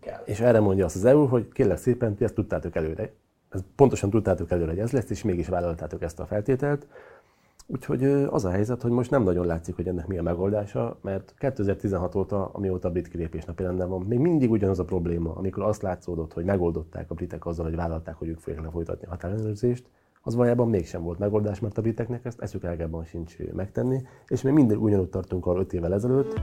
kell. 0.00 0.22
És 0.24 0.40
erre 0.40 0.60
mondja 0.60 0.84
azt 0.84 0.96
az 0.96 1.04
EU, 1.04 1.26
hogy 1.26 1.48
kérlek 1.48 1.76
szépen, 1.76 2.14
ti 2.14 2.24
ezt 2.24 2.34
tudtátok 2.34 2.76
előre. 2.76 3.12
Ez 3.48 3.60
pontosan 3.76 4.10
tudtátok 4.10 4.50
előre, 4.50 4.70
hogy 4.70 4.78
ez 4.78 4.90
lesz, 4.90 5.10
és 5.10 5.22
mégis 5.22 5.48
vállaltátok 5.48 6.02
ezt 6.02 6.20
a 6.20 6.26
feltételt. 6.26 6.86
Úgyhogy 7.66 8.04
az 8.04 8.44
a 8.44 8.50
helyzet, 8.50 8.82
hogy 8.82 8.90
most 8.90 9.10
nem 9.10 9.22
nagyon 9.22 9.46
látszik, 9.46 9.76
hogy 9.76 9.88
ennek 9.88 10.06
mi 10.06 10.18
a 10.18 10.22
megoldása, 10.22 10.98
mert 11.00 11.34
2016 11.38 12.14
óta, 12.14 12.50
amióta 12.52 12.88
a 12.88 12.90
brit 12.90 13.08
kilépés 13.08 13.44
napirenden 13.44 13.88
van, 13.88 14.02
még 14.02 14.18
mindig 14.18 14.50
ugyanaz 14.50 14.78
a 14.78 14.84
probléma, 14.84 15.34
amikor 15.34 15.62
azt 15.62 15.82
látszódott, 15.82 16.32
hogy 16.32 16.44
megoldották 16.44 17.10
a 17.10 17.14
britek 17.14 17.46
azzal, 17.46 17.64
hogy 17.64 17.76
vállalták, 17.76 18.14
hogy 18.14 18.28
ők 18.28 18.38
fogják 18.38 18.62
lefolytatni 18.62 19.06
a 19.06 19.10
határellenőrzést, 19.10 19.84
az 20.22 20.34
valójában 20.34 20.68
mégsem 20.68 21.02
volt 21.02 21.18
megoldás, 21.18 21.60
mert 21.60 21.78
a 21.78 21.82
briteknek 21.82 22.24
ezt 22.24 22.40
eszük 22.40 22.64
elgában 22.64 23.04
sincs 23.04 23.36
megtenni, 23.52 24.02
és 24.26 24.42
még 24.42 24.52
mindig 24.52 24.82
ugyanúgy 24.82 25.08
tartunk 25.08 25.46
arra 25.46 25.60
5 25.60 25.72
évvel 25.72 25.94
ezelőtt, 25.94 26.40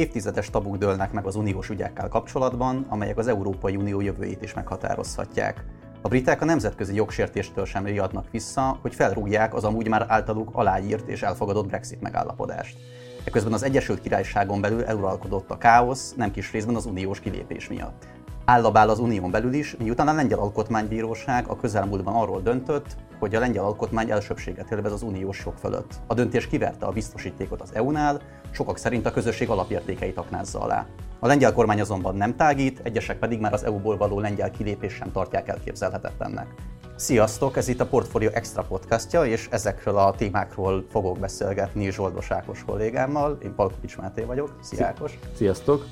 Évtizedes 0.00 0.50
tabuk 0.50 0.76
dőlnek 0.76 1.12
meg 1.12 1.26
az 1.26 1.36
uniós 1.36 1.68
ügyekkel 1.68 2.08
kapcsolatban, 2.08 2.86
amelyek 2.88 3.18
az 3.18 3.28
Európai 3.28 3.76
Unió 3.76 4.00
jövőjét 4.00 4.42
is 4.42 4.54
meghatározhatják. 4.54 5.64
A 6.00 6.08
britek 6.08 6.42
a 6.42 6.44
nemzetközi 6.44 6.94
jogsértéstől 6.94 7.64
sem 7.64 7.84
riadnak 7.84 8.30
vissza, 8.30 8.78
hogy 8.82 8.94
felrúgják 8.94 9.54
az 9.54 9.64
amúgy 9.64 9.88
már 9.88 10.04
általuk 10.08 10.50
aláírt 10.52 11.08
és 11.08 11.22
elfogadott 11.22 11.66
Brexit 11.66 12.00
megállapodást. 12.00 12.76
Eközben 13.24 13.52
az 13.52 13.62
Egyesült 13.62 14.00
Királyságon 14.00 14.60
belül 14.60 14.84
eluralkodott 14.84 15.50
a 15.50 15.58
káosz, 15.58 16.14
nem 16.16 16.30
kis 16.30 16.52
részben 16.52 16.74
az 16.74 16.86
uniós 16.86 17.20
kilépés 17.20 17.68
miatt. 17.68 18.06
Állabál 18.44 18.88
az 18.88 18.98
unión 18.98 19.30
belül 19.30 19.52
is, 19.52 19.76
miután 19.76 20.08
a 20.08 20.12
Lengyel 20.12 20.38
Alkotmánybíróság 20.38 21.48
a 21.48 21.56
közelmúltban 21.56 22.14
arról 22.14 22.40
döntött, 22.40 22.96
hogy 23.18 23.34
a 23.34 23.38
lengyel 23.38 23.64
alkotmány 23.64 24.10
elsőbséget 24.10 24.70
élvez 24.70 24.92
az 24.92 25.02
uniós 25.02 25.42
jog 25.44 25.54
fölött. 25.56 25.94
A 26.06 26.14
döntés 26.14 26.46
kiverte 26.46 26.86
a 26.86 26.92
biztosítékot 26.92 27.60
az 27.60 27.74
EU-nál, 27.74 28.20
sokak 28.50 28.78
szerint 28.78 29.06
a 29.06 29.10
közösség 29.10 29.48
alapértékeit 29.48 30.16
aknázza 30.16 30.60
alá. 30.60 30.86
A 31.18 31.26
lengyel 31.26 31.52
kormány 31.52 31.80
azonban 31.80 32.16
nem 32.16 32.36
tágít, 32.36 32.80
egyesek 32.82 33.18
pedig 33.18 33.40
már 33.40 33.52
az 33.52 33.64
EU-ból 33.64 33.96
való 33.96 34.20
lengyel 34.20 34.50
kilépés 34.50 34.92
sem 34.92 35.12
tartják 35.12 35.48
elképzelhetetlennek. 35.48 36.54
Sziasztok, 36.96 37.56
ez 37.56 37.68
itt 37.68 37.80
a 37.80 37.86
Portfolio 37.86 38.30
Extra 38.30 38.62
podcastja, 38.62 39.24
és 39.24 39.48
ezekről 39.50 39.96
a 39.96 40.14
témákról 40.14 40.86
fogok 40.90 41.18
beszélgetni 41.18 41.90
Zsoldos 41.90 42.30
Ákos 42.30 42.64
kollégámmal. 42.64 43.38
Én 43.42 43.54
Palkovics 43.54 43.96
Máté 43.96 44.22
vagyok. 44.22 44.58
Szia 44.62 44.86
Ákos! 44.86 45.18
Sziasztok! 45.36 45.84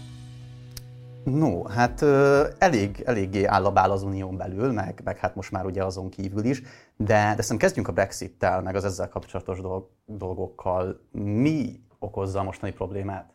No, 1.25 1.63
hát 1.63 2.03
elég, 2.59 3.03
eléggé 3.07 3.45
állabál 3.45 3.91
az 3.91 4.03
unión 4.03 4.37
belül, 4.37 4.73
meg, 4.73 5.01
meg 5.05 5.19
hát 5.19 5.35
most 5.35 5.51
már 5.51 5.67
ugye 5.67 5.85
azon 5.85 6.09
kívül 6.09 6.45
is, 6.45 6.63
de, 6.97 7.33
de 7.37 7.43
szerintem 7.43 7.57
kezdjünk 7.57 7.89
a 7.89 7.93
Brexit-tel, 7.93 8.63
meg 8.63 8.75
az 8.75 8.85
ezzel 8.85 9.09
kapcsolatos 9.09 9.61
dolgokkal. 10.07 11.01
Mi 11.13 11.81
okozza 11.99 12.39
a 12.39 12.43
mostani 12.43 12.73
problémát? 12.73 13.33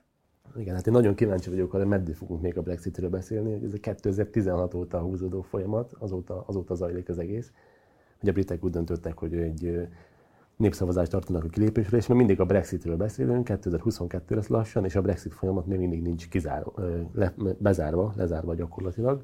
Igen, 0.55 0.75
hát 0.75 0.87
én 0.87 0.93
nagyon 0.93 1.15
kíváncsi 1.15 1.49
vagyok 1.49 1.73
arra, 1.73 1.85
meddig 1.85 2.15
fogunk 2.15 2.41
még 2.41 2.57
a 2.57 2.61
Brexitről 2.61 3.09
beszélni, 3.09 3.51
hogy 3.51 3.63
ez 3.63 3.73
a 3.73 3.77
2016 3.79 4.73
óta 4.73 4.99
húzódó 4.99 5.41
folyamat, 5.41 5.93
azóta, 5.99 6.43
azóta 6.47 6.75
zajlik 6.75 7.09
az 7.09 7.19
egész, 7.19 7.51
hogy 8.19 8.29
a 8.29 8.31
britek 8.31 8.63
úgy 8.63 8.71
döntöttek, 8.71 9.17
hogy 9.17 9.33
egy 9.33 9.87
népszavazást 10.57 11.11
tartanak 11.11 11.43
a 11.43 11.47
kilépésre, 11.47 11.97
és 11.97 12.07
még 12.07 12.17
mindig 12.17 12.39
a 12.39 12.45
Brexitről 12.45 12.97
beszélünk, 12.97 13.43
2022 13.43 14.35
lesz 14.35 14.47
lassan, 14.47 14.85
és 14.85 14.95
a 14.95 15.01
Brexit 15.01 15.33
folyamat 15.33 15.65
még 15.65 15.79
mindig 15.79 16.01
nincs 16.01 16.29
kizárva, 16.29 16.73
le, 17.13 17.33
bezárva, 17.57 18.13
lezárva 18.15 18.55
gyakorlatilag. 18.55 19.23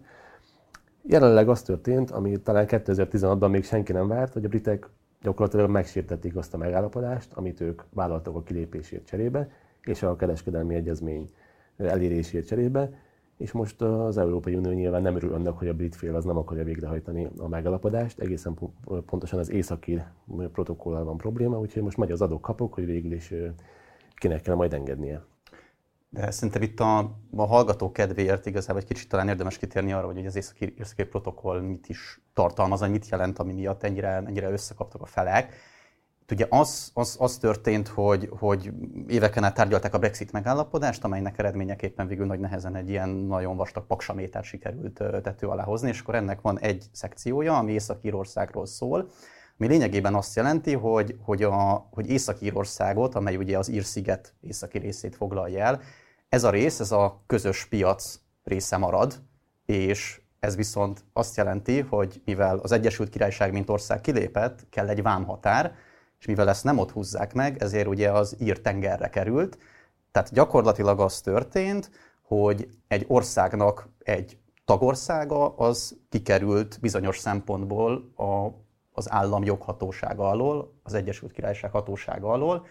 Jelenleg 1.04 1.50
az 1.50 1.62
történt, 1.62 2.12
ami 2.12 2.38
talán 2.38 2.66
2016-ban 2.68 3.50
még 3.50 3.64
senki 3.64 3.92
nem 3.92 4.08
várt, 4.08 4.34
hogy 4.34 4.46
a 4.46 4.48
britek 4.48 4.90
gyakorlatilag 5.22 5.70
megsértették 5.70 6.36
azt 6.36 6.54
a 6.54 6.58
megállapodást, 6.58 7.34
amit 7.34 7.62
ők 7.62 7.82
vállaltak 7.94 8.36
a 8.36 8.44
kilépésért 8.44 9.06
cserébe, 9.06 9.50
és 9.82 10.04
a 10.04 10.16
kereskedelmi 10.16 10.76
egyezmény 10.76 11.30
elérésért 11.78 12.48
cserébe, 12.48 12.92
és 13.38 13.52
most 13.52 13.82
az 13.82 14.18
Európai 14.18 14.56
Unió 14.56 14.72
nyilván 14.72 15.02
nem 15.02 15.16
örül 15.16 15.34
annak, 15.34 15.58
hogy 15.58 15.68
a 15.68 15.74
brit 15.74 15.96
fél 15.96 16.16
az 16.16 16.26
nem 16.26 16.38
akarja 16.38 16.64
végrehajtani 16.64 17.30
a 17.38 17.48
megállapodást, 17.48 18.20
egészen 18.20 18.58
pontosan 19.06 19.40
az 19.40 19.50
északi 19.50 20.02
protokollal 20.52 21.04
van 21.04 21.18
probléma, 21.18 21.60
úgyhogy 21.60 21.84
most 21.84 21.98
megy 21.98 22.12
az 22.12 22.22
adók 22.22 22.42
kapok, 22.42 22.74
hogy 22.74 22.86
végül 22.86 23.12
is 23.12 23.34
kinek 24.14 24.42
kell 24.42 24.56
majd 24.56 24.74
engednie. 24.74 25.26
De 26.10 26.32
szerintem 26.32 26.62
itt 26.62 26.80
a, 26.80 26.98
a 27.36 27.46
hallgató 27.46 27.92
kedvéért 27.92 28.46
igazából 28.46 28.82
egy 28.82 28.88
kicsit 28.88 29.10
talán 29.10 29.28
érdemes 29.28 29.58
kitérni 29.58 29.94
arra, 29.94 30.06
hogy 30.06 30.26
az 30.26 30.36
északi, 30.36 30.74
északi 30.78 31.04
protokoll 31.04 31.62
mit 31.62 31.90
is 31.90 32.22
tartalmaz, 32.40 32.80
vagy 32.80 32.90
mit 32.90 33.10
jelent, 33.10 33.40
ami 33.40 33.54
miatt 33.54 33.84
ennyire, 33.84 34.08
ennyire 34.08 34.50
összekaptak 34.50 35.02
a 35.02 35.06
felek. 35.06 35.54
Ugye 36.32 36.46
az, 36.50 36.92
az, 36.94 37.16
az 37.20 37.38
történt, 37.38 37.88
hogy, 37.88 38.30
hogy 38.40 38.72
éveken 39.08 39.44
át 39.44 39.54
tárgyalták 39.54 39.94
a 39.94 39.98
Brexit 39.98 40.32
megállapodást, 40.32 41.04
amelynek 41.04 41.38
eredményeképpen 41.38 42.08
végül 42.08 42.26
nagy 42.26 42.40
nehezen 42.40 42.76
egy 42.76 42.90
ilyen 42.90 43.10
nagyon 43.10 43.56
vastag 43.56 43.86
paksaméter 43.86 44.44
sikerült 44.44 45.04
tető 45.24 45.48
alá 45.48 45.64
hozni, 45.64 45.90
és 45.90 46.00
akkor 46.00 46.16
ennek 46.16 46.42
van 46.42 46.60
egy 46.60 46.86
szekciója, 46.92 47.58
ami 47.58 47.72
Észak-Írországról 47.72 48.66
szól, 48.66 49.10
ami 49.58 49.68
lényegében 49.68 50.16
azt 50.16 50.36
jelenti, 50.36 50.74
hogy, 50.74 51.16
hogy, 51.24 51.44
a, 51.44 51.88
hogy 51.92 52.10
Észak-Írországot, 52.10 53.16
amely 53.16 53.36
ugye 53.36 53.58
az 53.58 53.70
Ír-sziget 53.70 54.34
északi 54.42 54.78
részét 54.78 55.16
foglalja 55.16 55.64
el, 55.64 55.82
ez 56.30 56.44
a 56.44 56.50
rész, 56.50 56.80
ez 56.80 56.92
a 56.92 57.24
közös 57.28 57.66
piac 57.66 58.20
része 58.44 58.78
marad, 58.78 59.22
és 59.66 60.22
ez 60.40 60.56
viszont 60.56 61.04
azt 61.14 61.38
jelenti, 61.38 61.80
hogy 61.80 62.22
mivel 62.26 62.58
az 62.58 62.72
Egyesült 62.72 63.10
Királyság 63.10 63.52
mint 63.52 63.70
ország 63.70 64.02
kilépett, 64.02 64.66
kell 64.70 64.88
egy 64.88 65.02
vámhatár, 65.02 65.76
és 66.20 66.26
mivel 66.26 66.50
ezt 66.50 66.64
nem 66.64 66.78
ott 66.78 66.92
húzzák 66.92 67.34
meg, 67.34 67.62
ezért 67.62 67.88
ugye 67.88 68.12
az 68.12 68.36
ír 68.40 68.62
tengerre 68.62 69.10
került. 69.10 69.58
Tehát 70.12 70.34
gyakorlatilag 70.34 71.00
az 71.00 71.22
történt, 71.22 71.92
hogy 72.22 72.70
egy 72.88 73.06
országnak 73.08 73.90
egy 74.00 74.38
tagországa 74.66 75.56
az 75.56 75.98
kikerült 76.10 76.78
bizonyos 76.82 77.18
szempontból 77.18 78.12
a, 78.16 78.48
az 78.92 79.12
állam 79.12 79.44
joghatósága 79.44 80.30
alól, 80.30 80.74
az 80.84 80.94
Egyesült 80.94 81.32
Királyság 81.32 81.72
hatósága 81.72 82.32
alól, 82.32 82.66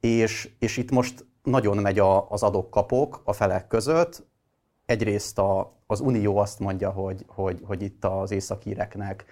és, 0.00 0.50
és 0.58 0.76
itt 0.76 0.90
most 0.90 1.26
nagyon 1.42 1.76
megy 1.76 1.98
a, 1.98 2.30
az 2.30 2.42
adok-kapok 2.42 3.20
a 3.24 3.32
felek 3.32 3.66
között. 3.66 4.26
Egyrészt 4.86 5.38
a, 5.38 5.72
az 5.86 6.00
Unió 6.00 6.36
azt 6.36 6.58
mondja, 6.58 6.90
hogy, 6.90 7.24
hogy, 7.26 7.60
hogy 7.64 7.82
itt 7.82 8.04
az 8.04 8.30
északíreknek 8.30 9.24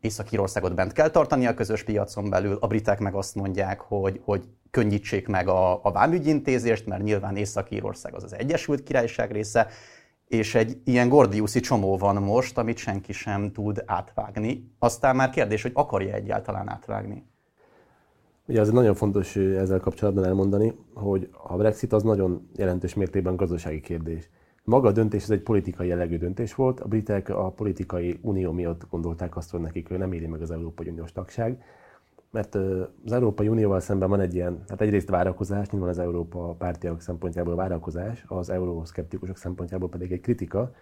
Észak-Írországot 0.00 0.74
bent 0.74 0.92
kell 0.92 1.10
tartani 1.10 1.46
a 1.46 1.54
közös 1.54 1.82
piacon 1.82 2.30
belül, 2.30 2.56
a 2.60 2.66
britek 2.66 2.98
meg 2.98 3.14
azt 3.14 3.34
mondják, 3.34 3.80
hogy, 3.80 4.20
hogy 4.24 4.44
könnyítsék 4.70 5.28
meg 5.28 5.48
a, 5.48 5.84
a 5.84 5.92
vámügyintézést, 5.92 6.86
mert 6.86 7.02
nyilván 7.02 7.36
Észak-Írország 7.36 8.14
az 8.14 8.24
az 8.24 8.34
Egyesült 8.34 8.82
Királyság 8.82 9.32
része, 9.32 9.66
és 10.28 10.54
egy 10.54 10.80
ilyen 10.84 11.08
gordiuszi 11.08 11.60
csomó 11.60 11.96
van 11.96 12.22
most, 12.22 12.58
amit 12.58 12.76
senki 12.76 13.12
sem 13.12 13.52
tud 13.52 13.82
átvágni. 13.86 14.72
Aztán 14.78 15.16
már 15.16 15.30
kérdés, 15.30 15.62
hogy 15.62 15.72
akarja 15.74 16.14
egyáltalán 16.14 16.68
átvágni. 16.68 17.24
Ugye 18.46 18.60
az 18.60 18.70
nagyon 18.70 18.94
fontos 18.94 19.36
ezzel 19.36 19.80
kapcsolatban 19.80 20.24
elmondani, 20.24 20.74
hogy 20.94 21.28
a 21.46 21.56
Brexit 21.56 21.92
az 21.92 22.02
nagyon 22.02 22.48
jelentős 22.56 22.94
mértékben 22.94 23.36
gazdasági 23.36 23.80
kérdés. 23.80 24.30
Maga 24.68 24.88
a 24.88 24.92
döntés 24.92 25.22
ez 25.22 25.30
egy 25.30 25.42
politikai 25.42 25.88
jellegű 25.88 26.18
döntés 26.18 26.54
volt. 26.54 26.80
A 26.80 26.88
britek 26.88 27.28
a 27.28 27.50
politikai 27.50 28.18
unió 28.22 28.52
miatt 28.52 28.86
gondolták 28.90 29.36
azt, 29.36 29.50
hogy 29.50 29.60
nekik 29.60 29.88
nem 29.88 30.12
éri 30.12 30.26
meg 30.26 30.42
az 30.42 30.50
Európai 30.50 30.88
Uniós 30.88 31.12
tagság, 31.12 31.62
mert 32.30 32.54
az 33.04 33.12
Európai 33.12 33.48
Unióval 33.48 33.80
szemben 33.80 34.08
van 34.08 34.20
egy 34.20 34.34
ilyen, 34.34 34.62
hát 34.68 34.80
egyrészt 34.80 35.08
várakozás, 35.08 35.70
nyilván 35.70 35.90
az 35.90 35.98
Európa 35.98 36.54
pártiak 36.58 37.00
szempontjából 37.00 37.54
várakozás, 37.54 38.24
az 38.26 38.50
euroszkeptikusok 38.50 39.36
szempontjából 39.36 39.88
pedig 39.88 40.12
egy 40.12 40.20
kritika, 40.20 40.74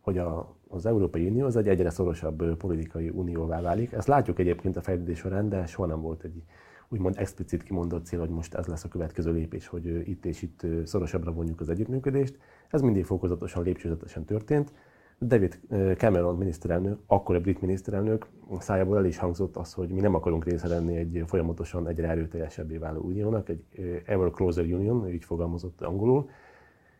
hogy 0.00 0.18
a, 0.18 0.54
az 0.68 0.86
Európai 0.86 1.26
Unió 1.26 1.46
az 1.46 1.56
egy 1.56 1.68
egyre 1.68 1.90
szorosabb 1.90 2.56
politikai 2.56 3.08
unióvá 3.08 3.60
válik. 3.60 3.92
Ezt 3.92 4.08
látjuk 4.08 4.38
egyébként 4.38 4.76
a 4.76 4.82
fejlődés 4.82 5.18
során, 5.18 5.48
de 5.48 5.66
soha 5.66 5.88
nem 5.88 6.00
volt 6.00 6.22
egy 6.22 6.42
úgymond 6.88 7.14
explicit 7.18 7.62
kimondott 7.62 8.06
cél, 8.06 8.18
hogy 8.18 8.30
most 8.30 8.54
ez 8.54 8.66
lesz 8.66 8.84
a 8.84 8.88
következő 8.88 9.32
lépés, 9.32 9.66
hogy 9.66 10.08
itt 10.08 10.24
és 10.24 10.42
itt 10.42 10.66
szorosabbra 10.84 11.32
vonjuk 11.32 11.60
az 11.60 11.68
együttműködést. 11.68 12.38
Ez 12.72 12.82
mindig 12.82 13.04
fokozatosan, 13.04 13.62
lépcsőzetesen 13.62 14.24
történt. 14.24 14.72
David 15.20 15.60
Cameron 15.96 16.36
miniszterelnök, 16.36 16.98
akkor 17.06 17.34
a 17.34 17.40
brit 17.40 17.60
miniszterelnök 17.60 18.26
szájából 18.58 18.96
el 18.96 19.04
is 19.04 19.18
hangzott 19.18 19.56
az, 19.56 19.72
hogy 19.72 19.88
mi 19.88 20.00
nem 20.00 20.14
akarunk 20.14 20.44
része 20.44 20.68
lenni 20.68 20.96
egy 20.96 21.22
folyamatosan 21.26 21.88
egyre 21.88 22.08
erőteljesebbé 22.08 22.76
váló 22.76 23.00
uniónak, 23.00 23.48
egy 23.48 23.64
ever 24.06 24.30
closer 24.30 24.64
union, 24.64 25.08
így 25.08 25.24
fogalmazott 25.24 25.80
angolul, 25.80 26.28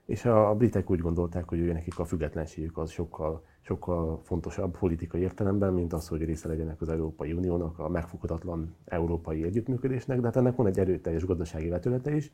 és 0.07 0.25
a 0.25 0.55
britek 0.55 0.91
úgy 0.91 1.01
gondolták, 1.01 1.49
hogy 1.49 1.59
ő 1.59 1.73
nekik 1.73 1.99
a 1.99 2.05
függetlenségük 2.05 2.79
az 2.79 2.91
sokkal 2.91 3.45
sokkal 3.61 4.21
fontosabb 4.23 4.79
politikai 4.79 5.21
értelemben, 5.21 5.73
mint 5.73 5.93
az, 5.93 6.09
hogy 6.09 6.25
része 6.25 6.49
legyenek 6.49 6.81
az 6.81 6.89
Európai 6.89 7.33
Uniónak, 7.33 7.79
a 7.79 7.89
megfoghatatlan 7.89 8.75
európai 8.85 9.43
együttműködésnek, 9.43 10.21
de 10.21 10.27
hát 10.27 10.37
ennek 10.37 10.57
van 10.57 10.67
egy 10.67 10.79
erőteljes 10.79 11.25
gazdasági 11.25 11.69
vetülete 11.69 12.15
is, 12.15 12.31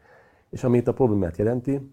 és 0.51 0.65
amit 0.65 0.89
a 0.89 0.93
problémát 0.93 1.37
jelenti, 1.37 1.91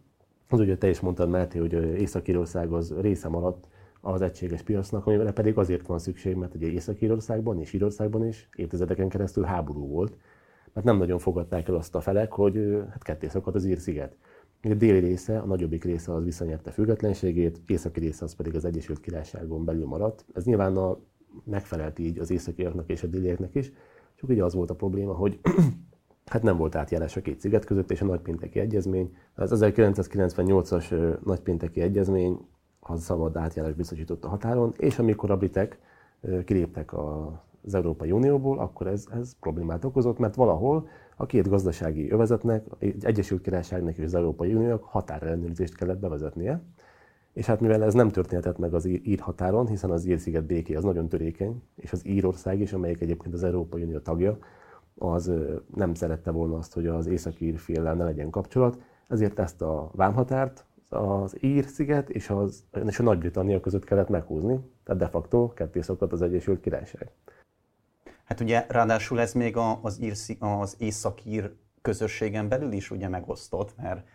az 0.50 0.60
ugye 0.60 0.78
te 0.78 0.90
is 0.90 1.00
mondtad, 1.00 1.30
Máté, 1.30 1.60
hogy 1.60 1.74
Észak-Írország 1.74 2.72
az 2.72 2.94
része 3.00 3.28
maradt 3.28 3.68
az 4.02 4.22
egységes 4.22 4.62
piacnak, 4.62 5.06
amire 5.06 5.32
pedig 5.32 5.58
azért 5.58 5.88
van 5.88 6.00
szükség, 6.00 6.36
mert 6.36 6.56
ugye 6.56 6.68
Észak-Írországban 6.68 7.60
és 7.60 7.74
Írországban 7.74 8.28
is 8.28 8.50
évtizedeken 8.56 9.10
keresztül 9.10 9.44
háború 9.44 9.88
volt, 9.88 10.18
mert 10.74 10.86
nem 10.86 10.98
nagyon 10.98 11.20
fogadták 11.20 11.68
el 11.68 11.76
azt 11.76 11.96
a 11.96 12.02
felek, 12.02 12.32
hogy 12.32 12.84
hát 12.90 13.04
ketté 13.04 13.28
szakadt 13.28 13.56
az 13.56 13.66
Ír-sziget. 13.66 14.16
A 14.62 14.74
déli 14.74 15.00
része, 15.00 15.40
a 15.40 15.46
nagyobbik 15.46 15.84
része 15.84 16.14
az 16.14 16.24
visszanyerte 16.24 16.72
függetlenségét, 16.72 17.62
északi 17.68 18.00
része 18.00 18.24
az 18.24 18.36
pedig 18.36 18.56
az 18.56 18.66
Egyesült 18.66 19.00
Királyságon 19.00 19.66
belül 19.66 19.86
maradt. 19.86 20.26
Ez 20.34 20.46
nyilván 20.46 20.78
a, 20.78 21.00
megfelelt 21.44 22.00
így 22.00 22.20
az 22.20 22.32
északiaknak 22.32 22.90
és 22.90 23.04
a 23.04 23.08
délieknek 23.08 23.56
is, 23.56 23.72
csak 24.16 24.30
ugye 24.30 24.44
az 24.44 24.54
volt 24.54 24.70
a 24.70 24.76
probléma, 24.76 25.14
hogy 25.14 25.40
hát 26.26 26.44
nem 26.44 26.58
volt 26.58 26.76
átjárás 26.76 27.18
a 27.18 27.22
két 27.22 27.40
sziget 27.40 27.66
között, 27.66 27.92
és 27.92 28.02
a 28.02 28.06
nagypénteki 28.06 28.60
egyezmény, 28.60 29.16
az 29.36 29.64
1998-as 29.66 31.18
nagypénteki 31.26 31.82
egyezmény 31.82 32.48
az 32.80 33.04
szabad 33.04 33.38
átjárás 33.38 33.74
biztosított 33.74 34.26
a 34.26 34.28
határon, 34.28 34.74
és 34.78 35.00
amikor 35.00 35.32
a 35.32 35.38
britek 35.38 35.80
kiléptek 36.46 36.94
az 37.62 37.76
Európai 37.76 38.12
Unióból, 38.12 38.60
akkor 38.60 38.88
ez, 38.88 39.06
ez 39.20 39.36
problémát 39.40 39.86
okozott, 39.86 40.18
mert 40.18 40.36
valahol 40.36 40.88
a 41.16 41.26
két 41.26 41.50
gazdasági 41.50 42.12
övezetnek, 42.12 42.66
egy 42.80 43.06
Egyesült 43.06 43.42
Királyságnak 43.42 43.98
és 43.98 44.04
az 44.04 44.16
Európai 44.16 44.54
Uniónak 44.54 44.84
határellenőrzést 44.84 45.76
kellett 45.76 46.00
bevezetnie. 46.00 46.62
És 47.34 47.46
hát 47.46 47.60
mivel 47.60 47.84
ez 47.84 47.94
nem 47.94 48.10
történhetett 48.10 48.58
meg 48.58 48.74
az 48.74 48.86
ír 48.86 49.20
határon, 49.20 49.68
hiszen 49.68 49.92
az 49.92 50.06
ír-sziget 50.06 50.46
béké 50.46 50.76
az 50.76 50.84
nagyon 50.84 51.08
törékeny, 51.08 51.62
és 51.76 51.92
az 51.92 52.06
Írország 52.06 52.60
is, 52.60 52.74
amelyik 52.74 53.02
egyébként 53.02 53.34
az 53.34 53.44
Európai 53.44 53.84
Unió 53.84 54.00
tagja, 54.00 54.38
az 54.96 55.32
nem 55.76 55.94
szerette 55.94 56.32
volna 56.32 56.58
azt, 56.58 56.74
hogy 56.74 56.88
az 56.88 57.08
északír 57.08 57.58
féllel 57.58 57.96
ne 57.96 58.04
legyen 58.04 58.30
kapcsolat, 58.30 58.78
ezért 59.08 59.40
ezt 59.40 59.62
a 59.62 59.90
vámhatárt 59.94 60.66
az 60.90 61.44
Ír-sziget 61.44 62.10
és, 62.10 62.30
az, 62.30 62.64
és 62.86 63.00
a 63.00 63.04
Nagy-Britannia 63.04 63.60
között 63.60 63.84
kellett 63.84 64.10
meghúzni, 64.10 64.60
tehát 64.84 65.02
de 65.02 65.08
facto 65.08 65.54
ketté 65.54 65.82
szokott 65.82 66.12
az 66.12 66.22
Egyesült 66.22 66.62
Királyság. 66.62 67.12
Hát 68.24 68.40
ugye 68.40 68.66
ráadásul 68.68 69.20
ez 69.20 69.34
még 69.34 69.58
az, 69.82 70.02
ír, 70.02 70.16
az 70.40 70.76
északír 70.80 71.54
közösségen 71.82 72.48
belül 72.48 72.72
is 72.72 72.92
ugye 72.92 73.10
megosztott, 73.10 73.76
mert 73.78 74.08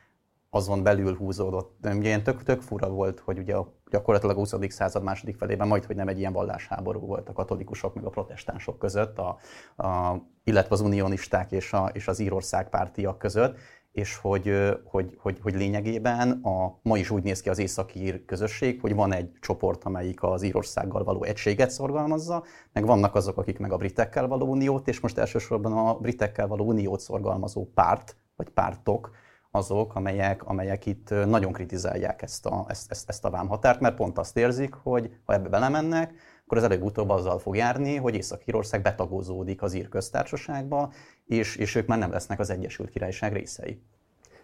azon 0.50 0.82
belül 0.82 1.16
húzódott. 1.16 1.86
Ilyen 2.00 2.22
tök, 2.22 2.42
tök 2.42 2.60
fura 2.60 2.88
volt, 2.88 3.20
hogy 3.20 3.38
ugye 3.38 3.54
gyakorlatilag 3.90 4.36
a 4.36 4.38
20. 4.38 4.54
század 4.68 5.02
második 5.02 5.36
felében 5.36 5.68
majd, 5.68 5.84
hogy 5.84 5.96
nem 5.96 6.08
egy 6.08 6.18
ilyen 6.18 6.32
vallásháború 6.32 7.00
volt 7.00 7.28
a 7.28 7.32
katolikusok 7.32 7.94
meg 7.94 8.04
a 8.04 8.10
protestánsok 8.10 8.78
között, 8.78 9.18
a, 9.18 9.38
a, 9.76 10.16
illetve 10.44 10.74
az 10.74 10.80
unionisták 10.80 11.52
és, 11.52 11.72
a, 11.72 11.90
és 11.92 12.08
az 12.08 12.18
Írország 12.18 12.68
pártiak 12.68 13.18
között, 13.18 13.56
és 13.92 14.16
hogy, 14.16 14.52
hogy, 14.84 15.16
hogy, 15.18 15.38
hogy 15.42 15.54
lényegében 15.54 16.30
a, 16.30 16.78
ma 16.82 16.98
is 16.98 17.10
úgy 17.10 17.22
néz 17.22 17.40
ki 17.40 17.48
az 17.48 17.58
északír 17.58 18.24
közösség, 18.24 18.80
hogy 18.80 18.94
van 18.94 19.12
egy 19.12 19.30
csoport, 19.40 19.84
amelyik 19.84 20.22
az 20.22 20.42
Írországgal 20.42 21.04
való 21.04 21.22
egységet 21.22 21.70
szorgalmazza, 21.70 22.44
meg 22.72 22.86
vannak 22.86 23.14
azok, 23.14 23.38
akik 23.38 23.58
meg 23.58 23.72
a 23.72 23.76
britekkel 23.76 24.28
való 24.28 24.46
uniót, 24.46 24.88
és 24.88 25.00
most 25.00 25.18
elsősorban 25.18 25.72
a 25.72 25.94
britekkel 25.94 26.46
való 26.46 26.64
uniót 26.64 27.00
szorgalmazó 27.00 27.70
párt, 27.74 28.16
vagy 28.36 28.48
pártok, 28.48 29.10
azok, 29.50 29.94
amelyek, 29.94 30.44
amelyek 30.44 30.86
itt 30.86 31.10
nagyon 31.26 31.52
kritizálják 31.52 32.22
ezt 32.22 32.46
a, 32.46 32.64
ezt, 32.68 32.90
ezt, 32.90 33.08
ezt 33.08 33.24
a 33.24 33.30
vámhatárt, 33.30 33.80
mert 33.80 33.96
pont 33.96 34.18
azt 34.18 34.36
érzik, 34.36 34.74
hogy 34.74 35.10
ha 35.24 35.32
ebbe 35.32 35.48
belemennek, 35.48 36.12
akkor 36.44 36.58
az 36.58 36.64
előbb-utóbb 36.64 37.08
azzal 37.08 37.38
fog 37.38 37.56
járni, 37.56 37.96
hogy 37.96 38.14
Észak-Írország 38.14 38.82
betagozódik 38.82 39.62
az 39.62 39.74
ír 39.74 39.88
köztársaságba, 39.88 40.92
és, 41.24 41.56
és 41.56 41.74
ők 41.74 41.86
már 41.86 41.98
nem 41.98 42.10
lesznek 42.10 42.38
az 42.38 42.50
Egyesült 42.50 42.90
Királyság 42.90 43.32
részei. 43.32 43.82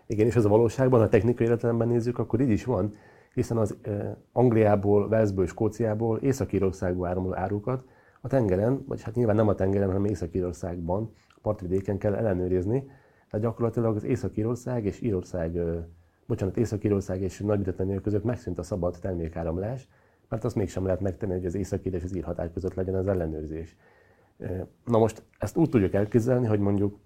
Igen, 0.07 0.27
és 0.27 0.37
ez 0.37 0.45
a 0.45 0.49
valóságban, 0.49 1.01
ha 1.01 1.09
technikai 1.09 1.47
értelemben 1.47 1.89
nézzük, 1.89 2.19
akkor 2.19 2.41
így 2.41 2.51
is 2.51 2.65
van, 2.65 2.97
hiszen 3.35 3.57
az 3.57 3.77
Angliából, 4.33 5.03
Walesből, 5.03 5.47
Skóciából, 5.47 6.19
Észak-Írországba 6.19 7.09
áramló 7.09 7.35
árukat 7.35 7.85
a 8.21 8.29
tengeren, 8.29 8.85
vagy 8.87 9.03
hát 9.03 9.15
nyilván 9.15 9.37
nem 9.37 9.49
a 9.49 9.55
tengeren, 9.55 9.87
hanem 9.87 10.05
Észak-Írországban, 10.05 11.13
partvidéken 11.43 11.99
kell 11.99 12.15
ellenőrizni, 12.15 12.91
tehát 13.31 13.47
gyakorlatilag 13.47 13.97
az 13.97 14.05
Észak-Írország 14.05 14.85
és 14.85 15.01
Írország, 15.01 15.61
bocsánat, 16.27 16.57
Észak-Írország 16.57 17.21
és 17.21 17.39
Nagy-Britannia 17.41 18.01
között 18.01 18.25
megszűnt 18.25 18.59
a 18.59 18.63
szabad 18.63 18.99
termékáramlás, 19.01 19.89
mert 20.29 20.45
azt 20.45 20.55
mégsem 20.55 20.85
lehet 20.85 21.01
megtenni, 21.01 21.33
hogy 21.33 21.47
az 21.47 21.55
északi 21.55 21.91
és 21.91 22.03
az 22.03 22.17
ír 22.17 22.25
határ 22.25 22.53
között 22.53 22.75
legyen 22.75 22.95
az 22.95 23.07
ellenőrzés. 23.07 23.77
Na 24.85 24.99
most 24.99 25.23
ezt 25.39 25.57
úgy 25.57 25.69
tudjuk 25.69 25.95
elképzelni, 25.95 26.47
hogy 26.47 26.61
mondjuk 26.61 26.99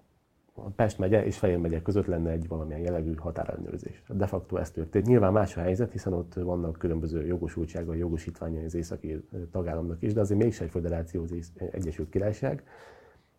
Pest 0.76 0.98
megye 0.98 1.24
és 1.24 1.38
Fejér 1.38 1.58
megye 1.58 1.82
között 1.82 2.06
lenne 2.06 2.30
egy 2.30 2.48
valamilyen 2.48 2.80
jellegű 2.80 3.14
határellenőrzés. 3.14 4.02
De 4.08 4.26
facto 4.26 4.56
ez 4.56 4.70
történt. 4.70 5.06
Nyilván 5.06 5.32
más 5.32 5.56
a 5.56 5.60
helyzet, 5.60 5.92
hiszen 5.92 6.12
ott 6.12 6.34
vannak 6.34 6.78
különböző 6.78 7.26
jogosultságai, 7.26 7.98
jogosítványai 7.98 8.64
az 8.64 8.74
északi 8.74 9.24
tagállamnak 9.50 10.02
is, 10.02 10.12
de 10.12 10.20
azért 10.20 10.40
mégsem 10.40 10.66
egy 10.66 10.72
föderáció 10.72 11.22
az 11.22 11.52
Egyesült 11.70 12.08
Királyság. 12.08 12.62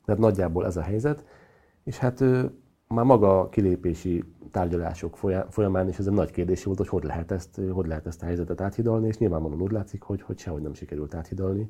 Tehát 0.06 0.22
nagyjából 0.22 0.66
ez 0.66 0.78
a 0.78 0.82
helyzet. 0.82 1.26
És 1.84 1.98
hát 1.98 2.24
már 2.92 3.06
maga 3.06 3.40
a 3.40 3.50
kilépési 3.50 4.24
tárgyalások 4.52 5.18
folyamán 5.50 5.88
is 5.90 5.98
ez 5.98 6.08
egy 6.08 6.14
nagy 6.14 6.32
kérdés 6.32 6.64
volt, 6.64 6.78
hogy 6.78 6.88
hogy 6.88 7.04
lehet 7.04 7.32
ezt, 7.32 7.60
hogy 7.72 7.88
lehet 7.88 8.06
ezt 8.06 8.22
a 8.22 8.26
helyzetet 8.26 8.62
áthidalni, 8.62 9.08
és 9.08 9.18
nyilvánvalóan 9.18 9.62
úgy 9.62 9.72
látszik, 9.72 10.02
hogy, 10.02 10.22
hogy 10.22 10.40
sehogy 10.40 10.62
nem 10.62 10.74
sikerült 10.74 11.16
áthidalni 11.16 11.70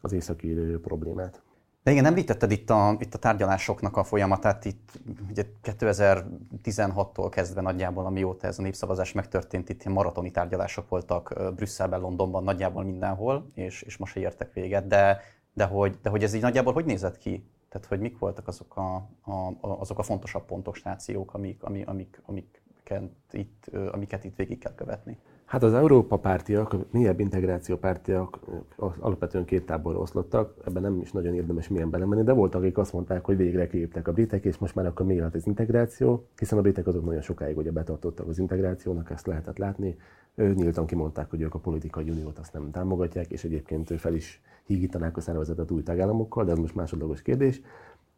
az 0.00 0.12
északi 0.12 0.54
problémát. 0.82 1.42
De 1.82 1.92
igen, 1.92 2.04
említetted 2.04 2.50
itt 2.50 2.70
a, 2.70 2.96
itt 2.98 3.14
a 3.14 3.18
tárgyalásoknak 3.18 3.96
a 3.96 4.04
folyamatát, 4.04 4.64
itt 4.64 5.00
ugye 5.30 5.44
2016-tól 5.64 7.26
kezdve 7.30 7.60
nagyjából, 7.60 8.06
amióta 8.06 8.46
ez 8.46 8.58
a 8.58 8.62
népszavazás 8.62 9.12
megtörtént, 9.12 9.68
itt 9.68 9.84
maratoni 9.84 10.30
tárgyalások 10.30 10.88
voltak 10.88 11.52
Brüsszelben, 11.56 12.00
Londonban, 12.00 12.44
nagyjából 12.44 12.84
mindenhol, 12.84 13.46
és, 13.54 13.82
és 13.82 13.96
most 13.96 14.16
értek 14.16 14.52
véget, 14.52 14.86
de, 14.86 15.20
de, 15.52 15.64
hogy, 15.64 15.98
de 16.02 16.10
hogy 16.10 16.22
ez 16.22 16.34
így 16.34 16.42
nagyjából 16.42 16.72
hogy 16.72 16.84
nézett 16.84 17.18
ki 17.18 17.44
tehát, 17.80 17.90
hogy 17.90 18.00
mik 18.00 18.18
voltak 18.18 18.48
azok 18.48 18.76
a, 18.76 18.94
a, 19.20 19.56
azok 19.60 19.98
a 19.98 20.02
fontosabb 20.02 20.44
pontok, 20.44 20.76
stációk, 20.76 21.34
amik, 21.34 21.62
amik, 21.62 21.88
amik, 21.88 22.22
amiket, 22.24 23.10
itt, 23.30 23.70
amiket 23.90 24.24
itt 24.24 24.36
végig 24.36 24.58
kell 24.58 24.74
követni? 24.74 25.18
Hát 25.46 25.62
az 25.62 25.74
Európa 25.74 26.16
pártiak, 26.16 26.76
mélyebb 26.90 27.20
integráció 27.20 27.76
pártiak 27.76 28.38
alapvetően 28.76 29.44
két 29.44 29.66
táborra 29.66 29.98
oszlottak, 29.98 30.54
ebben 30.66 30.82
nem 30.82 31.00
is 31.00 31.12
nagyon 31.12 31.34
érdemes 31.34 31.68
milyen 31.68 31.90
belemenni, 31.90 32.22
de 32.22 32.32
voltak, 32.32 32.60
akik 32.60 32.78
azt 32.78 32.92
mondták, 32.92 33.24
hogy 33.24 33.36
végre 33.36 33.66
kiéptek 33.66 34.08
a 34.08 34.12
britek, 34.12 34.44
és 34.44 34.58
most 34.58 34.74
már 34.74 34.86
akkor 34.86 35.06
még 35.06 35.18
lehet 35.18 35.34
az 35.34 35.46
integráció, 35.46 36.26
hiszen 36.38 36.58
a 36.58 36.60
britek 36.60 36.86
azok 36.86 37.04
nagyon 37.04 37.20
sokáig 37.20 37.56
ugye 37.56 37.70
betartottak 37.70 38.28
az 38.28 38.38
integrációnak, 38.38 39.10
ezt 39.10 39.26
lehetett 39.26 39.58
látni. 39.58 39.96
Ő 40.34 40.52
nyíltan 40.52 40.86
kimondták, 40.86 41.30
hogy 41.30 41.40
ők 41.40 41.54
a 41.54 41.58
politikai 41.58 42.10
uniót 42.10 42.38
azt 42.38 42.52
nem 42.52 42.70
támogatják, 42.70 43.30
és 43.30 43.44
egyébként 43.44 44.00
fel 44.00 44.14
is 44.14 44.42
hígítanák 44.64 45.16
a 45.16 45.20
szervezetet 45.20 45.70
új 45.70 45.82
tagállamokkal, 45.82 46.44
de 46.44 46.52
ez 46.52 46.58
most 46.58 46.74
másodlagos 46.74 47.22
kérdés. 47.22 47.60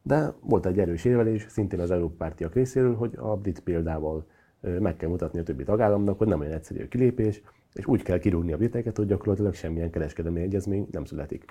De 0.01 0.33
volt 0.41 0.65
egy 0.65 0.79
erős 0.79 1.05
érvelés, 1.05 1.45
szintén 1.49 1.79
az 1.79 1.91
Európa 1.91 2.15
pártiak 2.17 2.53
részéről, 2.53 2.95
hogy 2.95 3.13
a 3.15 3.37
brit 3.37 3.59
példával 3.59 4.25
meg 4.61 4.95
kell 4.95 5.09
mutatni 5.09 5.39
a 5.39 5.43
többi 5.43 5.63
tagállamnak, 5.63 6.17
hogy 6.17 6.27
nem 6.27 6.39
olyan 6.39 6.51
egyszerű 6.51 6.83
a 6.83 6.87
kilépés, 6.87 7.41
és 7.73 7.85
úgy 7.85 8.01
kell 8.01 8.19
kirúgni 8.19 8.53
a 8.53 8.57
briteket, 8.57 8.97
hogy 8.97 9.07
gyakorlatilag 9.07 9.53
semmilyen 9.53 9.89
kereskedelmi 9.89 10.41
egyezmény 10.41 10.87
nem 10.91 11.05
születik. 11.05 11.45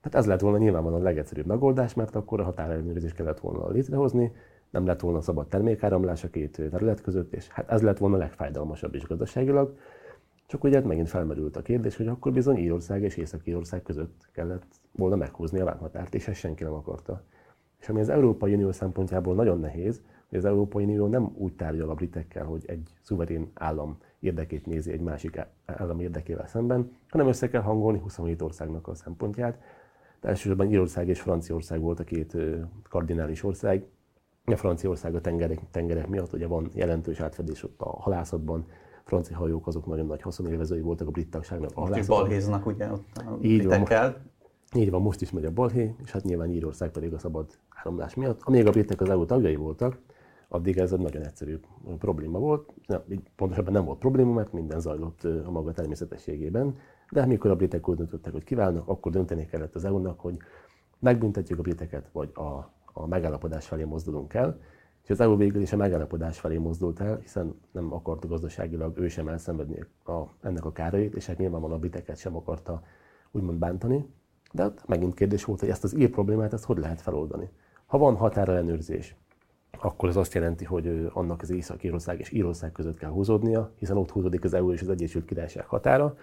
Tehát 0.00 0.18
ez 0.18 0.26
lett 0.26 0.40
volna 0.40 0.58
nyilvánvalóan 0.58 1.00
a 1.00 1.04
legegyszerűbb 1.04 1.46
megoldás, 1.46 1.94
mert 1.94 2.16
akkor 2.16 2.40
a 2.40 2.44
határellenőrzést 2.44 3.14
kellett 3.14 3.40
volna 3.40 3.70
létrehozni, 3.70 4.32
nem 4.70 4.86
lett 4.86 5.00
volna 5.00 5.20
szabad 5.20 5.48
termékáramlás 5.48 6.24
a 6.24 6.30
két 6.30 6.68
terület 6.70 7.00
között, 7.00 7.32
és 7.32 7.48
hát 7.48 7.70
ez 7.70 7.82
lett 7.82 7.98
volna 7.98 8.16
a 8.16 8.18
legfájdalmasabb 8.18 8.94
is 8.94 9.04
gazdaságilag. 9.04 9.76
Csak 10.46 10.64
ugye 10.64 10.80
megint 10.80 11.08
felmerült 11.08 11.56
a 11.56 11.62
kérdés, 11.62 11.96
hogy 11.96 12.06
akkor 12.06 12.32
bizony 12.32 12.56
Írország 12.56 13.02
és 13.02 13.16
Észak-Írország 13.16 13.82
között 13.82 14.28
kellett 14.32 14.66
volna 14.92 15.16
meghúzni 15.16 15.60
a 15.60 15.64
vámhatárt, 15.64 16.14
és 16.14 16.28
ezt 16.28 16.38
senki 16.38 16.64
nem 16.64 16.72
akarta. 16.72 17.22
És 17.80 17.88
ami 17.88 18.00
az 18.00 18.08
Európai 18.08 18.54
Unió 18.54 18.72
szempontjából 18.72 19.34
nagyon 19.34 19.60
nehéz, 19.60 20.02
hogy 20.30 20.38
az 20.38 20.44
Európai 20.44 20.84
Unió 20.84 21.06
nem 21.06 21.32
úgy 21.34 21.52
tárgyal 21.52 21.90
a 21.90 21.94
britekkel, 21.94 22.44
hogy 22.44 22.62
egy 22.66 22.90
szuverén 23.02 23.50
állam 23.54 23.96
érdekét 24.20 24.66
nézi 24.66 24.92
egy 24.92 25.00
másik 25.00 25.40
állam 25.64 26.00
érdekével 26.00 26.46
szemben, 26.46 26.96
hanem 27.08 27.26
össze 27.26 27.48
kell 27.48 27.62
hangolni 27.62 27.98
27 27.98 28.42
országnak 28.42 28.88
a 28.88 28.94
szempontját. 28.94 29.58
De 30.20 30.28
elsősorban 30.28 30.70
Írország 30.70 31.08
és 31.08 31.20
Franciaország 31.20 31.80
volt 31.80 32.00
a 32.00 32.04
két 32.04 32.36
kardinális 32.88 33.42
ország. 33.42 33.84
A 34.44 34.56
Franciaország 34.56 35.14
a 35.14 35.20
tengerek, 35.20 35.60
tengerek 35.70 36.08
miatt 36.08 36.32
ugye 36.32 36.46
van 36.46 36.70
jelentős 36.74 37.20
átfedés 37.20 37.62
ott 37.62 37.80
a 37.80 37.88
halászatban, 37.88 38.66
francia 39.04 39.36
hajók 39.36 39.66
azok 39.66 39.86
nagyon 39.86 40.06
nagy 40.06 40.22
haszonélvezői 40.22 40.80
voltak 40.80 41.08
a 41.08 41.10
brit 41.10 41.30
tagságnak. 41.30 41.74
Most 41.74 42.06
balhéznak 42.06 42.66
ugye 42.66 42.92
ott 42.92 43.16
a 43.16 43.38
így 43.40 43.66
van, 43.66 43.86
így 44.74 44.90
van, 44.90 45.02
most 45.02 45.20
is 45.20 45.30
megy 45.30 45.44
a 45.44 45.50
balhé, 45.50 45.94
és 46.04 46.10
hát 46.10 46.24
nyilván 46.24 46.50
Írország 46.50 46.90
pedig 46.90 47.12
a 47.12 47.18
szabad 47.18 47.46
áramlás 47.68 48.14
miatt. 48.14 48.40
Amíg 48.42 48.66
a 48.66 48.70
britek 48.70 49.00
az 49.00 49.08
EU 49.08 49.24
tagjai 49.24 49.56
voltak, 49.56 49.98
addig 50.52 50.78
ez 50.78 50.92
egy 50.92 51.00
nagyon 51.00 51.22
egyszerű 51.22 51.60
probléma 51.98 52.38
volt. 52.38 52.72
Pontosabban 53.36 53.72
nem 53.72 53.84
volt 53.84 53.98
probléma, 53.98 54.32
mert 54.32 54.52
minden 54.52 54.80
zajlott 54.80 55.24
a 55.24 55.50
maga 55.50 55.72
természetességében. 55.72 56.76
De 57.10 57.22
amikor 57.22 57.50
a 57.50 57.56
britek 57.56 57.88
úgy 57.88 57.96
döntöttek, 57.96 58.32
hogy 58.32 58.44
kiválnak, 58.44 58.88
akkor 58.88 59.12
dönteni 59.12 59.46
kellett 59.46 59.74
az 59.74 59.84
EU-nak, 59.84 60.20
hogy 60.20 60.36
megbüntetjük 60.98 61.58
a 61.58 61.62
briteket, 61.62 62.08
vagy 62.12 62.30
a, 62.34 62.72
a 62.92 63.06
megállapodás 63.06 63.66
felé 63.66 63.84
mozdulunk 63.84 64.34
el. 64.34 64.60
És 65.02 65.10
az 65.10 65.20
EU 65.20 65.36
végül 65.36 65.62
is 65.62 65.72
a 65.72 65.76
megállapodás 65.76 66.40
felé 66.40 66.56
mozdult 66.56 67.00
el, 67.00 67.16
hiszen 67.16 67.54
nem 67.72 67.92
akarta 67.92 68.28
gazdaságilag 68.28 68.98
ő 68.98 69.08
sem 69.08 69.28
elszenvedni 69.28 69.84
a, 70.04 70.20
ennek 70.40 70.64
a 70.64 70.72
kárait, 70.72 71.14
és 71.14 71.26
hát 71.26 71.38
nyilvánvalóan 71.38 71.76
a 71.76 71.80
briteket 71.80 72.16
sem 72.16 72.36
akarta 72.36 72.82
úgymond 73.30 73.58
bántani. 73.58 74.06
De 74.52 74.62
hát 74.62 74.82
megint 74.86 75.14
kérdés 75.14 75.44
volt, 75.44 75.60
hogy 75.60 75.68
ezt 75.68 75.84
az 75.84 75.96
ír 75.96 76.10
problémát 76.10 76.52
ezt 76.52 76.64
hogy 76.64 76.78
lehet 76.78 77.00
feloldani. 77.00 77.50
Ha 77.86 77.98
van 77.98 78.16
határellenőrzés, 78.16 79.16
akkor 79.82 80.08
ez 80.08 80.16
azt 80.16 80.34
jelenti, 80.34 80.64
hogy 80.64 81.10
annak 81.12 81.42
az 81.42 81.50
Észak-Írország 81.50 82.18
és 82.20 82.30
Írország 82.30 82.72
között 82.72 82.98
kell 82.98 83.10
húzódnia, 83.10 83.70
hiszen 83.78 83.96
ott 83.96 84.10
húzódik 84.10 84.44
az 84.44 84.54
EU 84.54 84.72
és 84.72 84.80
az 84.80 84.88
Egyesült 84.88 85.24
Királyság 85.24 85.66
határa. 85.66 86.16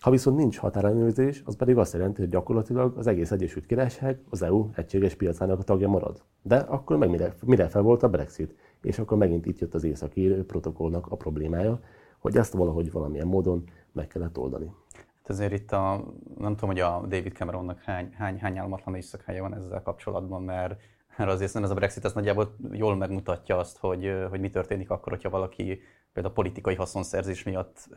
Ha 0.00 0.10
viszont 0.10 0.36
nincs 0.36 0.58
határellenőrzés, 0.58 1.42
az 1.44 1.56
pedig 1.56 1.76
azt 1.76 1.92
jelenti, 1.92 2.20
hogy 2.20 2.30
gyakorlatilag 2.30 2.98
az 2.98 3.06
egész 3.06 3.30
Egyesült 3.30 3.66
Királyság 3.66 4.18
az 4.30 4.42
EU 4.42 4.68
egységes 4.74 5.14
piacának 5.14 5.58
a 5.58 5.62
tagja 5.62 5.88
marad. 5.88 6.22
De 6.42 6.56
akkor 6.56 6.96
meg 6.96 7.10
mire, 7.10 7.34
mire 7.44 7.68
fel 7.68 7.82
volt 7.82 8.02
a 8.02 8.08
Brexit? 8.08 8.54
És 8.82 8.98
akkor 8.98 9.18
megint 9.18 9.46
itt 9.46 9.58
jött 9.58 9.74
az 9.74 9.84
északi 9.84 10.28
protokollnak 10.28 11.06
a 11.06 11.16
problémája, 11.16 11.80
hogy 12.18 12.36
ezt 12.36 12.52
valahogy 12.52 12.92
valamilyen 12.92 13.26
módon 13.26 13.64
meg 13.92 14.06
kellett 14.06 14.38
oldani. 14.38 14.72
Hát 14.92 15.28
azért 15.28 15.52
itt 15.52 15.72
a, 15.72 16.04
nem 16.38 16.54
tudom, 16.54 16.70
hogy 16.70 16.80
a 16.80 17.00
David 17.08 17.32
Cameronnak 17.32 17.78
hány, 17.78 18.12
hány, 18.18 18.38
hány 18.38 18.58
álmatlan 18.58 18.94
éjszakája 18.94 19.42
van 19.42 19.54
ezzel 19.54 19.82
kapcsolatban, 19.82 20.42
mert 20.42 20.80
mert 21.18 21.30
azért 21.30 21.56
ez 21.56 21.70
a 21.70 21.74
Brexit 21.74 22.04
az 22.04 22.12
nagyjából 22.12 22.56
jól 22.72 22.96
megmutatja 22.96 23.58
azt, 23.58 23.78
hogy, 23.78 24.12
hogy 24.30 24.40
mi 24.40 24.50
történik 24.50 24.90
akkor, 24.90 25.12
hogyha 25.12 25.30
valaki 25.30 25.80
például 26.12 26.34
a 26.34 26.42
politikai 26.42 26.74
haszonszerzés 26.74 27.42
miatt 27.42 27.88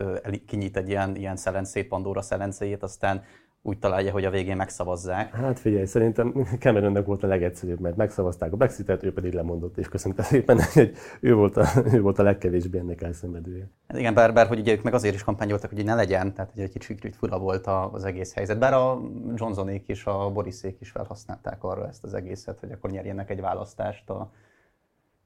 kinyit 0.46 0.76
egy 0.76 0.88
ilyen, 0.88 1.16
ilyen 1.16 1.36
szelencét, 1.36 1.88
Pandora 1.88 2.22
szelencéjét, 2.22 2.82
aztán 2.82 3.24
úgy 3.64 3.78
találja, 3.78 4.12
hogy 4.12 4.24
a 4.24 4.30
végén 4.30 4.56
megszavazzák. 4.56 5.34
Hát 5.34 5.58
figyelj, 5.58 5.84
szerintem 5.84 6.46
Cameronnek 6.58 7.06
volt 7.06 7.22
a 7.22 7.26
legegyszerűbb, 7.26 7.80
mert 7.80 7.96
megszavazták 7.96 8.52
a 8.52 8.56
Brexitet, 8.56 9.02
ő 9.02 9.12
pedig 9.12 9.32
lemondott, 9.32 9.78
és 9.78 9.88
köszönte 9.88 10.22
szépen, 10.22 10.60
hogy 10.72 10.92
ő 11.20 11.34
volt 11.34 11.56
a, 11.56 11.66
ő 11.92 12.00
volt 12.00 12.18
a 12.18 12.22
legkevésbé 12.22 12.78
ennek 12.78 13.02
elszenvedője. 13.02 13.68
Hát 13.88 13.98
igen, 13.98 14.14
bár, 14.14 14.32
bár 14.32 14.46
hogy 14.46 14.58
ugye 14.58 14.72
ők 14.72 14.82
meg 14.82 14.94
azért 14.94 15.14
is 15.14 15.24
kampányoltak, 15.24 15.70
hogy 15.70 15.84
ne 15.84 15.94
legyen, 15.94 16.34
tehát 16.34 16.50
ugye 16.54 16.62
egy 16.62 16.72
kicsit, 16.72 17.16
fura 17.16 17.38
volt 17.38 17.66
az 17.66 18.04
egész 18.04 18.34
helyzet. 18.34 18.58
Bár 18.58 18.72
a 18.74 19.00
Johnsonék 19.34 19.88
is, 19.88 20.04
a 20.04 20.30
Borisék 20.30 20.80
is 20.80 20.90
felhasználták 20.90 21.64
arra 21.64 21.88
ezt 21.88 22.04
az 22.04 22.14
egészet, 22.14 22.60
hogy 22.60 22.72
akkor 22.72 22.90
nyerjenek 22.90 23.30
egy 23.30 23.40
választást 23.40 24.10
a, 24.10 24.32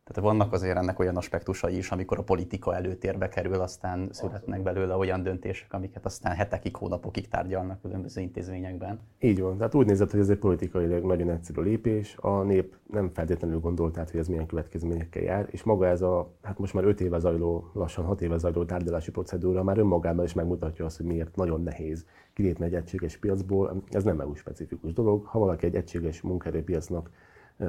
tehát 0.07 0.31
vannak 0.31 0.53
azért 0.53 0.77
ennek 0.77 0.99
olyan 0.99 1.17
aspektusai 1.17 1.77
is, 1.77 1.91
amikor 1.91 2.19
a 2.19 2.23
politika 2.23 2.75
előtérbe 2.75 3.29
kerül, 3.29 3.61
aztán 3.61 4.09
születnek 4.11 4.63
belőle 4.63 4.97
olyan 4.97 5.23
döntések, 5.23 5.73
amiket 5.73 6.05
aztán 6.05 6.35
hetekig, 6.35 6.77
hónapokig 6.77 7.29
tárgyalnak 7.29 7.81
különböző 7.81 8.21
intézményekben. 8.21 9.01
Így 9.21 9.41
van. 9.41 9.57
Tehát 9.57 9.75
úgy 9.75 9.87
nézett, 9.87 10.11
hogy 10.11 10.21
ez 10.21 10.29
egy 10.29 10.39
politikailag 10.39 11.05
nagyon 11.05 11.31
egyszerű 11.31 11.61
lépés. 11.61 12.17
A 12.21 12.43
nép 12.43 12.77
nem 12.91 13.11
feltétlenül 13.13 13.61
gondolt 13.61 13.99
át, 13.99 14.11
hogy 14.11 14.21
ez 14.21 14.29
milyen 14.29 14.47
következményekkel 14.47 15.23
jár, 15.23 15.49
és 15.51 15.63
maga 15.63 15.87
ez 15.87 16.03
a, 16.03 16.33
hát 16.43 16.59
most 16.59 16.75
már 16.75 16.85
5 16.85 17.01
éve 17.01 17.19
zajló, 17.19 17.71
lassan 17.73 18.05
6 18.05 18.21
éve 18.21 18.37
zajló 18.37 18.65
tárgyalási 18.65 19.11
procedúra 19.11 19.63
már 19.63 19.79
önmagában 19.79 20.25
is 20.25 20.33
megmutatja 20.33 20.85
azt, 20.85 20.97
hogy 20.97 21.07
miért 21.07 21.37
nagyon 21.37 21.63
nehéz 21.63 22.07
kilépni 22.33 22.65
egy 22.65 22.75
egységes 22.75 23.17
piacból. 23.17 23.83
Ez 23.91 24.05
nem 24.05 24.21
EU 24.21 24.35
specifikus 24.35 24.93
dolog. 24.93 25.25
Ha 25.25 25.39
valaki 25.39 25.67
egy 25.67 25.75
egységes 25.75 26.21
munkaerőpiacnak 26.21 27.11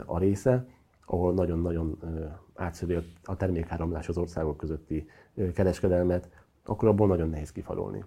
a 0.06 0.20
része, 0.20 0.66
ahol 1.10 1.34
nagyon-nagyon 1.34 1.98
átszövi 2.56 2.98
a 3.24 3.36
termékáramlás 3.36 4.10
az 4.10 4.18
országok 4.18 4.58
közötti 4.58 5.08
kereskedelmet, 5.54 6.30
akkor 6.66 6.88
abból 6.88 7.08
nagyon 7.08 7.30
nehéz 7.30 7.52
kifalolni. 7.52 8.06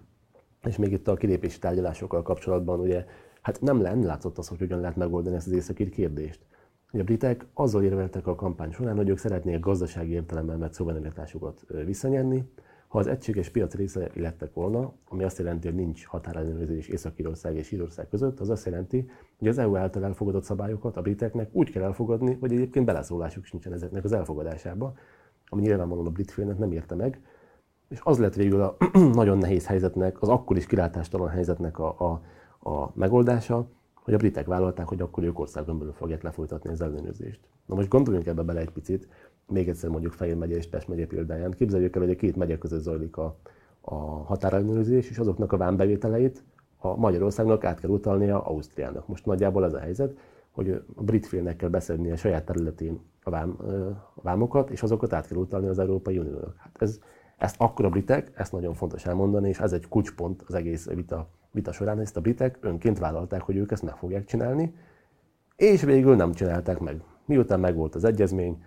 És 0.63 0.77
még 0.77 0.91
itt 0.91 1.07
a 1.07 1.15
kilépési 1.15 1.59
tárgyalásokkal 1.59 2.21
kapcsolatban 2.21 2.79
ugye, 2.79 3.05
hát 3.41 3.61
nem, 3.61 3.77
nem 3.77 4.03
látszott 4.03 4.37
az, 4.37 4.47
hogy 4.47 4.57
hogyan 4.57 4.79
lehet 4.79 4.95
megoldani 4.95 5.35
ezt 5.35 5.47
az 5.47 5.53
északír 5.53 5.89
kérdést. 5.89 6.45
A 6.91 7.03
britek 7.03 7.45
azzal 7.53 7.83
érveltek 7.83 8.27
a 8.27 8.35
kampány 8.35 8.71
során, 8.71 8.95
hogy 8.95 9.09
ők 9.09 9.17
szeretnék 9.17 9.59
gazdasági 9.59 10.11
értelemben 10.11 10.59
mert 10.59 10.73
szuverenitásukat 10.73 11.65
visszanyerni, 11.85 12.51
ha 12.91 12.99
az 12.99 13.07
egységes 13.07 13.49
piac 13.49 13.73
része 13.73 14.09
lettek 14.13 14.53
volna, 14.53 14.93
ami 15.09 15.23
azt 15.23 15.37
jelenti, 15.37 15.67
hogy 15.67 15.75
nincs 15.75 16.05
határellenőrzés 16.05 16.87
Észak-Írország 16.87 17.55
és 17.55 17.71
Írország 17.71 18.07
között, 18.07 18.39
az 18.39 18.49
azt 18.49 18.65
jelenti, 18.65 19.09
hogy 19.39 19.47
az 19.47 19.57
EU 19.57 19.75
által 19.75 20.03
elfogadott 20.03 20.43
szabályokat 20.43 20.97
a 20.97 21.01
briteknek 21.01 21.49
úgy 21.51 21.71
kell 21.71 21.83
elfogadni, 21.83 22.37
hogy 22.39 22.53
egyébként 22.53 22.85
beleszólásuk 22.85 23.45
sincsen 23.45 23.73
ezeknek 23.73 24.03
az 24.03 24.11
elfogadásába, 24.11 24.93
ami 25.47 25.61
nyilvánvalóan 25.61 26.05
a 26.05 26.09
brit 26.09 26.31
félnek 26.31 26.57
nem 26.57 26.71
érte 26.71 26.95
meg. 26.95 27.21
És 27.89 27.99
az 28.03 28.19
lett 28.19 28.35
végül 28.35 28.61
a 28.61 28.77
nagyon 29.13 29.37
nehéz 29.37 29.65
helyzetnek, 29.65 30.21
az 30.21 30.29
akkor 30.29 30.57
is 30.57 30.65
kilátástalan 30.65 31.29
helyzetnek 31.29 31.79
a, 31.79 31.95
a, 31.99 32.21
a 32.69 32.91
megoldása, 32.93 33.67
hogy 33.93 34.13
a 34.13 34.17
britek 34.17 34.45
vállalták, 34.45 34.87
hogy 34.87 35.01
akkor 35.01 35.23
ők 35.23 35.39
országon 35.39 35.77
belül 35.77 35.93
fogják 35.93 36.21
lefolytatni 36.23 36.69
az 36.69 36.81
ellenőrzést. 36.81 37.39
Na 37.65 37.75
most 37.75 37.89
gondoljunk 37.89 38.27
ebbe 38.27 38.41
bele 38.41 38.59
egy 38.59 38.71
picit, 38.71 39.07
még 39.51 39.69
egyszer 39.69 39.89
mondjuk 39.89 40.13
Fejér 40.13 40.35
megye 40.35 40.55
és 40.55 40.67
Pest 40.67 40.87
megye 40.87 41.05
példáján. 41.05 41.51
Képzeljük 41.51 41.95
el, 41.95 42.01
hogy 42.01 42.11
a 42.11 42.15
két 42.15 42.35
megye 42.35 42.57
között 42.57 42.81
zajlik 42.81 43.17
a, 43.17 43.35
a 43.81 43.95
határellenőrzés, 44.03 45.09
és 45.09 45.17
azoknak 45.17 45.51
a 45.51 45.57
vámbevételeit 45.57 46.43
a 46.77 46.95
Magyarországnak 46.95 47.63
át 47.63 47.79
kell 47.79 47.89
utalnia 47.89 48.43
Ausztriának. 48.43 49.07
Most 49.07 49.25
nagyjából 49.25 49.63
az 49.63 49.73
a 49.73 49.79
helyzet, 49.79 50.17
hogy 50.51 50.69
a 50.95 51.03
brit 51.03 51.25
félnek 51.25 51.55
kell 51.55 51.69
beszedni 51.69 52.11
a 52.11 52.15
saját 52.15 52.45
területén 52.45 52.99
a, 53.23 53.29
vám, 53.29 53.57
a 54.15 54.21
vámokat, 54.21 54.69
és 54.69 54.83
azokat 54.83 55.13
át 55.13 55.27
kell 55.27 55.37
utalni 55.37 55.67
az 55.67 55.79
Európai 55.79 56.17
Uniónak. 56.17 56.55
Hát 56.57 56.81
ez, 56.81 56.99
ezt 57.37 57.55
akkor 57.57 57.85
a 57.85 57.89
britek, 57.89 58.31
ezt 58.35 58.51
nagyon 58.51 58.73
fontos 58.73 59.05
elmondani, 59.05 59.49
és 59.49 59.59
ez 59.59 59.73
egy 59.73 59.87
kulcspont 59.87 60.43
az 60.47 60.53
egész 60.53 60.87
vita, 60.87 61.27
vita 61.51 61.71
során, 61.71 61.99
ezt 61.99 62.17
a 62.17 62.21
britek 62.21 62.57
önként 62.61 62.99
vállalták, 62.99 63.41
hogy 63.41 63.55
ők 63.55 63.71
ezt 63.71 63.83
meg 63.83 63.95
fogják 63.95 64.25
csinálni, 64.25 64.73
és 65.55 65.81
végül 65.81 66.15
nem 66.15 66.31
csinálták 66.31 66.79
meg. 66.79 67.01
Miután 67.25 67.59
megvolt 67.59 67.95
az 67.95 68.03
egyezmény, 68.03 68.63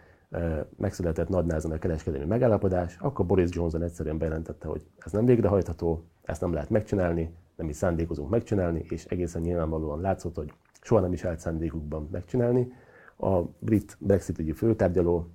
megszületett 0.76 1.28
nagynázon 1.28 1.72
a 1.72 1.78
kereskedelmi 1.78 2.26
megállapodás, 2.26 2.96
akkor 3.00 3.26
Boris 3.26 3.48
Johnson 3.52 3.82
egyszerűen 3.82 4.18
bejelentette, 4.18 4.68
hogy 4.68 4.86
ez 4.98 5.12
nem 5.12 5.24
végrehajtható, 5.24 6.04
ezt 6.22 6.40
nem 6.40 6.52
lehet 6.52 6.70
megcsinálni, 6.70 7.34
nem 7.56 7.68
is 7.68 7.76
szándékozunk 7.76 8.30
megcsinálni, 8.30 8.84
és 8.88 9.04
egészen 9.04 9.42
nyilvánvalóan 9.42 10.00
látszott, 10.00 10.36
hogy 10.36 10.52
soha 10.82 11.00
nem 11.00 11.12
is 11.12 11.24
állt 11.24 11.38
szándékukban 11.38 12.08
megcsinálni. 12.12 12.72
A 13.16 13.40
brit 13.58 13.96
Brexit 14.00 14.38
ügyi 14.38 14.52
főtárgyaló 14.52 15.28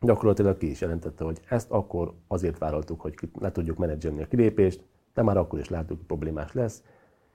gyakorlatilag 0.00 0.56
ki 0.56 0.70
is 0.70 0.80
jelentette, 0.80 1.24
hogy 1.24 1.40
ezt 1.48 1.70
akkor 1.70 2.14
azért 2.26 2.58
vállaltuk, 2.58 3.00
hogy 3.00 3.14
le 3.38 3.52
tudjuk 3.52 3.76
menedzselni 3.78 4.22
a 4.22 4.26
kilépést, 4.26 4.84
de 5.14 5.22
már 5.22 5.36
akkor 5.36 5.58
is 5.58 5.68
láttuk, 5.68 5.96
hogy 5.96 6.06
problémás 6.06 6.52
lesz, 6.52 6.82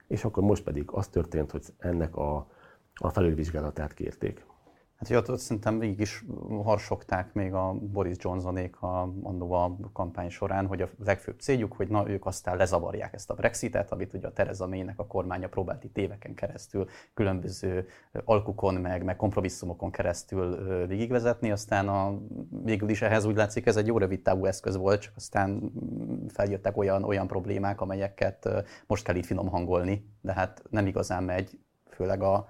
és 0.07 0.23
akkor 0.23 0.43
most 0.43 0.63
pedig 0.63 0.83
az 0.91 1.07
történt, 1.07 1.51
hogy 1.51 1.63
ennek 1.77 2.15
a, 2.15 2.47
a 2.95 3.09
felülvizsgálatát 3.09 3.93
kérték. 3.93 4.45
Hát 4.97 5.07
hogy 5.07 5.17
ott 5.17 5.39
szerintem 5.39 5.79
végig 5.79 5.99
is 5.99 6.25
harsogták 6.63 7.33
még 7.33 7.53
a 7.53 7.73
Boris 7.73 8.15
Johnsonék 8.19 8.81
a, 8.81 9.01
annó 9.21 9.51
a 9.51 9.77
kampány 9.93 10.29
során, 10.29 10.67
hogy 10.67 10.81
a 10.81 10.89
legfőbb 11.03 11.39
céljuk, 11.39 11.73
hogy 11.73 11.87
na, 11.87 12.09
ők 12.09 12.25
aztán 12.25 12.57
lezavarják 12.57 13.13
ezt 13.13 13.29
a 13.29 13.33
Brexitet, 13.33 13.91
amit 13.91 14.13
ugye 14.13 14.27
a 14.27 14.33
Tereza 14.33 14.67
Maynek 14.67 14.99
a 14.99 15.07
kormánya 15.07 15.47
próbált 15.47 15.83
itt 15.83 15.97
éveken 15.97 16.33
keresztül 16.33 16.87
különböző 17.13 17.87
alkukon, 18.23 18.73
meg, 18.73 19.03
meg 19.03 19.15
kompromisszumokon 19.15 19.91
keresztül 19.91 20.85
végigvezetni, 20.87 21.51
aztán 21.51 21.87
a, 21.87 22.19
végül 22.63 22.89
is 22.89 23.01
ehhez 23.01 23.25
úgy 23.25 23.35
látszik, 23.35 23.65
ez 23.65 23.77
egy 23.77 23.87
jó 23.87 23.97
rövid 23.97 24.21
távú 24.21 24.45
eszköz 24.45 24.77
volt, 24.77 25.01
csak 25.01 25.13
aztán 25.15 25.71
feljöttek 26.27 26.77
olyan, 26.77 27.03
olyan 27.03 27.27
problémák, 27.27 27.81
amelyeket 27.81 28.49
most 28.87 29.03
kell 29.03 29.15
itt 29.15 29.25
finom 29.25 29.47
hangolni, 29.47 30.09
de 30.21 30.33
hát 30.33 30.63
nem 30.69 30.87
igazán 30.87 31.23
megy, 31.23 31.59
főleg 31.89 32.21
a 32.21 32.47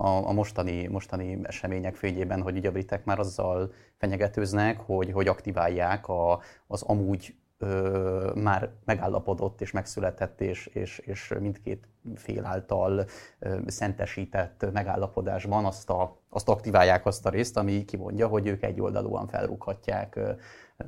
a, 0.00 0.28
a 0.28 0.32
mostani, 0.32 0.86
mostani 0.86 1.38
események 1.42 1.94
fényében, 1.94 2.42
hogy 2.42 2.56
ugye 2.56 2.68
a 2.68 2.72
britek 2.72 3.04
már 3.04 3.18
azzal 3.18 3.72
fenyegetőznek, 3.96 4.80
hogy, 4.80 5.12
hogy 5.12 5.28
aktiválják 5.28 6.08
a, 6.08 6.40
az 6.66 6.82
amúgy 6.82 7.34
ö, 7.58 8.30
már 8.34 8.70
megállapodott 8.84 9.60
és 9.60 9.70
megszületett 9.70 10.40
és, 10.40 10.66
és, 10.66 10.98
és 10.98 11.34
mindkét 11.40 11.88
fél 12.14 12.44
által 12.44 13.04
ö, 13.38 13.58
szentesített 13.66 14.66
megállapodásban 14.72 15.64
azt, 15.64 15.90
a, 15.90 16.16
azt 16.28 16.48
aktiválják 16.48 17.06
azt 17.06 17.26
a 17.26 17.30
részt, 17.30 17.56
ami 17.56 17.84
kimondja, 17.84 18.26
hogy 18.26 18.46
ők 18.46 18.62
egyoldalúan 18.62 19.26
felrúghatják 19.26 20.20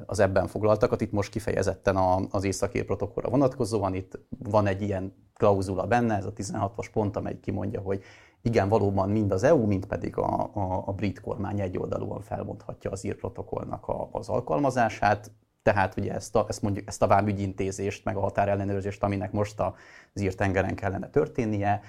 az 0.06 0.18
ebben 0.18 0.46
foglaltakat. 0.46 1.00
Itt 1.00 1.12
most 1.12 1.30
kifejezetten 1.30 1.96
az 2.30 2.44
északír 2.44 2.84
protokollra 2.84 3.30
vonatkozóan, 3.30 3.94
itt 3.94 4.18
van 4.38 4.66
egy 4.66 4.82
ilyen 4.82 5.14
klauzula 5.34 5.86
benne, 5.86 6.16
ez 6.16 6.24
a 6.24 6.32
16-os 6.32 6.86
pont, 6.92 7.16
amely 7.16 7.40
kimondja, 7.40 7.80
hogy 7.80 8.02
igen, 8.42 8.68
valóban 8.68 9.10
mind 9.10 9.32
az 9.32 9.42
EU, 9.42 9.66
mind 9.66 9.86
pedig 9.86 10.16
a, 10.16 10.50
a, 10.54 10.82
a 10.86 10.92
brit 10.92 11.20
kormány 11.20 11.60
egyoldalúan 11.60 12.20
felmondhatja 12.20 12.90
az 12.90 13.04
ír 13.04 13.16
protokollnak 13.16 13.88
a, 13.88 14.08
az 14.12 14.28
alkalmazását, 14.28 15.30
tehát 15.62 15.96
ugye 15.96 16.12
ezt 16.14 16.36
a, 16.36 16.44
ezt 16.48 16.62
mondjuk, 16.62 16.88
ezt 16.88 17.02
a 17.02 17.06
vámügyintézést, 17.06 18.04
meg 18.04 18.16
a 18.16 18.20
határellenőrzést, 18.20 19.02
aminek 19.02 19.32
most 19.32 19.60
az 20.12 20.20
ír 20.20 20.34
tengeren 20.34 20.74
kellene 20.74 21.08
történnie, 21.08 21.80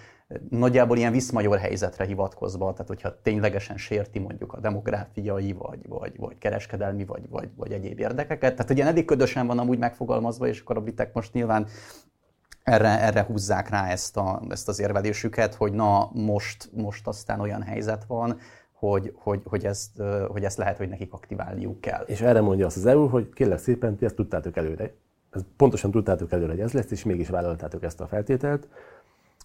nagyjából 0.49 0.97
ilyen 0.97 1.11
viszmajor 1.11 1.57
helyzetre 1.57 2.05
hivatkozva, 2.05 2.71
tehát 2.71 2.87
hogyha 2.87 3.21
ténylegesen 3.21 3.77
sérti 3.77 4.19
mondjuk 4.19 4.53
a 4.53 4.59
demográfiai, 4.59 5.51
vagy, 5.51 5.87
vagy, 5.87 6.17
vagy 6.17 6.37
kereskedelmi, 6.37 7.05
vagy, 7.05 7.29
vagy, 7.29 7.49
vagy 7.55 7.71
egyéb 7.71 7.99
érdekeket. 7.99 8.55
Tehát 8.55 8.71
ugye 8.71 8.85
eddig 8.85 9.05
ködösen 9.05 9.47
van 9.47 9.59
amúgy 9.59 9.77
megfogalmazva, 9.77 10.47
és 10.47 10.59
akkor 10.59 10.77
a 10.77 10.81
britek 10.81 11.13
most 11.13 11.33
nyilván 11.33 11.67
erre, 12.63 13.01
erre 13.01 13.23
húzzák 13.23 13.69
rá 13.69 13.87
ezt, 13.87 14.17
a, 14.17 14.41
ezt 14.49 14.67
az 14.67 14.79
érvelésüket, 14.79 15.55
hogy 15.55 15.73
na 15.73 16.09
most, 16.13 16.69
most 16.73 17.07
aztán 17.07 17.39
olyan 17.39 17.61
helyzet 17.61 18.05
van, 18.07 18.37
hogy, 18.71 19.13
hogy, 19.15 19.41
hogy, 19.43 19.65
ezt, 19.65 20.01
hogy 20.27 20.43
ezt 20.43 20.57
lehet, 20.57 20.77
hogy 20.77 20.89
nekik 20.89 21.13
aktiválniuk 21.13 21.81
kell. 21.81 22.03
És 22.07 22.21
erre 22.21 22.41
mondja 22.41 22.65
azt 22.65 22.77
az 22.77 22.85
EU, 22.85 23.07
hogy 23.07 23.29
kérlek 23.33 23.59
szépen, 23.59 23.95
ti 23.95 24.05
ezt 24.05 24.15
tudtátok 24.15 24.57
előre. 24.57 24.93
Ez 25.31 25.41
pontosan 25.57 25.91
tudtátok 25.91 26.31
előre, 26.31 26.51
hogy 26.51 26.59
ez 26.59 26.71
lesz, 26.71 26.91
és 26.91 27.03
mégis 27.03 27.29
vállaltátok 27.29 27.83
ezt 27.83 28.01
a 28.01 28.07
feltételt. 28.07 28.67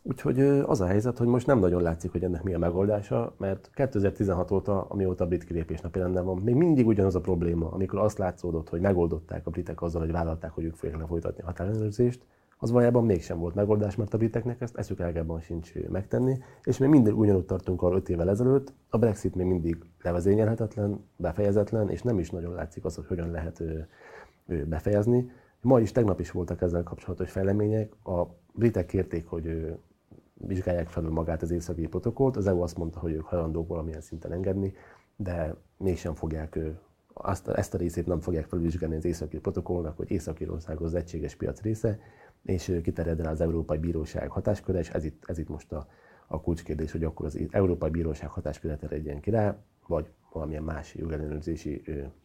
Úgyhogy 0.03 0.41
az 0.41 0.81
a 0.81 0.87
helyzet, 0.87 1.19
hogy 1.19 1.27
most 1.27 1.47
nem 1.47 1.59
nagyon 1.59 1.83
látszik, 1.83 2.13
hogy 2.13 2.25
ennek 2.25 2.43
mi 2.43 2.55
a 2.55 2.59
megoldása, 2.59 3.35
mert 3.37 3.71
2016 3.75 4.51
óta, 4.51 4.87
amióta 4.89 5.25
a 5.25 5.27
brit 5.27 5.45
kilépés 5.45 5.81
napi 5.81 5.99
van, 5.99 6.37
még 6.37 6.55
mindig 6.55 6.87
ugyanaz 6.87 7.15
a 7.15 7.21
probléma, 7.21 7.71
amikor 7.71 7.99
azt 7.99 8.19
látszódott, 8.19 8.69
hogy 8.69 8.81
megoldották 8.81 9.47
a 9.47 9.51
britek 9.51 9.83
azzal, 9.83 10.01
hogy 10.01 10.13
vállalták, 10.13 10.51
hogy 10.51 10.65
ők 10.65 10.75
fogják 10.75 10.99
lefolytatni 10.99 11.43
a 11.43 11.47
határellenőrzést, 11.47 12.21
az 12.59 12.71
valójában 12.71 13.05
mégsem 13.05 13.39
volt 13.39 13.55
megoldás, 13.55 13.97
mert 13.97 14.15
a 14.15 14.19
briteknek 14.19 14.61
ezt 14.61 14.77
eszük 14.77 15.01
elgában 15.01 15.41
sincs 15.41 15.75
megtenni, 15.89 16.39
és 16.63 16.79
még 16.79 16.89
mindig 16.89 17.19
ugyanúgy 17.19 17.45
tartunk 17.45 17.83
arra 17.83 17.97
5 17.97 18.09
évvel 18.09 18.31
ezelőtt, 18.31 18.73
a 18.89 18.99
Brexit 18.99 19.35
még 19.35 19.47
mindig 19.47 19.79
levezényelhetetlen, 20.03 21.05
befejezetlen, 21.17 21.91
és 21.91 22.03
nem 22.03 22.19
is 22.19 22.31
nagyon 22.31 22.55
látszik 22.55 22.85
az, 22.85 22.95
hogy 22.95 23.07
hogyan 23.07 23.31
lehet 23.31 23.63
befejezni. 24.47 25.31
Ma 25.61 25.81
is, 25.81 25.93
tegnap 25.93 26.21
is 26.21 26.31
voltak 26.31 26.63
ezzel 26.63 26.83
kapcsolatos 26.83 27.31
fejlemények. 27.31 28.07
A 28.07 28.27
britek 28.53 28.87
kérték, 28.87 29.27
hogy 29.27 29.75
vizsgálják 30.35 30.89
felül 30.89 31.11
magát 31.11 31.43
az 31.43 31.51
északi 31.51 31.87
protokollt. 31.87 32.37
Az 32.37 32.47
EU 32.47 32.61
azt 32.61 32.77
mondta, 32.77 32.99
hogy 32.99 33.13
ők 33.13 33.25
hajlandók 33.25 33.69
valamilyen 33.69 34.01
szinten 34.01 34.33
engedni, 34.33 34.73
de 35.17 35.55
mégsem 35.77 36.15
fogják 36.15 36.59
azt, 37.13 37.49
ezt 37.49 37.75
a 37.75 37.79
részét 37.79 38.07
nem 38.07 38.21
fogják 38.21 38.47
felvizsgálni 38.47 38.97
az 38.97 39.05
északi 39.05 39.39
protokollnak, 39.39 39.97
hogy 39.97 40.11
Észak-Írország 40.11 40.81
az 40.81 40.95
egységes 40.95 41.35
piac 41.35 41.61
része, 41.61 41.99
és 42.43 42.79
kiterjed 42.83 43.21
el 43.21 43.27
az 43.27 43.41
Európai 43.41 43.79
Bíróság 43.79 44.31
hatásköre, 44.31 44.79
és 44.79 44.91
ez 44.91 45.05
itt, 45.05 45.23
ez 45.27 45.39
itt 45.39 45.49
most 45.49 45.73
a, 45.73 45.87
a 46.27 46.41
kulcskérdés, 46.41 46.93
hogy 46.93 47.05
akkor 47.05 47.27
az 47.27 47.39
Európai 47.51 47.91
Bíróság 47.91 48.29
hatásköre 48.29 48.77
terjedjen 48.77 49.21
ki 49.21 49.31
rá, 49.31 49.57
vagy 49.87 50.11
valamilyen 50.33 50.63
más 50.63 50.95
jogellenőrzési 50.95 51.83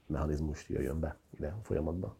mechanizmus 0.08 0.70
jöjjön 0.70 1.00
be 1.00 1.18
ide 1.38 1.48
a 1.48 1.60
folyamatba. 1.64 2.16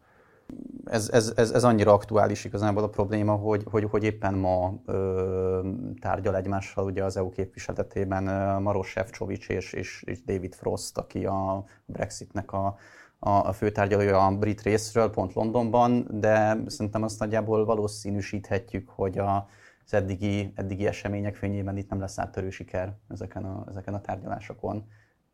Ez, 0.84 1.08
ez, 1.08 1.32
ez, 1.36 1.50
ez 1.50 1.64
annyira 1.64 1.92
aktuális 1.92 2.44
igazából 2.44 2.82
a 2.82 2.88
probléma, 2.88 3.32
hogy, 3.32 3.62
hogy, 3.70 3.84
hogy 3.84 4.04
éppen 4.04 4.34
ma 4.34 4.74
ö, 4.86 5.70
tárgyal 6.00 6.36
egymással 6.36 6.84
ugye 6.84 7.04
az 7.04 7.16
EU 7.16 7.30
képviseletében 7.30 8.22
Maros 8.62 8.88
Sefcovics 8.88 9.48
és, 9.48 9.72
és, 9.72 10.02
és 10.06 10.24
David 10.24 10.54
Frost, 10.54 10.98
aki 10.98 11.26
a 11.26 11.64
Brexitnek 11.86 12.52
a, 12.52 12.76
a, 13.24 13.52
főtárgyalója 13.52 14.26
a 14.26 14.38
brit 14.38 14.62
részről, 14.62 15.10
pont 15.10 15.32
Londonban, 15.32 16.06
de 16.10 16.58
szerintem 16.66 17.02
azt 17.02 17.18
nagyjából 17.18 17.64
valószínűsíthetjük, 17.64 18.88
hogy 18.88 19.18
a, 19.18 19.48
az 19.84 19.94
eddigi, 19.94 20.52
eddigi 20.54 20.86
események 20.86 21.34
fényében 21.36 21.76
itt 21.76 21.88
nem 21.88 22.00
lesz 22.00 22.18
áttörő 22.18 22.50
siker 22.50 22.96
ezeken 23.08 23.44
a, 23.44 23.64
ezeken 23.68 23.94
a 23.94 24.00
tárgyalásokon 24.00 24.84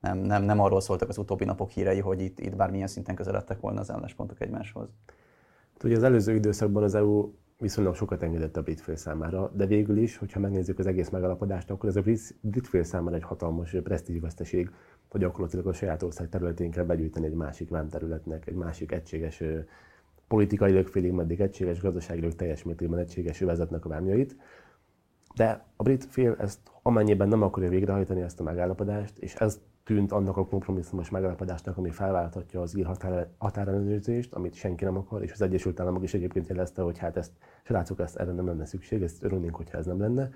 nem, 0.00 0.18
nem, 0.18 0.42
nem 0.42 0.60
arról 0.60 0.80
szóltak 0.80 1.08
az 1.08 1.18
utóbbi 1.18 1.44
napok 1.44 1.70
hírei, 1.70 2.00
hogy 2.00 2.20
itt, 2.20 2.40
itt 2.40 2.56
bármilyen 2.56 2.86
szinten 2.86 3.14
közeledtek 3.14 3.60
volna 3.60 3.80
az 3.80 3.90
álláspontok 3.90 4.40
egymáshoz. 4.40 4.88
Ugye 5.84 5.96
az 5.96 6.02
előző 6.02 6.34
időszakban 6.34 6.82
az 6.82 6.94
EU 6.94 7.32
viszonylag 7.58 7.94
sokat 7.94 8.22
engedett 8.22 8.56
a 8.56 8.62
brit 8.62 8.80
fél 8.80 8.96
számára, 8.96 9.50
de 9.54 9.66
végül 9.66 9.98
is, 9.98 10.16
hogyha 10.16 10.40
megnézzük 10.40 10.78
az 10.78 10.86
egész 10.86 11.08
megalapodást, 11.08 11.70
akkor 11.70 11.88
ez 11.88 11.96
a 11.96 12.02
brit 12.40 12.66
fél 12.66 12.84
számára 12.84 13.16
egy 13.16 13.22
hatalmas 13.22 13.76
presztízsveszteség, 13.82 14.70
hogy 15.10 15.20
gyakorlatilag 15.20 15.66
a 15.66 15.72
saját 15.72 16.02
ország 16.02 16.28
területén 16.28 16.70
kell 16.70 16.84
begyűjteni 16.84 17.26
egy 17.26 17.34
másik 17.34 17.68
vámterületnek, 17.68 18.46
egy 18.46 18.54
másik 18.54 18.92
egységes 18.92 19.42
politikailag 20.28 20.86
félig 20.86 21.12
meddig 21.12 21.40
egységes, 21.40 21.80
gazdaságilag 21.80 22.34
teljes 22.34 22.62
mértékben 22.62 22.98
egységes 22.98 23.40
vezetnek 23.40 23.84
a 23.84 23.88
vámjait. 23.88 24.36
De 25.34 25.64
a 25.76 25.82
brit 25.82 26.04
fél 26.04 26.36
ezt 26.38 26.58
amennyiben 26.82 27.28
nem 27.28 27.42
akarja 27.42 27.68
végrehajtani 27.68 28.20
ezt 28.20 28.40
a 28.40 28.42
megállapodást, 28.42 29.18
és 29.18 29.34
ez 29.34 29.60
tűnt 29.84 30.12
annak 30.12 30.36
a 30.36 30.46
kompromisszumos 30.46 31.10
megállapodásnak, 31.10 31.76
ami 31.76 31.90
felválthatja 31.90 32.60
az 32.60 32.76
ír 32.76 32.86
határ, 32.86 33.28
határellenőrzést, 33.38 34.34
amit 34.34 34.54
senki 34.54 34.84
nem 34.84 34.96
akar, 34.96 35.22
és 35.22 35.32
az 35.32 35.42
Egyesült 35.42 35.80
Államok 35.80 36.02
is 36.02 36.14
egyébként 36.14 36.48
jelezte, 36.48 36.82
hogy 36.82 36.98
hát 36.98 37.16
ezt, 37.16 37.32
srácok, 37.62 38.00
ezt 38.00 38.16
erre 38.16 38.32
nem 38.32 38.46
lenne 38.46 38.64
szükség, 38.64 39.02
ezt 39.02 39.22
örülnénk, 39.22 39.56
hogyha 39.56 39.78
ez 39.78 39.86
nem 39.86 40.00
lenne 40.00 40.30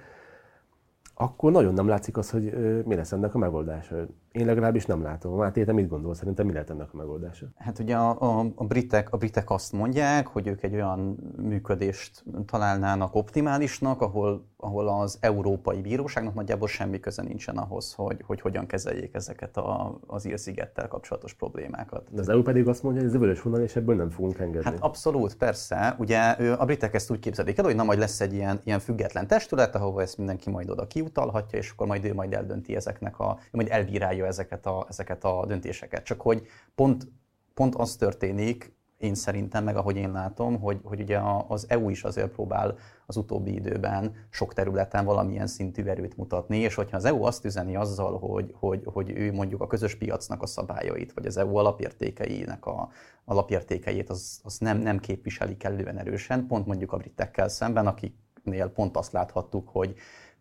akkor 1.14 1.52
nagyon 1.52 1.74
nem 1.74 1.88
látszik 1.88 2.16
az, 2.16 2.30
hogy 2.30 2.52
mi 2.84 2.94
lesz 2.94 3.12
ennek 3.12 3.34
a 3.34 3.38
megoldása. 3.38 3.96
Én 4.32 4.46
legalábbis 4.46 4.86
nem 4.86 5.02
látom. 5.02 5.36
Máté, 5.36 5.64
te 5.64 5.72
mit 5.72 5.88
gondolsz? 5.88 6.18
Szerintem 6.18 6.46
mi 6.46 6.52
lehet 6.52 6.70
ennek 6.70 6.88
a 6.92 6.96
megoldása? 6.96 7.46
Hát 7.56 7.78
ugye 7.78 7.96
a, 7.96 8.20
a, 8.20 8.46
a, 8.54 8.64
britek, 8.64 9.12
a 9.12 9.16
britek 9.16 9.50
azt 9.50 9.72
mondják, 9.72 10.26
hogy 10.26 10.46
ők 10.46 10.62
egy 10.62 10.74
olyan 10.74 11.18
működést 11.36 12.24
találnának 12.46 13.14
optimálisnak, 13.14 14.00
ahol, 14.00 14.46
ahol 14.64 14.88
az 14.88 15.18
Európai 15.20 15.80
Bíróságnak 15.80 16.34
nagyjából 16.34 16.68
semmi 16.68 17.00
köze 17.00 17.22
nincsen 17.22 17.56
ahhoz, 17.56 17.92
hogy, 17.92 18.22
hogy 18.26 18.40
hogyan 18.40 18.66
kezeljék 18.66 19.14
ezeket 19.14 19.56
a, 19.56 19.98
az 20.06 20.26
ír-szigettel 20.26 20.88
kapcsolatos 20.88 21.34
problémákat. 21.34 22.08
De 22.10 22.20
az 22.20 22.28
EU 22.28 22.42
pedig 22.42 22.68
azt 22.68 22.82
mondja, 22.82 23.00
hogy 23.00 23.10
ez 23.10 23.16
a 23.16 23.18
vörös 23.18 23.42
vonal, 23.42 23.60
és 23.60 23.76
ebből 23.76 23.96
nem 23.96 24.10
fogunk 24.10 24.38
engedni. 24.38 24.70
Hát 24.70 24.80
abszolút, 24.80 25.36
persze. 25.36 25.94
Ugye 25.98 26.18
a 26.58 26.64
britek 26.64 26.94
ezt 26.94 27.10
úgy 27.10 27.18
képzelik 27.18 27.58
el, 27.58 27.64
hogy 27.64 27.74
na 27.74 27.84
majd 27.84 27.98
lesz 27.98 28.20
egy 28.20 28.32
ilyen, 28.32 28.60
ilyen 28.64 28.78
független 28.78 29.26
testület, 29.26 29.74
ahova 29.74 30.02
ezt 30.02 30.18
mindenki 30.18 30.50
majd 30.50 30.70
oda 30.70 30.86
ki 30.86 31.02
kiutalhatja, 31.04 31.58
és 31.58 31.70
akkor 31.70 31.86
majd 31.86 32.04
ő 32.04 32.14
majd 32.14 32.32
eldönti 32.32 32.76
ezeknek 32.76 33.18
a, 33.18 33.38
majd 33.50 33.68
elbírálja 33.70 34.26
ezeket 34.26 34.66
a, 34.66 34.86
ezeket 34.88 35.24
a 35.24 35.44
döntéseket. 35.46 36.04
Csak 36.04 36.20
hogy 36.20 36.46
pont, 36.74 37.08
pont 37.54 37.74
az 37.74 37.96
történik, 37.96 38.72
én 39.04 39.14
szerintem, 39.14 39.64
meg 39.64 39.76
ahogy 39.76 39.96
én 39.96 40.12
látom, 40.12 40.60
hogy, 40.60 40.80
hogy 40.82 41.00
ugye 41.00 41.20
az 41.48 41.66
EU 41.68 41.88
is 41.88 42.04
azért 42.04 42.30
próbál 42.30 42.76
az 43.06 43.16
utóbbi 43.16 43.54
időben 43.54 44.14
sok 44.30 44.54
területen 44.54 45.04
valamilyen 45.04 45.46
szintű 45.46 45.84
erőt 45.84 46.16
mutatni, 46.16 46.58
és 46.58 46.74
hogyha 46.74 46.96
az 46.96 47.04
EU 47.04 47.22
azt 47.22 47.44
üzeni 47.44 47.76
azzal, 47.76 48.18
hogy, 48.18 48.54
hogy, 48.58 48.82
hogy 48.84 49.10
ő 49.10 49.32
mondjuk 49.32 49.60
a 49.60 49.66
közös 49.66 49.94
piacnak 49.94 50.42
a 50.42 50.46
szabályait, 50.46 51.12
vagy 51.12 51.26
az 51.26 51.36
EU 51.36 51.56
alapértékeinek 51.56 52.66
a 52.66 52.88
alapértékeit, 53.24 54.10
az, 54.10 54.40
az 54.42 54.58
nem, 54.58 54.78
nem 54.78 54.98
képviseli 54.98 55.56
kellően 55.56 55.98
erősen, 55.98 56.46
pont 56.46 56.66
mondjuk 56.66 56.92
a 56.92 56.96
britekkel 56.96 57.48
szemben, 57.48 57.86
akiknél 57.86 58.68
pont 58.68 58.96
azt 58.96 59.12
láthattuk, 59.12 59.68
hogy 59.68 59.94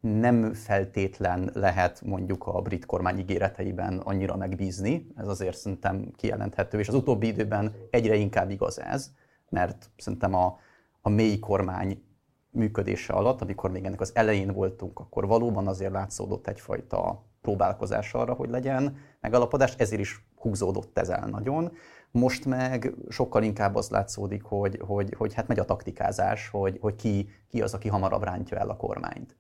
nem 0.04 0.54
feltétlen 0.54 1.50
lehet 1.54 2.02
mondjuk 2.02 2.48
a 2.48 2.62
brit 2.62 2.86
kormány 2.86 3.20
ígéreteiben 3.20 3.98
annyira 3.98 4.36
megbízni, 4.36 5.08
ez 5.16 5.28
azért 5.28 5.58
szerintem 5.58 6.12
kijelenthető, 6.16 6.80
és 6.80 6.88
az 6.88 6.94
utóbbi 6.94 7.28
időben 7.28 7.74
egyre 7.89 8.16
inkább 8.16 8.50
igaz 8.50 8.80
ez, 8.80 9.12
mert 9.50 9.89
szerintem 9.98 10.34
a, 10.34 10.60
a 11.02 11.10
mély 11.10 11.39
kormány 11.39 12.04
működése 12.50 13.13
alatt, 13.13 13.42
amikor 13.42 13.72
még 13.72 13.86
ennek 13.86 14.02
az 14.02 14.12
elején 14.16 14.54
voltunk, 14.54 15.00
akkor 15.00 15.28
valóban 15.28 15.68
azért 15.68 15.92
látszódott 15.92 16.48
egyfajta 16.48 17.24
próbálkozás 17.42 18.13
arra, 18.13 18.34
hogy 18.34 18.50
legyen 18.50 18.98
megalapodás, 19.22 19.76
ezért 19.78 20.02
is 20.02 20.26
húzódott 20.36 20.98
ez 20.98 21.10
el 21.10 21.28
nagyon. 21.28 21.72
Most 22.12 22.46
meg 22.46 22.94
sokkal 23.10 23.44
inkább 23.44 23.76
az 23.76 23.89
látszódik, 23.89 24.44
hogy, 24.44 24.80
hogy, 24.86 25.13
hogy 25.18 25.34
hát 25.34 25.48
megy 25.48 25.60
a 25.60 25.66
taktikázás, 25.66 26.50
hogy, 26.50 26.78
hogy 26.82 26.96
ki, 26.96 27.30
ki 27.50 27.62
az, 27.62 27.74
aki 27.74 27.88
hamarabb 27.88 28.24
rántja 28.24 28.58
el 28.58 28.70
a 28.70 28.76
kormányt. 28.76 29.36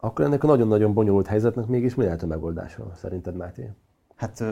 Akkor 0.00 0.24
ennek 0.24 0.44
a 0.44 0.46
nagyon-nagyon 0.46 0.94
bonyolult 0.94 1.26
helyzetnek 1.26 1.66
mégis 1.66 1.94
mi 1.94 2.04
lehet 2.04 2.22
a 2.22 2.26
megoldása, 2.26 2.92
szerinted 2.94 3.36
Máté? 3.36 3.70
Hát, 4.20 4.44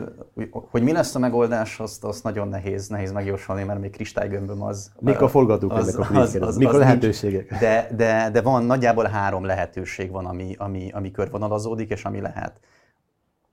hogy 0.51 0.83
mi 0.83 0.91
lesz 0.91 1.15
a 1.15 1.19
megoldás, 1.19 1.79
azt, 1.79 2.03
azt 2.03 2.23
nagyon 2.23 2.47
nehéz, 2.47 2.87
nehéz 2.87 3.11
megjósolni, 3.11 3.63
mert 3.63 3.79
még 3.79 3.91
kristálygömböm 3.91 4.61
az... 4.61 4.91
Mik 4.99 5.21
a 5.21 5.27
forgatók 5.27 5.71
ennek 5.71 5.99
a 5.99 6.19
az, 6.19 6.35
az, 6.35 6.57
Mik 6.57 6.67
az 6.67 6.75
a 6.75 6.77
lehetőségek? 6.77 7.57
De, 7.59 7.89
de, 7.95 8.29
de 8.29 8.41
van, 8.41 8.63
nagyjából 8.63 9.05
három 9.05 9.43
lehetőség 9.43 10.11
van, 10.11 10.25
ami, 10.25 10.55
ami, 10.57 10.91
ami 10.91 11.11
körvonalazódik, 11.11 11.89
és 11.89 12.05
ami 12.05 12.21
lehet. 12.21 12.59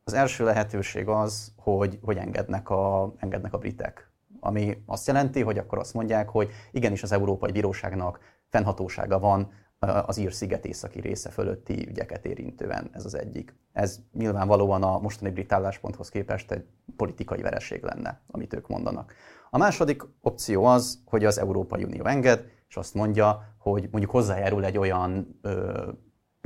Az 0.05 0.15
első 0.15 0.45
lehetőség 0.45 1.09
az, 1.09 1.53
hogy, 1.57 1.99
hogy 2.03 2.17
engednek, 2.17 2.71
a, 2.71 3.15
engednek 3.19 3.55
a 3.55 3.59
britek. 3.59 4.11
Ami 4.41 4.83
azt 4.87 5.07
jelenti, 5.07 5.43
hogy 5.43 5.59
akkor 5.59 5.79
azt 5.79 5.95
mondják, 5.95 6.29
hogy 6.29 6.49
igenis 6.73 7.03
az 7.03 7.13
Európai 7.13 7.53
Bíróságnak 7.53 8.19
fennhatósága 8.49 9.19
van 9.19 9.51
az 9.79 10.17
Ír-sziget 10.19 10.65
északi 10.65 11.01
része 11.01 11.31
fölötti 11.31 11.89
ügyeket 11.89 12.25
érintően 12.25 12.91
ez 12.93 13.05
az 13.05 13.15
egyik. 13.15 13.55
Ez 13.73 13.99
nyilvánvalóan 14.12 14.83
a 14.83 14.99
mostani 14.99 15.31
brit 15.31 15.53
állásponthoz 15.53 16.09
képest 16.09 16.51
egy 16.51 16.65
politikai 16.97 17.43
vereség 17.43 17.83
lenne, 17.83 18.21
amit 18.27 18.55
ők 18.55 18.69
mondanak. 18.69 19.12
A 19.51 19.59
második 19.59 20.03
opció 20.21 20.65
az, 20.65 21.03
hogy 21.05 21.25
az 21.25 21.39
Európai 21.39 21.85
Unió 21.85 22.05
enged, 22.05 22.45
és 22.69 22.77
azt 22.77 22.95
mondja, 22.95 23.55
hogy 23.59 23.89
mondjuk 23.91 24.11
hozzájárul 24.11 24.65
egy 24.65 24.79
olyan 24.79 25.39
ö, 25.43 25.89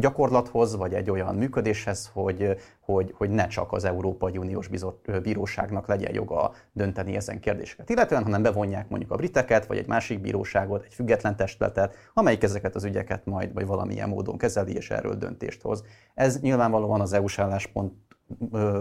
gyakorlathoz, 0.01 0.77
vagy 0.77 0.95
egy 0.95 1.11
olyan 1.11 1.35
működéshez, 1.35 2.11
hogy, 2.13 2.57
hogy, 2.81 3.15
hogy 3.17 3.31
ne 3.31 3.47
csak 3.47 3.73
az 3.73 3.85
Európai 3.85 4.37
Uniós 4.37 4.69
bizot, 4.69 5.23
Bíróságnak 5.23 5.87
legyen 5.87 6.15
joga 6.15 6.53
dönteni 6.73 7.17
ezen 7.17 7.41
kérdéseket, 7.41 7.91
illetően, 7.91 8.23
hanem 8.23 8.43
bevonják 8.43 8.89
mondjuk 8.89 9.11
a 9.11 9.17
briteket, 9.17 9.67
vagy 9.67 9.77
egy 9.77 9.87
másik 9.87 10.21
bíróságot, 10.21 10.85
egy 10.85 10.95
független 10.95 11.37
testületet, 11.37 11.95
amelyik 12.15 12.43
ezeket 12.43 12.75
az 12.75 12.85
ügyeket 12.85 13.27
majd 13.27 13.53
vagy 13.53 13.67
valamilyen 13.67 14.09
módon 14.09 14.39
kezeli 14.39 14.75
és 14.75 14.91
erről 14.91 15.15
döntést 15.15 15.63
hoz. 15.63 15.85
Ez 16.15 16.41
nyilvánvalóan 16.41 17.01
az 17.01 17.13
EU-s 17.13 17.39
álláspont 17.39 17.93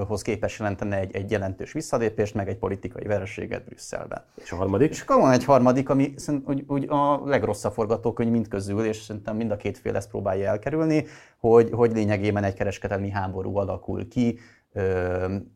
hoz 0.08 0.22
képes 0.22 0.60
jelentene 0.60 0.98
egy, 0.98 1.16
egy 1.16 1.32
jelentős 1.32 1.72
visszalépést, 1.72 2.34
meg 2.34 2.48
egy 2.48 2.58
politikai 2.58 3.04
vereséget 3.04 3.64
Brüsszelben. 3.64 4.24
És 4.44 4.52
a 4.52 4.56
harmadik? 4.56 4.90
És 4.90 5.02
akkor 5.02 5.22
van 5.22 5.32
egy 5.32 5.44
harmadik, 5.44 5.90
ami 5.90 6.14
úgy, 6.46 6.64
úgy 6.68 6.86
a 6.90 7.22
legrosszabb 7.26 7.74
forgatókönyv 7.74 8.32
mind 8.32 8.48
közül, 8.48 8.86
és 8.86 9.02
szerintem 9.02 9.36
mind 9.36 9.52
a 9.52 9.58
két 9.58 9.78
fél 9.78 9.96
ezt 9.96 10.10
próbálja 10.10 10.50
elkerülni, 10.50 11.06
hogy, 11.38 11.70
hogy 11.72 11.92
lényegében 11.92 12.44
egy 12.44 12.54
kereskedelmi 12.54 13.10
háború 13.10 13.58
alakul 13.58 14.08
ki 14.08 14.40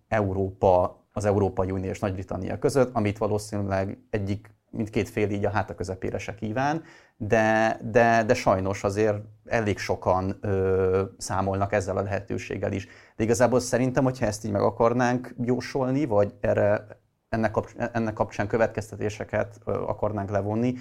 Európa, 0.07 1.01
az 1.13 1.25
Európai 1.25 1.71
Unió 1.71 1.89
és 1.89 1.99
Nagy-Britannia 1.99 2.59
között, 2.59 2.95
amit 2.95 3.17
valószínűleg 3.17 3.97
egyik 4.09 4.52
mindkét 4.73 5.09
fél 5.09 5.29
így 5.29 5.45
a 5.45 5.49
háta 5.49 5.75
közepére 5.75 6.17
se 6.17 6.35
kíván, 6.35 6.83
de, 7.17 7.79
de, 7.83 8.23
de 8.23 8.33
sajnos 8.33 8.83
azért 8.83 9.17
elég 9.45 9.77
sokan 9.77 10.37
ö, 10.41 11.03
számolnak 11.17 11.73
ezzel 11.73 11.97
a 11.97 12.01
lehetőséggel 12.01 12.71
is. 12.71 12.87
De 13.15 13.23
igazából 13.23 13.59
szerintem, 13.59 14.03
hogyha 14.03 14.25
ezt 14.25 14.45
így 14.45 14.51
meg 14.51 14.61
akarnánk 14.61 15.35
jósolni, 15.43 16.05
vagy 16.05 16.33
erre, 16.41 16.87
ennek, 17.29 17.51
kapcsán, 17.51 17.89
ennek 17.93 18.13
kapcsán 18.13 18.47
következtetéseket 18.47 19.59
ö, 19.65 19.71
akarnánk 19.71 20.29
levonni, 20.29 20.75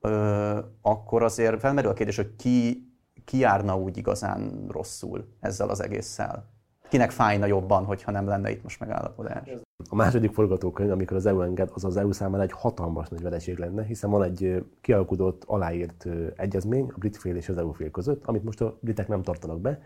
ö, 0.00 0.58
akkor 0.82 1.22
azért 1.22 1.60
felmerül 1.60 1.90
a 1.90 1.94
kérdés, 1.94 2.16
hogy 2.16 2.36
ki, 2.36 2.88
ki 3.24 3.38
járna 3.38 3.76
úgy 3.76 3.96
igazán 3.96 4.66
rosszul 4.68 5.28
ezzel 5.40 5.68
az 5.68 5.80
egésszel. 5.80 6.57
Kinek 6.88 7.10
fájna 7.10 7.46
jobban, 7.46 7.84
hogyha 7.84 8.10
nem 8.10 8.26
lenne 8.26 8.50
itt 8.50 8.62
most 8.62 8.80
megállapodás? 8.80 9.48
A 9.88 9.94
második 9.94 10.32
forgatókönyv, 10.32 10.90
amikor 10.90 11.16
az 11.16 11.26
EU 11.26 11.40
enged, 11.40 11.70
az 11.72 11.84
az 11.84 11.96
EU 11.96 12.12
számára 12.12 12.42
egy 12.42 12.52
hatalmas 12.52 13.08
nagy 13.08 13.22
vereség 13.22 13.58
lenne, 13.58 13.84
hiszen 13.84 14.10
van 14.10 14.22
egy 14.22 14.64
kialkudott, 14.80 15.42
aláírt 15.46 16.06
egyezmény 16.36 16.90
a 16.94 16.98
brit 16.98 17.16
fél 17.16 17.36
és 17.36 17.48
az 17.48 17.56
EU 17.56 17.72
fél 17.72 17.90
között, 17.90 18.26
amit 18.26 18.44
most 18.44 18.60
a 18.60 18.76
britek 18.80 19.08
nem 19.08 19.22
tartanak 19.22 19.60
be, 19.60 19.80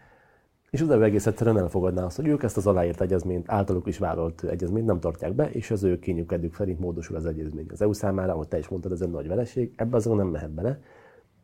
és 0.70 0.80
az 0.80 0.90
EU 0.90 1.02
egész 1.02 1.26
egyszerűen 1.26 1.58
elfogadná 1.58 2.04
azt, 2.04 2.16
hogy 2.16 2.26
ők 2.26 2.42
ezt 2.42 2.56
az 2.56 2.66
aláírt 2.66 3.00
egyezményt, 3.00 3.50
általuk 3.50 3.86
is 3.86 3.98
vállalt 3.98 4.44
egyezményt 4.44 4.86
nem 4.86 5.00
tartják 5.00 5.32
be, 5.32 5.50
és 5.50 5.70
az 5.70 5.82
ő 5.82 5.98
kényükedük 5.98 6.54
szerint 6.54 6.80
módosul 6.80 7.16
az 7.16 7.26
egyezmény. 7.26 7.66
Az 7.70 7.82
EU 7.82 7.92
számára, 7.92 8.32
ahogy 8.32 8.48
te 8.48 8.58
is 8.58 8.68
mondtad, 8.68 8.92
ez 8.92 9.00
egy 9.00 9.10
nagy 9.10 9.28
vereség, 9.28 9.72
ebbe 9.76 9.96
azon 9.96 10.16
nem 10.16 10.26
mehet 10.26 10.50
bele. 10.50 10.80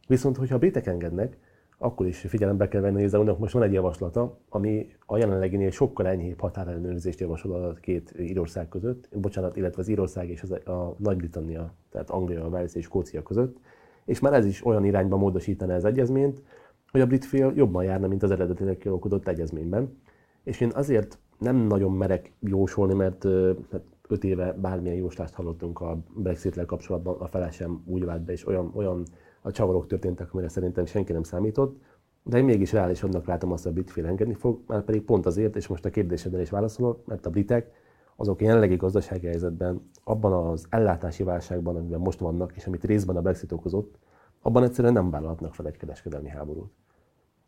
Viszont, 0.07 0.37
hogyha 0.37 0.55
a 0.55 0.59
britek 0.59 0.87
engednek, 0.87 1.37
akkor 1.79 2.07
is 2.07 2.19
figyelembe 2.19 2.69
kell 2.69 2.81
venni, 2.81 2.95
hogy 2.95 3.05
az 3.05 3.15
EU-nak 3.15 3.39
most 3.39 3.53
van 3.53 3.63
egy 3.63 3.73
javaslata, 3.73 4.39
ami 4.49 4.87
a 5.07 5.17
jelenleginél 5.17 5.71
sokkal 5.71 6.07
enyhébb 6.07 6.41
határellenőrzést 6.41 7.21
javasol 7.21 7.65
a 7.65 7.73
két 7.73 8.15
Írország 8.21 8.69
között, 8.69 9.09
bocsánat, 9.13 9.57
illetve 9.57 9.81
az 9.81 9.89
Írország 9.89 10.29
és 10.29 10.43
az, 10.43 10.51
a 10.51 10.95
Nagy-Britannia, 10.99 11.75
tehát 11.91 12.11
Anglia, 12.11 12.47
Wales 12.47 12.75
és 12.75 12.85
Skócia 12.85 13.23
között, 13.23 13.57
és 14.05 14.21
már 14.21 14.33
ez 14.33 14.47
is 14.47 14.67
olyan 14.67 14.85
irányba 14.85 15.17
módosítaná 15.17 15.75
az 15.75 15.85
egyezményt, 15.85 16.43
hogy 16.91 17.01
a 17.01 17.07
brit 17.07 17.25
fél 17.25 17.53
jobban 17.57 17.85
járna, 17.85 18.07
mint 18.07 18.23
az 18.23 18.31
eredetileg 18.31 18.77
kialakodott 18.77 19.29
egyezményben. 19.29 19.99
És 20.43 20.61
én 20.61 20.71
azért 20.75 21.19
nem 21.39 21.57
nagyon 21.57 21.93
merek 21.93 22.33
jósolni, 22.41 22.95
mert 22.95 23.25
hát 23.71 23.83
öt 24.09 24.25
éve 24.25 24.53
bármilyen 24.53 24.97
jóslást 24.97 25.35
hallottunk 25.35 25.81
a 25.81 25.99
brexit 26.15 26.67
kapcsolatban, 26.67 27.17
a 27.19 27.27
fele 27.27 27.51
úgy 27.85 28.05
vált 28.05 28.23
be, 28.23 28.33
és 28.33 28.47
olyan, 28.47 28.71
olyan 28.75 29.03
a 29.49 29.53
csavarok 29.53 29.87
történtek, 29.87 30.33
amire 30.33 30.49
szerintem 30.49 30.85
senki 30.85 31.13
nem 31.13 31.23
számított, 31.23 31.81
de 32.23 32.39
én 32.39 32.45
mégis 32.45 32.73
reálisabbnak 32.73 33.27
látom 33.27 33.53
azt, 33.53 33.63
hogy 33.63 33.73
a 33.73 33.75
brit 33.75 33.91
fél 33.91 34.07
engedni 34.07 34.35
fog, 34.35 34.61
már 34.67 34.83
pedig 34.83 35.03
pont 35.03 35.27
azért, 35.27 35.57
és 35.57 35.67
most 35.67 35.85
a 35.85 35.91
kérdésedre 35.91 36.41
is 36.41 36.51
válaszolok, 36.51 37.07
mert 37.07 37.27
a 37.27 37.31
britek 37.31 37.71
azok 38.17 38.43
jelenlegi 38.43 38.77
gazdasági 38.77 39.27
helyzetben, 39.27 39.91
abban 40.05 40.33
az 40.33 40.67
ellátási 40.69 41.23
válságban, 41.23 41.77
amiben 41.77 42.01
most 42.01 42.19
vannak, 42.19 42.57
és 42.57 42.67
amit 42.67 42.85
részben 42.85 43.17
a 43.17 43.21
Brexit 43.21 43.53
okozott, 43.53 43.99
abban 44.43 44.63
egyszerűen 44.63 44.93
nem 44.93 45.11
vállalhatnak 45.11 45.55
fel 45.55 45.67
egy 45.67 45.77
kereskedelmi 45.77 46.29
háborút. 46.29 46.71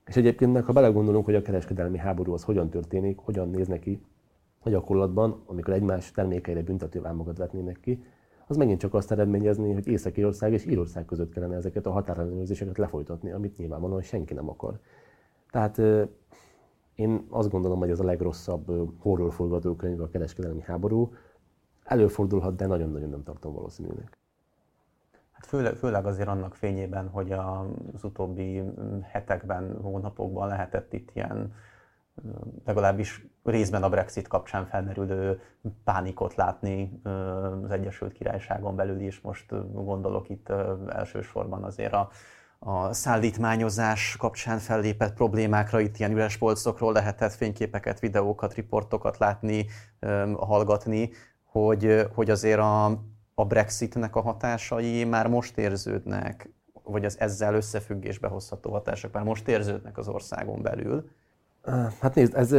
És 0.07 0.17
egyébként, 0.17 0.61
ha 0.61 0.73
belegondolunk, 0.73 1.25
hogy 1.25 1.35
a 1.35 1.43
kereskedelmi 1.43 1.99
háború 1.99 2.33
az 2.33 2.43
hogyan 2.43 2.71
történik, 2.71 3.19
hogyan 3.19 3.51
néz 3.51 3.69
neki 3.69 4.03
a 4.59 4.69
gyakorlatban, 4.69 5.43
amikor 5.47 5.75
egymás 5.75 6.11
termékeire 6.11 6.63
büntetővámokat 6.63 7.39
vetnének 7.39 7.81
ki, 7.81 8.03
az 8.51 8.57
megint 8.57 8.81
csak 8.81 8.95
azt 8.95 9.11
eredményezni, 9.11 9.73
hogy 9.73 9.87
Észak-Írország 9.87 10.53
és 10.53 10.67
Írország 10.67 11.05
között 11.05 11.33
kellene 11.33 11.57
ezeket 11.57 11.87
a 11.87 11.91
határellenőrzéseket 11.91 12.79
lefolytatni, 12.79 13.31
amit 13.31 13.57
nyilvánvalóan 13.57 14.03
senki 14.03 14.35
nem 14.35 14.49
akar. 14.49 14.79
Tehát 15.51 15.79
én 16.95 17.27
azt 17.29 17.51
gondolom, 17.51 17.79
hogy 17.79 17.91
ez 17.91 18.01
a 18.01 18.05
legrosszabb 18.05 18.93
horrorforgatókönyv 18.99 20.01
a 20.01 20.09
kereskedelmi 20.09 20.61
háború. 20.61 21.13
Előfordulhat, 21.85 22.57
de 22.57 22.67
nagyon-nagyon 22.67 23.09
nem 23.09 23.23
tartom 23.23 23.55
valószínűnek. 23.55 24.19
Hát 25.33 25.47
főleg, 25.47 25.75
főleg 25.75 26.07
azért 26.07 26.29
annak 26.29 26.55
fényében, 26.55 27.09
hogy 27.09 27.33
az 27.33 28.05
utóbbi 28.05 28.63
hetekben, 29.03 29.79
hónapokban 29.83 30.49
lehetett 30.49 30.93
itt 30.93 31.11
ilyen 31.13 31.53
legalábbis 32.65 33.27
részben 33.45 33.83
a 33.83 33.89
Brexit 33.89 34.29
kapcsán 34.29 34.67
felmerülő 34.67 35.41
pánikot 35.85 36.35
látni 36.35 37.01
az 37.63 37.71
Egyesült 37.71 38.13
Királyságon 38.13 38.77
belül 38.77 39.01
is. 39.01 39.21
Most 39.21 39.73
gondolok 39.73 40.29
itt 40.29 40.53
elsősorban 40.89 41.65
azért 41.65 41.93
a, 41.93 42.11
a 42.59 42.93
szállítmányozás 42.93 44.17
kapcsán 44.19 44.59
fellépett 44.59 45.15
problémákra, 45.15 45.81
itt 45.81 45.99
ilyen 45.99 46.13
üres 46.13 46.37
polcokról 46.37 46.93
lehetett 46.93 47.33
fényképeket, 47.33 48.01
videókat, 48.01 48.55
riportokat 48.55 49.19
látni, 49.19 49.67
hallgatni, 50.37 51.11
hogy, 51.45 52.07
hogy 52.15 52.31
azért 52.31 52.59
a, 52.59 52.85
a 53.35 53.45
Brexitnek 53.45 54.17
a 54.17 54.21
hatásai 54.21 55.05
már 55.05 55.27
most 55.27 55.59
érződnek, 55.59 56.51
vagy 56.83 57.05
az 57.05 57.21
ezzel 57.21 57.55
összefüggésbe 57.55 58.29
hozható 58.29 58.71
hatások 58.71 59.13
már 59.13 59.25
most 59.25 59.49
érződnek 59.49 59.99
az 59.99 60.09
országon 60.09 60.63
belül. 60.63 61.11
Hát 62.01 62.15
nézd, 62.15 62.35
ez 62.35 62.53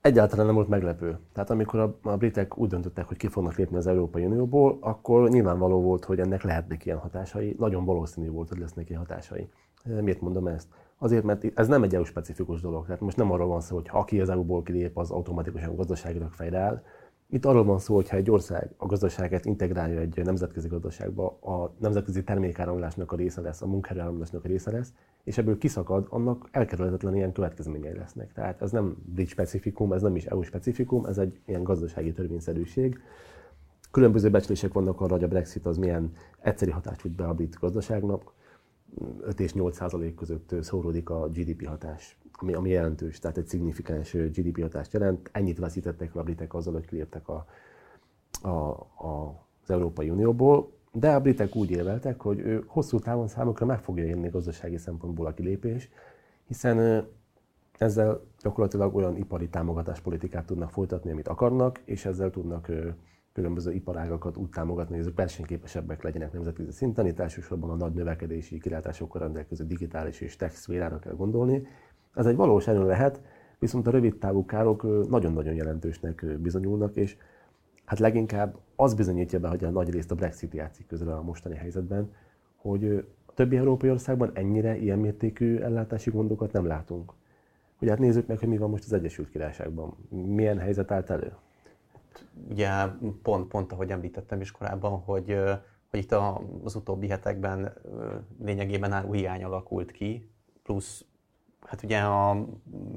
egyáltalán 0.00 0.46
nem 0.46 0.54
volt 0.54 0.68
meglepő. 0.68 1.18
Tehát 1.32 1.50
amikor 1.50 1.80
a, 1.80 1.98
a 2.02 2.16
britek 2.16 2.58
úgy 2.58 2.68
döntöttek, 2.68 3.04
hogy 3.06 3.16
ki 3.16 3.28
fognak 3.28 3.56
lépni 3.56 3.76
az 3.76 3.86
Európai 3.86 4.24
Unióból, 4.24 4.78
akkor 4.80 5.28
nyilvánvaló 5.28 5.80
volt, 5.80 6.04
hogy 6.04 6.20
ennek 6.20 6.42
lehetnek 6.42 6.84
ilyen 6.86 6.98
hatásai. 6.98 7.56
Nagyon 7.58 7.84
valószínű 7.84 8.30
volt, 8.30 8.48
hogy 8.48 8.58
lesznek 8.58 8.88
ilyen 8.88 9.00
hatásai. 9.00 9.48
Miért 9.84 10.20
mondom 10.20 10.46
ezt? 10.46 10.68
Azért, 10.98 11.24
mert 11.24 11.44
ez 11.58 11.68
nem 11.68 11.82
egy 11.82 11.94
EU-specifikus 11.94 12.60
dolog. 12.60 12.84
Tehát 12.84 13.00
most 13.00 13.16
nem 13.16 13.30
arról 13.30 13.46
van 13.46 13.60
szó, 13.60 13.74
hogy 13.74 13.88
ha 13.88 13.98
aki 13.98 14.20
az 14.20 14.28
EU-ból 14.28 14.62
kilép, 14.62 14.98
az 14.98 15.10
automatikusan 15.10 15.76
gazdaságilag 15.76 16.32
fejre 16.32 16.58
áll, 16.58 16.82
itt 17.28 17.44
arról 17.44 17.64
van 17.64 17.78
szó, 17.78 17.94
hogy 17.94 18.08
ha 18.08 18.16
egy 18.16 18.30
ország 18.30 18.70
a 18.76 18.86
gazdaságát 18.86 19.44
integrálja 19.44 20.00
egy 20.00 20.20
nemzetközi 20.24 20.68
gazdaságba, 20.68 21.26
a 21.26 21.74
nemzetközi 21.78 22.24
termékáramlásnak 22.24 23.12
a 23.12 23.16
része 23.16 23.40
lesz, 23.40 23.62
a 23.62 23.66
munkaerőáramlásnak 23.66 24.44
a 24.44 24.48
része 24.48 24.70
lesz, 24.70 24.92
és 25.24 25.38
ebből 25.38 25.58
kiszakad, 25.58 26.06
annak 26.10 26.48
elkerülhetetlen 26.50 27.16
ilyen 27.16 27.32
következményei 27.32 27.96
lesznek. 27.96 28.32
Tehát 28.32 28.62
ez 28.62 28.70
nem 28.70 28.96
brit 29.04 29.28
specifikum, 29.28 29.92
ez 29.92 30.02
nem 30.02 30.16
is 30.16 30.24
EU 30.24 30.42
specifikum, 30.42 31.06
ez 31.06 31.18
egy 31.18 31.38
ilyen 31.44 31.62
gazdasági 31.62 32.12
törvényszerűség. 32.12 32.98
Különböző 33.90 34.30
becslések 34.30 34.72
vannak 34.72 35.00
arra, 35.00 35.12
hogy 35.12 35.24
a 35.24 35.28
Brexit 35.28 35.66
az 35.66 35.76
milyen 35.76 36.12
egyszeri 36.40 36.70
hatást 36.70 37.00
tud 37.00 37.12
be 37.12 37.24
a 37.24 37.34
brit 37.34 37.58
gazdaságnak. 37.60 38.32
5 39.20 39.40
és 39.40 39.52
8 39.52 39.76
százalék 39.76 40.14
között 40.14 40.54
szóródik 40.60 41.10
a 41.10 41.28
GDP 41.28 41.66
hatás 41.66 42.18
ami, 42.38 42.52
ami 42.54 42.70
jelentős, 42.70 43.18
tehát 43.18 43.36
egy 43.36 43.46
szignifikáns 43.46 44.12
GDP 44.12 44.60
hatást 44.60 44.92
jelent. 44.92 45.28
Ennyit 45.32 45.58
veszítettek 45.58 46.14
a 46.14 46.22
britek 46.22 46.54
azzal, 46.54 46.72
hogy 46.72 46.86
kiléptek 46.86 47.28
a, 47.28 47.46
a, 48.42 48.48
a, 48.48 49.44
az 49.62 49.70
Európai 49.70 50.10
Unióból, 50.10 50.72
de 50.94 51.14
a 51.14 51.20
britek 51.20 51.56
úgy 51.56 51.70
érveltek, 51.70 52.20
hogy 52.20 52.38
ő 52.38 52.64
hosszú 52.66 52.98
távon 52.98 53.28
számukra 53.28 53.66
meg 53.66 53.80
fogja 53.80 54.04
érni 54.04 54.28
gazdasági 54.28 54.76
szempontból 54.76 55.26
a 55.26 55.34
kilépés, 55.34 55.90
hiszen 56.46 57.06
ezzel 57.78 58.20
gyakorlatilag 58.42 58.94
olyan 58.94 59.16
ipari 59.16 59.48
támogatáspolitikát 59.48 60.46
tudnak 60.46 60.70
folytatni, 60.70 61.10
amit 61.10 61.28
akarnak, 61.28 61.80
és 61.84 62.04
ezzel 62.04 62.30
tudnak 62.30 62.70
különböző 63.32 63.72
iparágakat 63.72 64.36
úgy 64.36 64.50
támogatni, 64.50 64.94
hogy 64.94 65.04
ezek 65.04 65.16
versenyképesebbek 65.16 66.02
legyenek 66.02 66.32
nemzetközi 66.32 66.70
szinten. 66.70 67.06
Itt 67.06 67.18
elsősorban 67.18 67.70
a 67.70 67.74
nagy 67.74 67.92
növekedési 67.92 68.58
kilátásokkal 68.58 69.20
rendelkező 69.20 69.66
digitális 69.66 70.20
és 70.20 70.36
tech 70.36 70.54
szférára 70.54 70.98
kell 70.98 71.14
gondolni, 71.14 71.66
ez 72.14 72.26
egy 72.26 72.36
valós 72.36 72.66
előny 72.66 72.86
lehet, 72.86 73.20
viszont 73.58 73.86
a 73.86 73.90
rövid 73.90 74.16
távú 74.16 74.44
károk 74.44 75.08
nagyon-nagyon 75.08 75.54
jelentősnek 75.54 76.26
bizonyulnak, 76.38 76.96
és 76.96 77.16
hát 77.84 77.98
leginkább 77.98 78.56
az 78.76 78.94
bizonyítja 78.94 79.40
be, 79.40 79.48
hogy 79.48 79.64
a 79.64 79.70
nagy 79.70 79.90
részt 79.90 80.10
a 80.10 80.14
Brexit 80.14 80.54
játszik 80.54 80.86
közül 80.86 81.10
a 81.10 81.22
mostani 81.22 81.54
helyzetben, 81.54 82.12
hogy 82.56 83.06
a 83.26 83.32
többi 83.34 83.56
európai 83.56 83.90
országban 83.90 84.30
ennyire 84.34 84.76
ilyen 84.76 84.98
mértékű 84.98 85.58
ellátási 85.58 86.10
gondokat 86.10 86.52
nem 86.52 86.66
látunk. 86.66 87.12
Hogy 87.78 87.88
hát 87.88 87.98
nézzük 87.98 88.26
meg, 88.26 88.38
hogy 88.38 88.48
mi 88.48 88.56
van 88.56 88.70
most 88.70 88.84
az 88.84 88.92
Egyesült 88.92 89.30
Királyságban. 89.30 89.96
Milyen 90.08 90.58
helyzet 90.58 90.90
állt 90.90 91.10
elő? 91.10 91.32
Ugye 92.50 92.70
pont, 93.22 93.48
pont 93.48 93.72
ahogy 93.72 93.90
említettem 93.90 94.40
is 94.40 94.50
korábban, 94.50 94.98
hogy, 94.98 95.38
hogy 95.90 96.00
itt 96.00 96.12
az 96.62 96.74
utóbbi 96.74 97.08
hetekben 97.08 97.72
lényegében 98.44 98.92
áru 98.92 99.12
hiány 99.12 99.44
alakult 99.44 99.90
ki, 99.90 100.30
plusz 100.62 101.04
hát 101.66 101.82
ugye 101.82 101.98
a, 102.00 102.46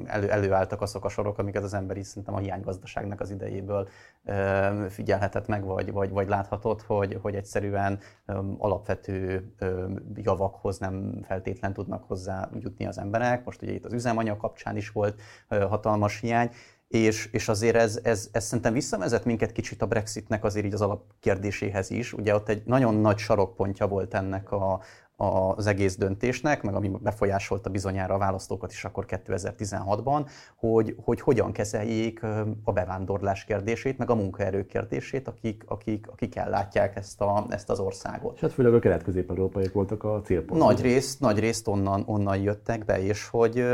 elő, 0.05 0.29
előálltak 0.29 0.81
azok 0.81 1.05
a 1.05 1.09
sorok, 1.09 1.37
amiket 1.37 1.63
az 1.63 1.73
ember 1.73 1.97
is 1.97 2.07
szerintem 2.07 2.33
a 2.33 2.37
hiánygazdaságnak 2.39 3.19
az 3.19 3.29
idejéből 3.29 3.87
ö, 4.25 4.85
figyelhetett 4.89 5.47
meg, 5.47 5.63
vagy, 5.65 5.91
vagy, 5.91 6.09
vagy 6.09 6.27
láthatott, 6.27 6.81
hogy, 6.81 7.19
hogy 7.21 7.35
egyszerűen 7.35 7.99
ö, 8.25 8.39
alapvető 8.57 9.51
ö, 9.59 9.89
javakhoz 10.15 10.77
nem 10.77 11.19
feltétlen 11.23 11.73
tudnak 11.73 12.03
hozzá 12.03 12.49
jutni 12.59 12.85
az 12.85 12.97
emberek. 12.97 13.45
Most 13.45 13.61
ugye 13.61 13.71
itt 13.71 13.85
az 13.85 13.93
üzemanyag 13.93 14.37
kapcsán 14.37 14.77
is 14.77 14.89
volt 14.89 15.21
ö, 15.47 15.59
hatalmas 15.59 16.19
hiány, 16.19 16.49
és, 16.87 17.29
és 17.31 17.47
azért 17.47 17.75
ez, 17.75 17.99
ez, 18.03 18.29
ez 18.31 18.45
szerintem 18.45 18.73
visszavezet 18.73 19.25
minket 19.25 19.51
kicsit 19.51 19.81
a 19.81 19.85
Brexitnek 19.85 20.43
azért 20.43 20.65
így 20.65 20.73
az 20.73 20.81
alapkérdéséhez 20.81 21.89
is. 21.89 22.13
Ugye 22.13 22.35
ott 22.35 22.49
egy 22.49 22.61
nagyon 22.65 22.95
nagy 22.95 23.17
sarokpontja 23.17 23.87
volt 23.87 24.13
ennek 24.13 24.51
a, 24.51 24.81
az 25.17 25.67
egész 25.67 25.97
döntésnek, 25.97 26.63
meg 26.63 26.75
ami 26.75 26.89
befolyásolta 27.01 27.69
bizonyára 27.69 28.13
a 28.13 28.17
választókat 28.17 28.71
is 28.71 28.85
akkor 28.85 29.05
2016-ban, 29.07 30.29
hogy, 30.55 30.95
hogy 31.03 31.21
hogyan 31.21 31.51
kezeljék 31.51 32.23
a 32.63 32.71
bevándorlás 32.71 33.43
kérdését, 33.43 33.97
meg 33.97 34.09
a 34.09 34.15
munkaerő 34.15 34.65
kérdését, 34.65 35.27
akik, 35.27 35.63
akik, 35.67 36.07
akik 36.07 36.35
ellátják 36.35 36.95
ezt, 36.95 37.21
a, 37.21 37.45
ezt 37.49 37.69
az 37.69 37.79
országot. 37.79 38.35
És 38.35 38.41
hát 38.41 38.51
főleg 38.51 38.73
a 38.73 38.79
kelet-közép-európaiak 38.79 39.73
voltak 39.73 40.03
a 40.03 40.21
célpont. 40.21 40.61
Nagy 40.61 40.81
részt, 40.81 41.19
nagy 41.19 41.39
részt 41.39 41.67
onnan, 41.67 42.03
onnan 42.05 42.37
jöttek 42.37 42.85
be, 42.85 43.03
és 43.03 43.27
hogy 43.27 43.65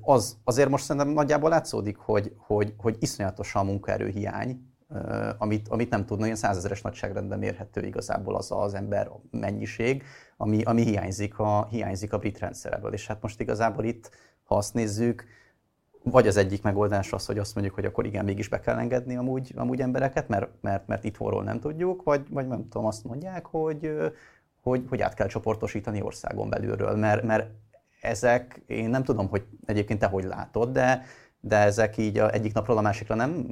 az, 0.00 0.36
azért 0.44 0.68
most 0.68 0.84
szerintem 0.84 1.12
nagyjából 1.12 1.50
látszódik, 1.50 1.96
hogy, 1.96 2.34
hogy, 2.36 2.74
hogy 2.76 2.96
iszonyatos 2.98 3.54
a 3.54 3.62
munkaerőhiány, 3.62 4.68
amit, 5.38 5.68
amit 5.68 5.90
nem 5.90 6.06
tudna, 6.06 6.24
ilyen 6.24 6.36
százezeres 6.36 6.82
nagyságrendben 6.82 7.38
mérhető 7.38 7.86
igazából 7.86 8.36
az 8.36 8.50
az 8.50 8.74
ember 8.74 9.10
mennyiség, 9.30 10.02
ami, 10.36 10.62
ami 10.62 10.82
hiányzik, 10.82 11.38
a, 11.38 11.66
hiányzik 11.70 12.12
a 12.12 12.18
brit 12.18 12.38
rendszerből. 12.38 12.92
És 12.92 13.06
hát 13.06 13.22
most 13.22 13.40
igazából 13.40 13.84
itt, 13.84 14.10
ha 14.44 14.56
azt 14.56 14.74
nézzük, 14.74 15.24
vagy 16.02 16.26
az 16.26 16.36
egyik 16.36 16.62
megoldás 16.62 17.12
az, 17.12 17.26
hogy 17.26 17.38
azt 17.38 17.54
mondjuk, 17.54 17.74
hogy 17.74 17.84
akkor 17.84 18.06
igen, 18.06 18.24
mégis 18.24 18.48
be 18.48 18.60
kell 18.60 18.78
engedni 18.78 19.16
amúgy, 19.16 19.52
amúgy 19.56 19.80
embereket, 19.80 20.28
mert, 20.28 20.48
mert, 20.60 20.86
mert 20.86 21.04
itthonról 21.04 21.42
nem 21.42 21.60
tudjuk, 21.60 22.02
vagy, 22.02 22.26
vagy 22.30 22.46
nem 22.46 22.68
tudom, 22.68 22.86
azt 22.86 23.04
mondják, 23.04 23.46
hogy, 23.46 23.90
hogy, 24.62 24.84
hogy 24.88 25.00
át 25.00 25.14
kell 25.14 25.26
csoportosítani 25.26 26.02
országon 26.02 26.50
belülről, 26.50 26.96
mert, 26.96 27.22
mert 27.22 27.50
ezek, 28.00 28.62
én 28.66 28.90
nem 28.90 29.04
tudom, 29.04 29.28
hogy 29.28 29.46
egyébként 29.66 29.98
te 29.98 30.06
hogy 30.06 30.24
látod, 30.24 30.72
de, 30.72 31.02
de 31.40 31.56
ezek 31.56 31.96
így 31.96 32.18
a 32.18 32.32
egyik 32.32 32.52
napról 32.52 32.76
a 32.76 32.80
másikra 32.80 33.14
nem 33.14 33.46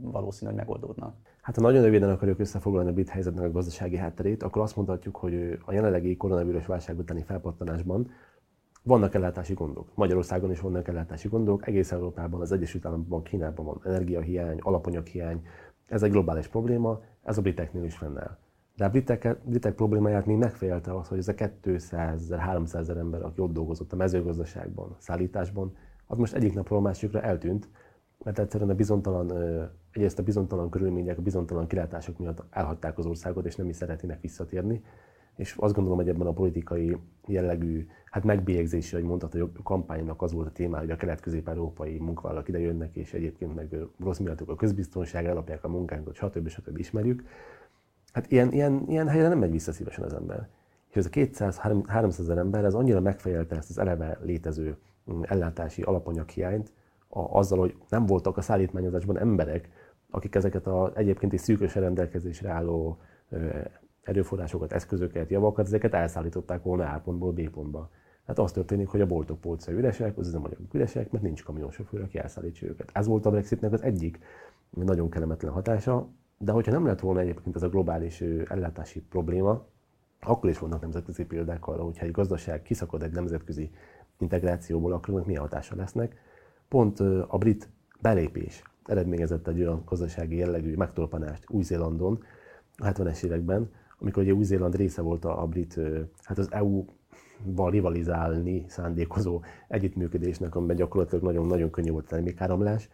valószínű, 0.00 0.50
hogy 0.50 0.60
megoldódnak. 0.60 1.14
Hát 1.42 1.54
ha 1.54 1.60
nagyon 1.60 1.82
röviden 1.82 2.10
akarjuk 2.10 2.38
összefoglalni 2.38 2.88
a 2.88 2.92
brit 2.92 3.08
helyzetnek 3.08 3.44
a 3.44 3.50
gazdasági 3.50 3.96
hátterét, 3.96 4.42
akkor 4.42 4.62
azt 4.62 4.76
mondhatjuk, 4.76 5.16
hogy 5.16 5.58
a 5.64 5.72
jelenlegi 5.72 6.16
koronavírus 6.16 6.66
válság 6.66 6.98
utáni 6.98 7.22
felpattanásban 7.22 8.10
vannak 8.82 9.14
ellátási 9.14 9.54
gondok. 9.54 9.88
Magyarországon 9.94 10.50
is 10.50 10.60
vannak 10.60 10.88
ellátási 10.88 11.28
gondok, 11.28 11.66
egész 11.66 11.92
Európában, 11.92 12.40
az 12.40 12.52
Egyesült 12.52 12.86
Államokban, 12.86 13.22
Kínában 13.22 13.64
van 13.64 13.80
energiahiány, 13.84 14.58
alapanyaghiány. 14.58 15.46
Ez 15.86 16.02
egy 16.02 16.10
globális 16.10 16.46
probléma, 16.46 17.00
ez 17.22 17.38
a 17.38 17.42
briteknél 17.42 17.84
is 17.84 17.96
fennáll. 17.96 18.38
De 18.76 18.84
a 18.84 18.90
britek, 18.90 19.36
britek 19.44 19.74
problémáját 19.74 20.26
még 20.26 20.36
megfejelte 20.36 20.96
az, 20.96 21.08
hogy 21.08 21.18
ez 21.18 21.28
a 21.28 21.34
200-300 21.34 22.74
ezer 22.74 22.96
ember, 22.96 23.22
aki 23.22 23.40
ott 23.40 23.52
dolgozott 23.52 23.92
a 23.92 23.96
mezőgazdaságban, 23.96 24.96
szállításban, 24.98 25.76
az 26.10 26.18
most 26.18 26.34
egyik 26.34 26.54
napról 26.54 26.78
a 26.78 26.82
másikra 26.82 27.20
eltűnt, 27.20 27.68
mert 28.24 28.38
egyszerűen 28.38 28.70
a 28.70 28.74
bizonytalan, 28.74 29.32
egyrészt 29.90 30.18
a 30.18 30.22
bizonytalan 30.22 30.70
körülmények, 30.70 31.18
a 31.18 31.22
bizonytalan 31.22 31.66
kilátások 31.66 32.18
miatt 32.18 32.42
elhagyták 32.50 32.98
az 32.98 33.06
országot, 33.06 33.46
és 33.46 33.56
nem 33.56 33.68
is 33.68 33.76
szeretnének 33.76 34.20
visszatérni. 34.20 34.82
És 35.36 35.54
azt 35.58 35.74
gondolom, 35.74 35.98
hogy 35.98 36.08
ebben 36.08 36.26
a 36.26 36.32
politikai 36.32 36.96
jellegű, 37.26 37.86
hát 38.04 38.24
megbélyegzési, 38.24 38.94
hogy 38.94 39.04
mondható, 39.04 39.38
hogy 39.38 39.50
a 39.56 39.62
kampánynak 39.62 40.22
az 40.22 40.32
volt 40.32 40.46
a 40.46 40.52
téma, 40.52 40.78
hogy 40.78 40.90
a 40.90 40.96
kelet-közép-európai 40.96 41.98
munkavállalók 41.98 42.48
ide 42.48 42.58
jönnek, 42.58 42.96
és 42.96 43.12
egyébként 43.12 43.54
meg 43.54 43.76
rossz 44.00 44.18
miattuk 44.18 44.48
a 44.48 44.54
közbiztonság, 44.54 45.26
elapják 45.26 45.64
a 45.64 45.68
munkánkat, 45.68 46.14
stb. 46.14 46.48
stb. 46.48 46.78
ismerjük. 46.78 47.24
Hát 48.12 48.30
ilyen, 48.30 48.52
ilyen, 48.52 48.84
ilyen 48.88 49.08
helyre 49.08 49.28
nem 49.28 49.38
megy 49.38 49.50
vissza 49.50 49.72
szívesen 49.72 50.04
az 50.04 50.12
ember. 50.12 50.48
És 50.90 50.96
ez 50.96 51.06
a 51.06 51.08
200-300 51.08 52.18
ezer 52.18 52.38
ember, 52.38 52.64
ez 52.64 52.74
annyira 52.74 53.00
megfejelte 53.00 53.56
ezt 53.56 53.70
az 53.70 53.78
eleve 53.78 54.18
létező 54.22 54.76
ellátási 55.22 55.82
alapanyaghiányt, 55.82 56.72
a, 57.08 57.38
azzal, 57.38 57.58
hogy 57.58 57.76
nem 57.88 58.06
voltak 58.06 58.36
a 58.36 58.40
szállítmányozásban 58.40 59.18
emberek, 59.18 59.68
akik 60.10 60.34
ezeket 60.34 60.66
az 60.66 60.90
egyébként 60.94 61.32
is 61.32 61.40
szűkösen 61.40 61.82
rendelkezésre 61.82 62.50
álló 62.50 62.98
erőforrásokat, 64.02 64.72
eszközöket, 64.72 65.30
javakat, 65.30 65.66
ezeket 65.66 65.94
elszállították 65.94 66.62
volna 66.62 66.84
A 66.84 67.00
pontból 67.04 67.32
B 67.32 67.50
pontba. 67.50 67.90
Hát 68.26 68.38
az 68.38 68.52
történik, 68.52 68.88
hogy 68.88 69.00
a 69.00 69.06
boltok 69.06 69.40
polcai 69.40 69.74
üresek, 69.74 70.18
az 70.18 70.28
üzemanyagok 70.28 70.74
üresek, 70.74 71.10
mert 71.10 71.24
nincs 71.24 71.44
kamionsofőr, 71.44 72.02
aki 72.02 72.18
elszállítsa 72.18 72.66
őket. 72.66 72.90
Ez 72.92 73.06
volt 73.06 73.26
a 73.26 73.30
Brexitnek 73.30 73.72
az 73.72 73.82
egyik 73.82 74.18
nagyon 74.70 75.10
kellemetlen 75.10 75.52
hatása, 75.52 76.08
de 76.38 76.52
hogyha 76.52 76.72
nem 76.72 76.86
lett 76.86 77.00
volna 77.00 77.20
egyébként 77.20 77.56
ez 77.56 77.62
a 77.62 77.68
globális 77.68 78.20
ellátási 78.48 79.00
probléma, 79.00 79.66
akkor 80.20 80.50
is 80.50 80.58
vannak 80.58 80.80
nemzetközi 80.80 81.24
példák 81.24 81.66
arra, 81.66 81.82
hogyha 81.82 82.04
egy 82.04 82.10
gazdaság 82.10 82.62
kiszakad 82.62 83.02
egy 83.02 83.12
nemzetközi 83.12 83.70
integrációból, 84.18 84.92
akkor 84.92 85.26
milyen 85.26 85.40
hatása 85.40 85.76
lesznek. 85.76 86.16
Pont 86.68 87.00
a 87.26 87.38
brit 87.38 87.68
belépés 88.00 88.62
eredményezett 88.84 89.48
egy 89.48 89.60
olyan 89.60 89.82
gazdasági 89.84 90.36
jellegű 90.36 90.74
megtorpanást 90.74 91.44
Új-Zélandon 91.48 92.22
a 92.76 92.86
70-es 92.86 93.24
években, 93.24 93.70
amikor 93.98 94.22
ugye 94.22 94.32
Új-Zéland 94.32 94.76
része 94.76 95.02
volt 95.02 95.24
a, 95.24 95.46
brit, 95.46 95.80
hát 96.22 96.38
az 96.38 96.52
EU-val 96.52 97.70
rivalizálni 97.70 98.64
szándékozó 98.68 99.42
együttműködésnek, 99.68 100.54
amiben 100.54 100.76
gyakorlatilag 100.76 101.24
nagyon-nagyon 101.24 101.70
könnyű 101.70 101.90
volt 101.90 102.04
a 102.04 102.08
termékáramlás, 102.08 102.88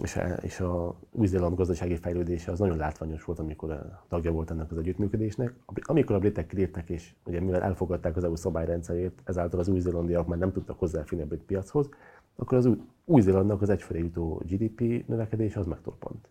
és 0.00 0.20
és 0.42 0.60
a 0.60 0.94
Új-Zéland 1.12 1.56
gazdasági 1.56 1.96
fejlődése 1.96 2.52
az 2.52 2.58
nagyon 2.58 2.76
látványos 2.76 3.24
volt, 3.24 3.38
amikor 3.38 4.00
tagja 4.08 4.32
volt 4.32 4.50
ennek 4.50 4.70
az 4.70 4.78
együttműködésnek. 4.78 5.54
Amikor 5.82 6.16
a 6.16 6.18
britek 6.18 6.46
kiléptek, 6.46 6.88
és 6.88 7.14
ugye 7.24 7.40
mivel 7.40 7.62
elfogadták 7.62 8.16
az 8.16 8.24
EU 8.24 8.36
szabályrendszerét, 8.36 9.20
ezáltal 9.24 9.60
az 9.60 9.68
új-zélandiak 9.68 10.26
már 10.26 10.38
nem 10.38 10.52
tudtak 10.52 10.78
hozzáférni 10.78 11.24
a 11.24 11.28
brit 11.28 11.42
piachoz, 11.42 11.88
akkor 12.36 12.58
az 12.58 12.68
új-zélandnak 13.04 13.62
az 13.62 13.68
egyfelé 13.68 13.98
jutó 13.98 14.42
GDP 14.46 15.06
növekedés 15.06 15.56
az 15.56 15.66
megtorpant. 15.66 16.28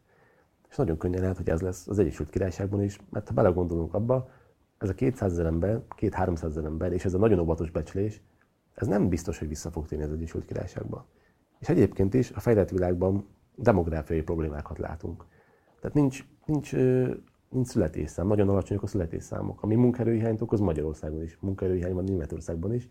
És 0.69 0.75
nagyon 0.75 0.97
könnyen 0.97 1.21
lehet, 1.21 1.38
hogy 1.38 1.49
ez 1.49 1.62
lesz 1.62 1.88
az 1.88 1.99
Egyesült 1.99 2.29
Királyságban 2.29 2.84
is, 2.84 2.99
mert 3.10 3.27
ha 3.27 3.34
belegondolunk 3.34 3.93
abba, 3.93 4.29
ez 4.77 4.89
a 4.89 4.93
200 4.93 5.32
ezer 5.32 5.45
ember, 5.45 5.82
2-300 5.97 6.43
ezer 6.43 6.63
ember, 6.63 6.91
és 6.91 7.05
ez 7.05 7.13
a 7.13 7.17
nagyon 7.17 7.39
óvatos 7.39 7.71
becslés, 7.71 8.21
ez 8.73 8.88
nem 8.88 9.10
biztos, 9.10 9.39
hogy 9.39 9.47
vissza 9.47 9.71
fog 9.71 9.88
térni 9.88 10.05
az 10.05 10.12
Egyesült 10.12 10.45
Királyságba. 10.45 11.05
És 11.60 11.69
egyébként 11.69 12.13
is 12.13 12.32
a 12.32 12.39
fejlett 12.39 12.69
világban 12.69 13.25
demográfiai 13.62 14.22
problémákat 14.22 14.78
látunk. 14.78 15.26
Tehát 15.80 15.95
nincs, 15.95 16.26
nincs, 16.45 16.74
nincs 17.50 17.67
születésszám, 17.67 18.28
nagyon 18.28 18.50
alacsonyak 18.50 18.84
a 18.84 18.88
születésszámok, 18.88 19.63
ami 19.63 19.76
munkaerőhiányt 19.76 20.41
okoz 20.41 20.60
Magyarországon 20.60 21.22
is, 21.22 21.38
munkaerőhiány 21.41 21.93
van 21.93 22.04
Németországban 22.04 22.74
is. 22.74 22.89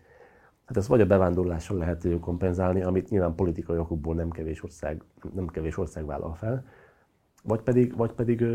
Hát 0.65 0.77
ezt 0.77 0.87
vagy 0.87 1.01
a 1.01 1.05
bevándorlással 1.05 1.77
lehet 1.77 2.07
kompenzálni, 2.19 2.81
amit 2.81 3.09
nyilván 3.09 3.35
politikai 3.35 3.77
okokból 3.77 4.15
nem 4.15 4.29
kevés 4.29 4.63
ország, 4.63 5.03
nem 5.33 5.47
kevés 5.47 5.77
ország 5.77 6.05
vállal 6.05 6.33
fel, 6.33 6.65
vagy 7.43 7.61
pedig, 7.61 7.95
vagy 7.95 8.11
pedig 8.11 8.45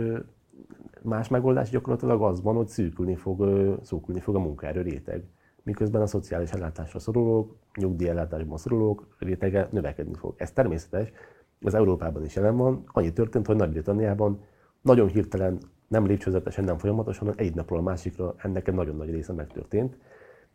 más 1.02 1.28
megoldás 1.28 1.70
gyakorlatilag 1.70 2.22
az 2.22 2.42
van, 2.42 2.54
hogy 2.54 2.68
szűkülni 2.68 3.14
fog, 3.14 3.38
szűkülni 3.82 4.20
fog 4.20 4.34
a 4.34 4.38
munkaerő 4.38 4.82
réteg. 4.82 5.24
Miközben 5.62 6.02
a 6.02 6.06
szociális 6.06 6.50
ellátásra 6.50 6.98
szorulók, 6.98 7.56
nyugdíjellátásban 7.74 8.56
szorulók 8.56 9.16
rétege 9.18 9.68
növekedni 9.70 10.14
fog. 10.14 10.34
Ez 10.36 10.52
természetes, 10.52 11.12
az 11.60 11.74
Európában 11.74 12.24
is 12.24 12.34
jelen 12.34 12.56
van. 12.56 12.84
Annyi 12.86 13.12
történt, 13.12 13.46
hogy 13.46 13.56
Nagy-Britanniában 13.56 14.40
nagyon 14.80 15.08
hirtelen, 15.08 15.58
nem 15.88 16.06
lépcsőzetesen, 16.06 16.64
nem 16.64 16.78
folyamatosan, 16.78 17.28
hanem 17.28 17.46
egy 17.46 17.54
napról 17.54 17.78
a 17.78 17.82
másikra 17.82 18.34
ennek 18.36 18.68
egy 18.68 18.74
nagyon 18.74 18.96
nagy 18.96 19.10
része 19.10 19.32
megtörtént. 19.32 19.96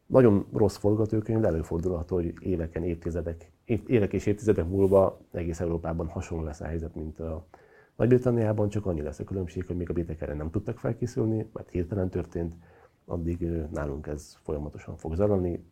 Nagyon 0.06 0.46
rossz 0.54 0.78
forgatókönyv, 0.78 1.40
de 1.40 1.48
előfordulhat, 1.48 2.10
hogy 2.10 2.34
éveken, 2.40 2.84
évtizedek, 2.84 3.52
évek 3.66 4.14
és 4.14 4.26
évtizedek 4.26 4.68
múlva 4.68 5.20
egész 5.32 5.60
Európában 5.60 6.08
hasonló 6.08 6.44
lesz 6.44 6.62
a 6.62 6.66
helyzet, 6.66 6.96
mint 6.96 7.20
a 7.20 7.46
Nagy-Britanniában, 7.96 8.70
csak 8.70 8.86
annyi 8.86 9.02
lesz 9.02 9.20
a 9.20 9.24
különbség, 9.24 9.66
hogy 9.66 9.76
még 9.76 9.90
a 9.90 9.94
britek 9.94 10.22
erre 10.22 10.34
nem 10.34 10.50
tudtak 10.50 10.78
felkészülni, 10.78 11.50
mert 11.54 11.70
hirtelen 11.70 12.10
történt, 12.10 12.56
addig 13.06 13.40
nálunk 13.72 14.08
ez 14.08 14.38
folyamatosan 14.42 14.98
fog 14.98 15.16
zajlani, 15.16 15.64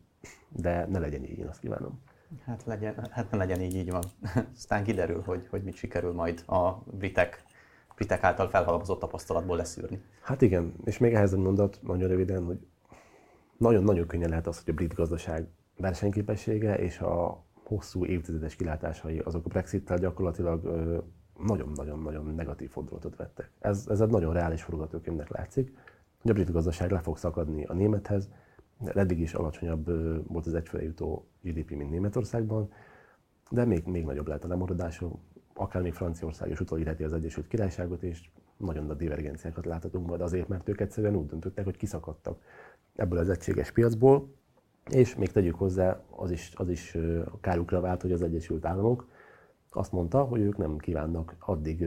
de 0.48 0.86
ne 0.86 0.98
legyen 0.98 1.24
így, 1.24 1.38
én 1.38 1.46
azt 1.46 1.60
kívánom. 1.60 2.00
Hát, 2.44 2.64
legyen, 2.64 3.08
hát 3.10 3.30
ne 3.30 3.36
legyen 3.36 3.60
így, 3.60 3.74
így 3.74 3.90
van. 3.90 4.02
Aztán 4.56 4.84
kiderül, 4.84 5.22
hogy, 5.22 5.46
hogy 5.50 5.62
mit 5.62 5.74
sikerül 5.74 6.12
majd 6.12 6.42
a 6.46 6.70
britek, 6.84 7.44
britek 7.94 8.22
által 8.22 8.48
felhalmozott 8.48 9.00
tapasztalatból 9.00 9.56
leszűrni. 9.56 10.02
Hát 10.22 10.42
igen, 10.42 10.74
és 10.84 10.98
még 10.98 11.14
ehhez 11.14 11.32
egy 11.32 11.38
mondat, 11.38 11.78
nagyon 11.82 12.08
röviden, 12.08 12.44
hogy 12.44 12.66
nagyon-nagyon 13.56 14.06
könnyen 14.06 14.28
lehet 14.28 14.46
az, 14.46 14.62
hogy 14.64 14.72
a 14.72 14.76
brit 14.76 14.94
gazdaság 14.94 15.48
versenyképessége 15.76 16.78
és 16.78 16.98
a 16.98 17.44
hosszú 17.64 18.04
évtizedes 18.04 18.56
kilátásai 18.56 19.18
azok 19.18 19.44
a 19.44 19.48
Brexit-tel 19.48 19.98
gyakorlatilag 19.98 20.62
nagyon-nagyon-nagyon 21.46 22.34
negatív 22.34 22.70
fordulatot 22.70 23.16
vettek. 23.16 23.50
Ez, 23.60 23.86
ez 23.88 24.00
egy 24.00 24.08
nagyon 24.08 24.32
reális 24.32 24.62
forgatókönyvnek 24.62 25.28
látszik, 25.28 25.76
hogy 26.22 26.30
a 26.30 26.34
brit 26.34 26.52
gazdaság 26.52 26.90
le 26.90 26.98
fog 26.98 27.18
szakadni 27.18 27.64
a 27.64 27.72
némethez, 27.72 28.28
eddig 28.86 29.20
is 29.20 29.34
alacsonyabb 29.34 29.86
volt 30.28 30.46
az 30.46 30.54
egyfőre 30.54 30.84
jutó 30.84 31.26
GDP, 31.42 31.70
mint 31.70 31.90
Németországban, 31.90 32.72
de 33.50 33.64
még, 33.64 33.84
még 33.84 34.04
nagyobb 34.04 34.26
lehet 34.26 34.44
a 34.44 34.48
lemaradás, 34.48 35.02
akár 35.54 35.82
még 35.82 35.92
Franciaország 35.92 36.50
is 36.50 36.60
utolérheti 36.60 37.04
az 37.04 37.12
Egyesült 37.12 37.48
Királyságot, 37.48 38.02
és 38.02 38.30
nagyon 38.56 38.84
nagy 38.84 38.96
divergenciákat 38.96 39.64
láthatunk 39.66 40.06
majd 40.06 40.20
azért, 40.20 40.48
mert 40.48 40.68
ők 40.68 40.80
egyszerűen 40.80 41.16
úgy 41.16 41.26
döntöttek, 41.26 41.64
hogy 41.64 41.76
kiszakadtak 41.76 42.42
ebből 42.96 43.18
az 43.18 43.28
egységes 43.28 43.72
piacból, 43.72 44.34
és 44.90 45.16
még 45.16 45.32
tegyük 45.32 45.54
hozzá, 45.54 46.00
az 46.10 46.30
is, 46.30 46.52
az 46.54 46.68
is 46.68 46.96
kárukra 47.40 47.80
vált, 47.80 48.02
hogy 48.02 48.12
az 48.12 48.22
Egyesült 48.22 48.64
Államok 48.64 49.08
azt 49.70 49.92
mondta, 49.92 50.22
hogy 50.22 50.40
ők 50.40 50.56
nem 50.56 50.76
kívánnak 50.76 51.36
addig 51.38 51.86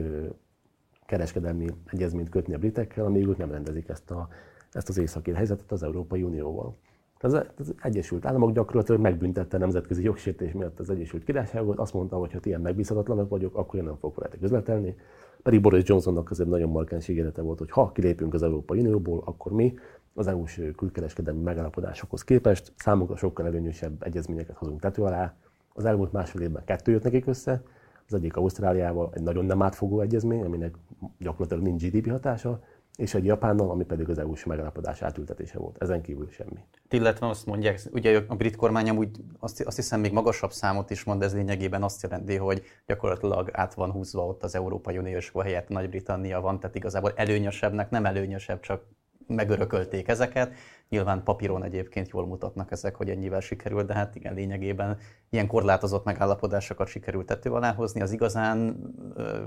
kereskedelmi 1.06 1.66
egyezményt 1.86 2.28
kötni 2.28 2.54
a 2.54 2.58
britekkel, 2.58 3.04
amíg 3.04 3.26
ők 3.26 3.36
nem 3.36 3.50
rendezik 3.50 3.88
ezt, 3.88 4.10
a, 4.10 4.28
ezt 4.72 4.88
az 4.88 4.98
északi 4.98 5.32
helyzetet 5.32 5.72
az 5.72 5.82
Európai 5.82 6.22
Unióval. 6.22 6.76
Az, 7.20 7.32
az 7.58 7.74
Egyesült 7.82 8.26
Államok 8.26 8.52
gyakorlatilag 8.52 9.00
megbüntette 9.00 9.58
nemzetközi 9.58 10.02
jogsértés 10.02 10.52
miatt 10.52 10.80
az 10.80 10.90
Egyesült 10.90 11.24
Királyságot, 11.24 11.78
azt 11.78 11.92
mondta, 11.92 12.16
hogy 12.16 12.32
ha 12.32 12.38
ilyen 12.42 12.60
megbízhatatlanok 12.60 13.28
vagyok, 13.28 13.56
akkor 13.56 13.78
én 13.78 13.84
nem 13.84 13.96
fogok 13.96 14.16
veletek 14.16 14.42
üzletelni. 14.42 14.96
Pedig 15.42 15.60
Boris 15.60 15.88
Johnsonnak 15.88 16.30
egy 16.38 16.46
nagyon 16.46 16.70
markáns 16.70 17.08
ígérete 17.08 17.42
volt, 17.42 17.58
hogy 17.58 17.70
ha 17.70 17.92
kilépünk 17.92 18.34
az 18.34 18.42
Európai 18.42 18.78
Unióból, 18.78 19.22
akkor 19.24 19.52
mi 19.52 19.74
az 20.14 20.26
EU-s 20.26 20.60
külkereskedelmi 20.76 21.42
megállapodásokhoz 21.42 22.24
képest 22.24 22.72
számunkra 22.76 23.16
sokkal 23.16 23.46
előnyösebb 23.46 24.02
egyezményeket 24.02 24.56
hozunk 24.56 24.80
tető 24.80 25.02
alá. 25.02 25.34
Az 25.72 25.84
elmúlt 25.84 26.12
másfél 26.12 26.42
évben 26.42 26.64
kettő 26.64 26.92
jött 26.92 27.02
nekik 27.02 27.26
össze, 27.26 27.62
az 28.06 28.14
egyik 28.14 28.36
Ausztráliával 28.36 29.10
egy 29.14 29.22
nagyon 29.22 29.44
nem 29.44 29.62
átfogó 29.62 30.00
egyezmény, 30.00 30.44
aminek 30.44 30.74
gyakorlatilag 31.18 31.62
nincs 31.62 31.82
GDP 31.84 32.10
hatása, 32.10 32.60
és 33.02 33.14
egy 33.14 33.24
Japánnal, 33.24 33.70
ami 33.70 33.84
pedig 33.84 34.08
az 34.08 34.18
EU-s 34.18 34.44
megállapodás 34.44 35.02
átültetése 35.02 35.58
volt. 35.58 35.76
Ezen 35.78 36.02
kívül 36.02 36.28
semmi. 36.30 36.64
Illetve 36.90 37.28
azt 37.28 37.46
mondják, 37.46 37.80
ugye 37.92 38.20
a 38.28 38.34
brit 38.34 38.56
kormány 38.56 38.88
amúgy 38.88 39.10
azt, 39.38 39.60
azt 39.60 39.76
hiszem 39.76 40.00
még 40.00 40.12
magasabb 40.12 40.52
számot 40.52 40.90
is 40.90 41.04
mond, 41.04 41.22
ez 41.22 41.34
lényegében 41.34 41.82
azt 41.82 42.02
jelenti, 42.02 42.36
hogy 42.36 42.62
gyakorlatilag 42.86 43.50
át 43.52 43.74
van 43.74 43.90
húzva 43.90 44.26
ott 44.26 44.42
az 44.42 44.54
Európai 44.54 44.98
Uniós 44.98 45.32
helyett 45.42 45.68
Nagy-Britannia 45.68 46.40
van, 46.40 46.60
tehát 46.60 46.76
igazából 46.76 47.12
előnyösebbnek 47.16 47.90
nem 47.90 48.04
előnyösebb, 48.04 48.60
csak 48.60 48.84
megörökölték 49.26 50.08
ezeket. 50.08 50.52
Nyilván 50.88 51.22
papíron 51.22 51.62
egyébként 51.62 52.08
jól 52.08 52.26
mutatnak 52.26 52.70
ezek, 52.70 52.94
hogy 52.94 53.10
ennyivel 53.10 53.40
sikerült, 53.40 53.86
de 53.86 53.94
hát 53.94 54.14
igen, 54.14 54.34
lényegében 54.34 54.96
ilyen 55.30 55.46
korlátozott 55.46 56.04
megállapodásokat 56.04 56.88
sikerült 56.88 57.26
tető 57.26 57.50
alá 57.50 57.72
hozni. 57.72 58.00
Az 58.00 58.12
igazán 58.12 58.76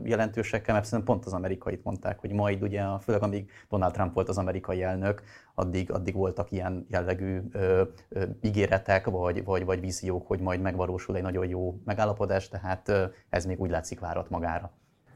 jelentősekkel, 0.04 0.74
mert 0.74 0.86
szerintem 0.86 1.14
pont 1.14 1.26
az 1.26 1.34
amerikait 1.34 1.84
mondták, 1.84 2.20
hogy 2.20 2.32
majd 2.32 2.62
ugye, 2.62 2.84
főleg 3.02 3.24
amíg 3.24 3.50
Donald 3.70 3.94
Trump 3.94 4.14
volt 4.14 4.30
az 4.30 4.38
amerikai 4.38 4.84
elnök, 4.84 5.24
addig, 5.56 5.92
addig 5.92 6.16
voltak 6.16 6.52
ilyen 6.52 6.86
jellegű 6.90 7.42
ö, 7.52 7.84
ö, 8.10 8.24
ígéretek, 8.42 9.06
vagy, 9.06 9.44
vagy, 9.44 9.66
vagy 9.66 9.80
víziók, 9.80 10.28
hogy 10.28 10.40
majd 10.40 10.62
megvalósul 10.62 11.16
egy 11.16 11.24
nagyon 11.24 11.48
jó 11.48 11.80
megállapodás, 11.86 12.48
tehát 12.48 12.90
ö, 12.90 13.06
ez 13.30 13.46
még 13.46 13.60
úgy 13.60 13.70
látszik 13.70 14.00
várat 14.00 14.30
magára. 14.30 14.72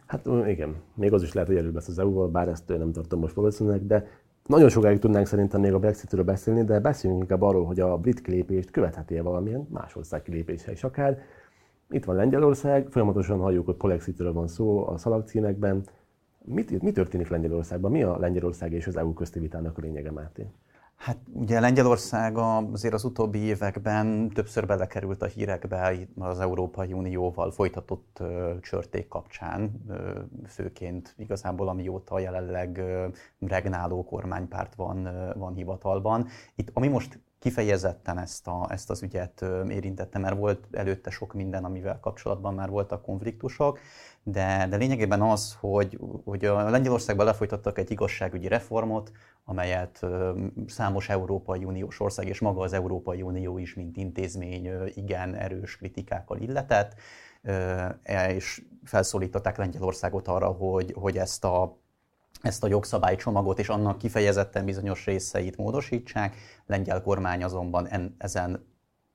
Hát 0.05 0.25
igen, 0.47 0.75
még 0.95 1.13
az 1.13 1.23
is 1.23 1.33
lehet, 1.33 1.49
hogy 1.49 1.57
előbb 1.57 1.73
lesz 1.73 1.87
az 1.87 1.99
EU-val, 1.99 2.27
bár 2.27 2.47
ezt 2.47 2.67
nem 2.67 2.91
tartom 2.91 3.19
most 3.19 3.35
valószínűleg, 3.35 3.85
de 3.85 4.07
nagyon 4.49 4.69
sokáig 4.69 4.99
tudnánk 4.99 5.25
szerintem 5.27 5.61
még 5.61 5.73
a 5.73 5.79
Brexitről 5.79 6.23
beszélni, 6.23 6.63
de 6.63 6.79
beszéljünk 6.79 7.21
inkább 7.21 7.41
arról, 7.41 7.65
hogy 7.65 7.79
a 7.79 7.97
brit 7.97 8.21
kilépést 8.21 8.71
követheti-e 8.71 9.21
valamilyen 9.21 9.67
más 9.69 9.95
ország 9.95 10.21
kilépése 10.21 10.71
is 10.71 10.83
akár. 10.83 11.21
Itt 11.89 12.05
van 12.05 12.15
Lengyelország, 12.15 12.87
folyamatosan 12.89 13.39
halljuk, 13.39 13.65
hogy 13.65 13.75
Polexitről 13.75 14.33
van 14.33 14.47
szó 14.47 14.87
a 14.87 14.97
szalagcímekben. 14.97 15.83
Mit, 16.45 16.81
mi 16.81 16.91
történik 16.91 17.27
Lengyelországban? 17.27 17.91
Mi 17.91 18.03
a 18.03 18.17
Lengyelország 18.17 18.73
és 18.73 18.87
az 18.87 18.97
EU 18.97 19.13
közti 19.13 19.39
vitának 19.39 19.77
a 19.77 19.81
lényege, 19.81 20.11
Máté? 20.11 20.45
Hát 20.99 21.17
ugye 21.33 21.59
Lengyelország 21.59 22.37
azért 22.37 22.93
az 22.93 23.03
utóbbi 23.03 23.39
években 23.39 24.29
többször 24.29 24.65
belekerült 24.65 25.21
a 25.21 25.25
hírekbe 25.25 26.07
az 26.17 26.39
Európai 26.39 26.93
Unióval 26.93 27.51
folytatott 27.51 28.23
csörték 28.61 29.07
kapcsán, 29.07 29.85
főként 30.47 31.13
igazából 31.17 31.67
amióta 31.67 32.19
jelenleg 32.19 32.81
regnáló 33.39 34.03
kormánypárt 34.03 34.75
van, 34.75 35.09
van 35.37 35.53
hivatalban. 35.53 36.27
Itt, 36.55 36.69
ami 36.73 36.87
most 36.87 37.19
kifejezetten 37.39 38.19
ezt, 38.19 38.47
a, 38.47 38.67
ezt 38.69 38.89
az 38.89 39.01
ügyet 39.01 39.45
érintette, 39.69 40.19
mert 40.19 40.37
volt 40.37 40.67
előtte 40.71 41.09
sok 41.09 41.33
minden, 41.33 41.63
amivel 41.63 41.99
kapcsolatban 41.99 42.53
már 42.53 42.69
voltak 42.69 43.01
konfliktusok, 43.01 43.79
de, 44.23 44.67
de 44.69 44.75
lényegében 44.77 45.21
az, 45.21 45.57
hogy, 45.59 45.99
hogy 46.23 46.45
a 46.45 46.69
Lengyelországban 46.69 47.25
lefolytattak 47.25 47.77
egy 47.77 47.91
igazságügyi 47.91 48.47
reformot, 48.47 49.11
amelyet 49.45 50.05
számos 50.67 51.09
Európai 51.09 51.63
Uniós 51.63 51.99
ország 51.99 52.27
és 52.27 52.39
maga 52.39 52.61
az 52.61 52.73
Európai 52.73 53.21
Unió 53.21 53.57
is, 53.57 53.73
mint 53.73 53.97
intézmény 53.97 54.69
igen 54.93 55.35
erős 55.35 55.77
kritikákkal 55.77 56.37
illetett, 56.37 56.95
és 58.27 58.65
felszólították 58.83 59.57
Lengyelországot 59.57 60.27
arra, 60.27 60.47
hogy, 60.47 60.93
hogy 60.97 61.17
ezt 61.17 61.43
a 61.43 61.77
ezt 62.41 62.63
a 62.63 62.67
jogszabálycsomagot 62.67 63.59
és 63.59 63.69
annak 63.69 63.97
kifejezetten 63.97 64.65
bizonyos 64.65 65.05
részeit 65.05 65.57
módosítsák. 65.57 66.35
Lengyel 66.65 67.01
kormány 67.01 67.43
azonban 67.43 67.87
en, 67.87 68.15
ezen, 68.17 68.65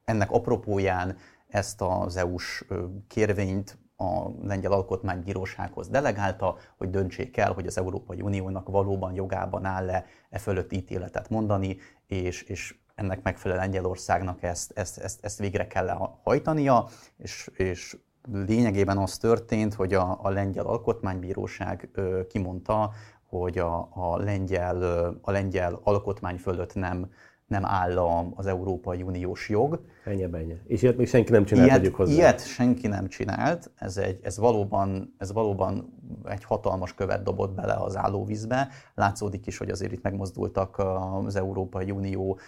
ennek 0.04 0.30
apropóján 0.30 1.16
ezt 1.48 1.80
az 1.80 2.16
EU-s 2.16 2.64
kérvényt 3.08 3.78
a 3.96 4.28
Lengyel 4.42 4.72
Alkotmánybírósághoz 4.72 5.88
delegálta, 5.88 6.56
hogy 6.76 6.90
döntsék 6.90 7.36
el, 7.36 7.52
hogy 7.52 7.66
az 7.66 7.78
Európai 7.78 8.20
Uniónak 8.20 8.68
valóban 8.68 9.14
jogában 9.14 9.64
áll-e 9.64 10.04
e 10.30 10.38
fölött 10.38 10.72
ítéletet 10.72 11.28
mondani, 11.28 11.76
és, 12.06 12.42
és 12.42 12.74
ennek 12.94 13.22
megfelelően 13.22 13.66
Lengyelországnak 13.66 14.42
ezt, 14.42 14.72
ezt, 14.74 14.98
ezt, 14.98 15.24
ezt 15.24 15.38
végre 15.38 15.66
kell 15.66 15.88
hajtania, 16.22 16.88
és, 17.16 17.50
és 17.56 17.96
lényegében 18.32 18.98
az 18.98 19.16
történt, 19.16 19.74
hogy 19.74 19.94
a, 19.94 20.18
a 20.22 20.30
Lengyel 20.30 20.66
Alkotmánybíróság 20.66 21.88
ö, 21.92 22.20
kimondta, 22.28 22.92
hogy 23.40 23.58
a, 23.58 23.88
a, 23.92 24.16
lengyel, 24.16 24.82
a 25.20 25.30
lengyel 25.30 25.80
alkotmány 25.82 26.36
fölött 26.36 26.74
nem, 26.74 27.10
nem 27.46 27.64
áll 27.64 27.98
az 28.34 28.46
Európai 28.46 29.02
Uniós 29.02 29.48
jog. 29.48 29.84
Ennyi, 30.04 30.22
ennyi. 30.22 30.56
És 30.66 30.82
ilyet 30.82 30.96
még 30.96 31.08
senki 31.08 31.32
nem 31.32 31.44
csinált, 31.44 31.82
ilyet, 31.82 31.94
hozzá. 31.94 32.12
Ilyet 32.12 32.46
senki 32.46 32.86
nem 32.86 33.08
csinált, 33.08 33.70
ez, 33.74 33.96
egy, 33.96 34.18
ez, 34.22 34.38
valóban, 34.38 35.14
ez 35.18 35.32
valóban 35.32 35.98
egy 36.24 36.44
hatalmas 36.44 36.94
követ 36.94 37.22
dobott 37.22 37.54
bele 37.54 37.74
az 37.74 37.96
állóvízbe. 37.96 38.68
Látszódik 38.94 39.46
is, 39.46 39.58
hogy 39.58 39.70
azért 39.70 39.92
itt 39.92 40.02
megmozdultak 40.02 40.78
az 41.24 41.36
Európai 41.36 41.90
Unió 41.90 42.38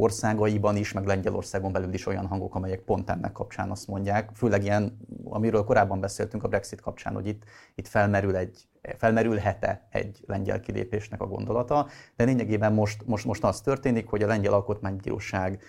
országaiban 0.00 0.76
is, 0.76 0.92
meg 0.92 1.06
Lengyelországon 1.06 1.72
belül 1.72 1.92
is 1.92 2.06
olyan 2.06 2.26
hangok, 2.26 2.54
amelyek 2.54 2.80
pont 2.80 3.10
ennek 3.10 3.32
kapcsán 3.32 3.70
azt 3.70 3.86
mondják, 3.86 4.30
főleg 4.34 4.62
ilyen, 4.62 4.98
amiről 5.24 5.64
korábban 5.64 6.00
beszéltünk 6.00 6.44
a 6.44 6.48
Brexit 6.48 6.80
kapcsán, 6.80 7.14
hogy 7.14 7.26
itt, 7.26 7.42
itt 7.74 7.86
felmerül 7.86 8.36
egy, 8.36 8.68
felmerülhet-e 8.96 9.88
egy 9.90 10.20
lengyel 10.26 10.60
kilépésnek 10.60 11.20
a 11.20 11.26
gondolata, 11.26 11.86
de 12.16 12.24
lényegében 12.24 12.72
most, 12.72 13.06
most, 13.06 13.24
most 13.24 13.44
az 13.44 13.60
történik, 13.60 14.08
hogy 14.08 14.22
a 14.22 14.26
Lengyel 14.26 14.52
Alkotmánybíróság 14.52 15.62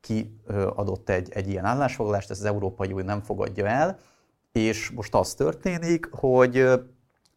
kiadott 0.00 1.08
egy, 1.08 1.28
egy 1.32 1.48
ilyen 1.48 1.64
állásfoglalást, 1.64 2.30
ezt 2.30 2.40
az 2.40 2.46
Európai 2.46 2.92
Unió 2.92 3.04
nem 3.04 3.20
fogadja 3.22 3.66
el, 3.66 3.98
és 4.52 4.90
most 4.90 5.14
az 5.14 5.34
történik, 5.34 6.08
hogy, 6.10 6.66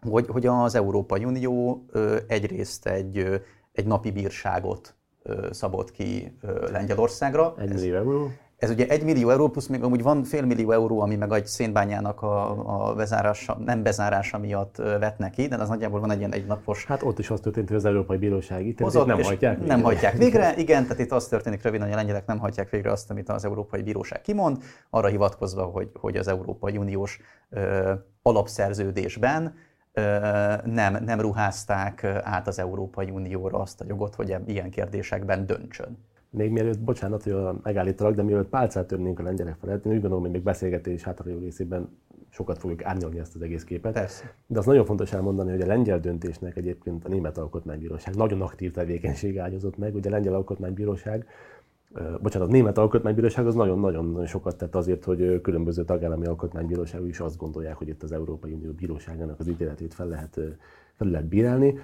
hogy, 0.10 0.28
hogy 0.28 0.46
az 0.46 0.76
Európai 0.76 1.26
Unió 1.26 1.86
egyrészt 2.28 2.86
egy, 2.86 3.44
egy 3.72 3.86
napi 3.86 4.12
bírságot 4.12 4.96
szabott 5.52 5.92
ki 5.92 6.38
Lengyelországra. 6.72 7.54
Egy 7.58 7.74
millió 7.74 7.96
euró. 7.96 8.32
Ez 8.62 8.70
ugye 8.70 8.88
egy 8.88 9.04
millió 9.04 9.30
euró, 9.30 9.48
plusz 9.48 9.68
még 9.68 9.84
amúgy 9.84 10.02
van 10.02 10.24
fél 10.24 10.46
millió 10.46 10.72
euró, 10.72 11.00
ami 11.00 11.16
meg 11.16 11.32
egy 11.32 11.46
szénbányának 11.46 12.22
a, 12.22 12.90
a 12.90 12.94
bezárása, 12.94 13.58
nem 13.66 13.84
bezárása 13.84 14.38
miatt 14.38 14.76
vetne 14.76 15.30
ki, 15.30 15.48
de 15.48 15.56
az 15.56 15.70
nagyjából 15.70 16.00
van 16.00 16.12
egy 16.12 16.18
ilyen 16.18 16.34
egynapos... 16.34 16.86
Hát 16.86 17.04
ott 17.04 17.20
is 17.20 17.30
az 17.30 17.40
történt, 17.40 17.68
hogy 17.68 17.78
az 17.78 17.86
Európai 17.86 18.18
Bíróság 18.18 18.66
ítéletét 18.68 19.06
nem 19.06 19.22
hajtják 19.22 19.58
végre. 19.58 19.76
Nem 19.76 19.84
hajtják 19.84 20.18
végre, 20.18 20.56
igen, 20.64 20.84
tehát 20.84 21.00
itt 21.00 21.12
az 21.12 21.28
történik 21.28 21.64
röviden, 21.64 21.86
hogy 21.86 21.96
a 21.96 21.98
lengyelek 21.98 22.26
nem 22.26 22.40
hajtják 22.40 22.70
végre 22.70 22.92
azt, 22.92 23.10
amit 23.12 23.30
az 23.30 23.46
Európai 23.46 23.82
Bíróság 23.82 24.22
kimond, 24.22 24.64
arra 24.90 25.08
hivatkozva, 25.08 25.64
hogy, 25.64 25.90
hogy 25.94 26.16
az 26.16 26.28
Európai 26.28 26.78
Uniós 26.78 27.20
ö, 27.50 27.92
alapszerződésben 28.22 29.54
nem, 30.64 31.04
nem 31.04 31.20
ruházták 31.20 32.04
át 32.04 32.48
az 32.48 32.60
Európai 32.60 33.10
Unióra 33.10 33.60
azt 33.60 33.82
a 33.82 33.86
jogot, 33.88 34.16
hogy 34.16 34.36
ilyen 34.46 34.70
kérdésekben 34.70 35.46
döntsön. 35.46 35.98
Még 36.30 36.52
mielőtt, 36.52 36.80
bocsánat, 36.80 37.24
hogy 37.24 37.36
megállítalak, 37.64 38.16
de 38.16 38.24
mielőtt 38.24 38.50
pálcát 38.50 38.88
törnénk 38.88 39.20
a 39.20 39.24
lengyelek 39.24 39.56
felett, 39.60 39.86
én 39.86 39.92
úgy 39.92 40.00
gondolom, 40.00 40.24
hogy 40.24 40.32
még 40.32 40.44
beszélgetés 40.44 41.04
hátralévő 41.04 41.40
részében 41.40 41.90
sokat 42.30 42.58
fogjuk 42.58 42.84
árnyalni 42.84 43.20
ezt 43.20 43.36
az 43.36 43.42
egész 43.42 43.64
képet. 43.64 43.94
Persze. 43.94 44.34
De 44.48 44.60
az 44.60 44.66
nagyon 44.66 44.86
fontos 44.86 45.14
elmondani, 45.14 45.52
hogy 45.52 45.62
a 45.62 45.66
lengyel 45.66 46.00
döntésnek 46.00 46.58
egyébként 46.58 47.06
a 47.06 47.10
Német 47.10 47.38
Alkotmánybíróság 47.38 48.16
nagyon 48.16 48.42
aktív 48.42 48.72
tevékenység 48.72 49.40
ágyazott 49.40 49.78
meg. 49.78 49.96
Ugye 49.96 50.10
a 50.10 50.12
Lengyel 50.12 50.34
Alkotmánybíróság 50.34 51.26
bocsánat, 52.22 52.48
a 52.48 52.52
Német 52.52 52.78
Alkotmánybíróság 52.78 53.48
az 53.48 53.56
nagyon-nagyon 53.56 54.26
sokat 54.26 54.58
tett 54.58 54.76
azért, 54.76 55.04
hogy 55.04 55.42
különböző 55.42 55.84
tagállami 55.84 56.26
alkotmánybíróságok 56.26 57.08
is 57.08 57.20
azt 57.20 57.38
gondolják, 57.38 57.76
hogy 57.78 57.88
itt 57.88 58.04
az 58.04 58.12
Európai 58.12 58.52
Unió 58.52 58.72
bíróságának 58.72 59.40
az 59.40 59.48
ítéletét 59.48 59.94
fel 59.94 60.08
lehet, 60.08 60.40
fel 60.96 61.08
lehet 61.08 61.28
bírálni. 61.28 61.80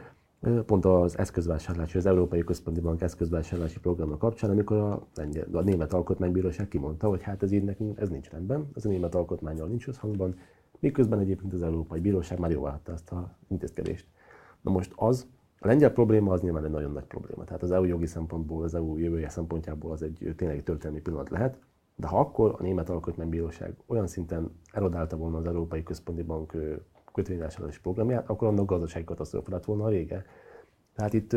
Pont 0.65 0.85
az 0.85 1.17
eszközvásárlási, 1.17 1.97
az 1.97 2.05
Európai 2.05 2.43
Központi 2.43 2.79
Bank 2.79 3.01
eszközvásárlási 3.01 3.79
programnak 3.79 4.19
kapcsán, 4.19 4.49
amikor 4.49 4.77
a, 4.77 5.07
a 5.51 5.61
Német 5.61 5.93
Alkotmánybíróság 5.93 6.67
kimondta, 6.67 7.07
hogy 7.07 7.21
hát 7.21 7.43
ez 7.43 7.51
így 7.51 7.63
nekünk, 7.63 7.99
ez 7.99 8.09
nincs 8.09 8.29
rendben, 8.29 8.69
ez 8.75 8.85
a 8.85 8.89
Német 8.89 9.15
Alkotmányjal 9.15 9.67
nincs 9.67 9.87
összhangban, 9.87 10.35
miközben 10.79 11.19
egyébként 11.19 11.53
az 11.53 11.63
Európai 11.63 11.99
Bíróság 11.99 12.39
már 12.39 12.51
jóvá 12.51 12.71
hagyta 12.71 12.91
ezt 12.91 13.11
az 13.11 13.23
intézkedést. 13.47 14.05
Na 14.61 14.71
most 14.71 14.91
az, 14.95 15.27
a 15.59 15.67
lengyel 15.67 15.91
probléma 15.91 16.33
az 16.33 16.41
nyilván 16.41 16.65
egy 16.65 16.71
nagyon 16.71 16.91
nagy 16.91 17.05
probléma. 17.05 17.43
Tehát 17.43 17.63
az 17.63 17.71
EU 17.71 17.83
jogi 17.83 18.05
szempontból, 18.05 18.63
az 18.63 18.75
EU 18.75 18.97
jövője 18.97 19.29
szempontjából 19.29 19.91
az 19.91 20.01
egy 20.01 20.33
tényleg 20.35 20.63
történelmi 20.63 21.01
pillanat 21.01 21.29
lehet. 21.29 21.59
De 21.95 22.07
ha 22.07 22.19
akkor 22.19 22.55
a 22.59 22.61
Német 22.61 22.89
Alkotmánybíróság 22.89 23.75
olyan 23.85 24.07
szinten 24.07 24.51
erodálta 24.71 25.15
volna 25.17 25.37
az 25.37 25.45
Európai 25.45 25.83
Központi 25.83 26.23
Bank 26.23 26.53
kötvényvásárlási 27.13 27.79
programját, 27.79 28.29
akkor 28.29 28.47
annak 28.47 28.65
gazdasági 28.65 29.05
katasztrófa 29.05 29.51
lett 29.51 29.65
volna 29.65 29.83
a 29.83 29.89
vége. 29.89 30.25
Tehát 30.95 31.13
itt 31.13 31.35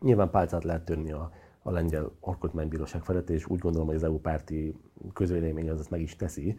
nyilván 0.00 0.30
pálcát 0.30 0.64
lehet 0.64 0.84
törni 0.84 1.12
a, 1.12 1.30
a 1.62 1.70
lengyel 1.70 2.12
alkotmánybíróság 2.20 3.02
felett, 3.02 3.30
és 3.30 3.46
úgy 3.46 3.58
gondolom, 3.58 3.86
hogy 3.86 3.96
az 3.96 4.02
EU 4.02 4.18
párti 4.18 4.76
közvélemény 5.12 5.70
az 5.70 5.80
ezt 5.80 5.90
meg 5.90 6.00
is 6.00 6.16
teszi. 6.16 6.58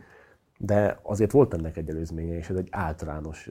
De 0.58 1.00
azért 1.04 1.32
volt 1.32 1.54
ennek 1.54 1.78
egy 1.78 1.90
előzménye, 1.90 2.36
és 2.36 2.50
ez 2.50 2.56
egy 2.56 2.68
általános, 2.72 3.50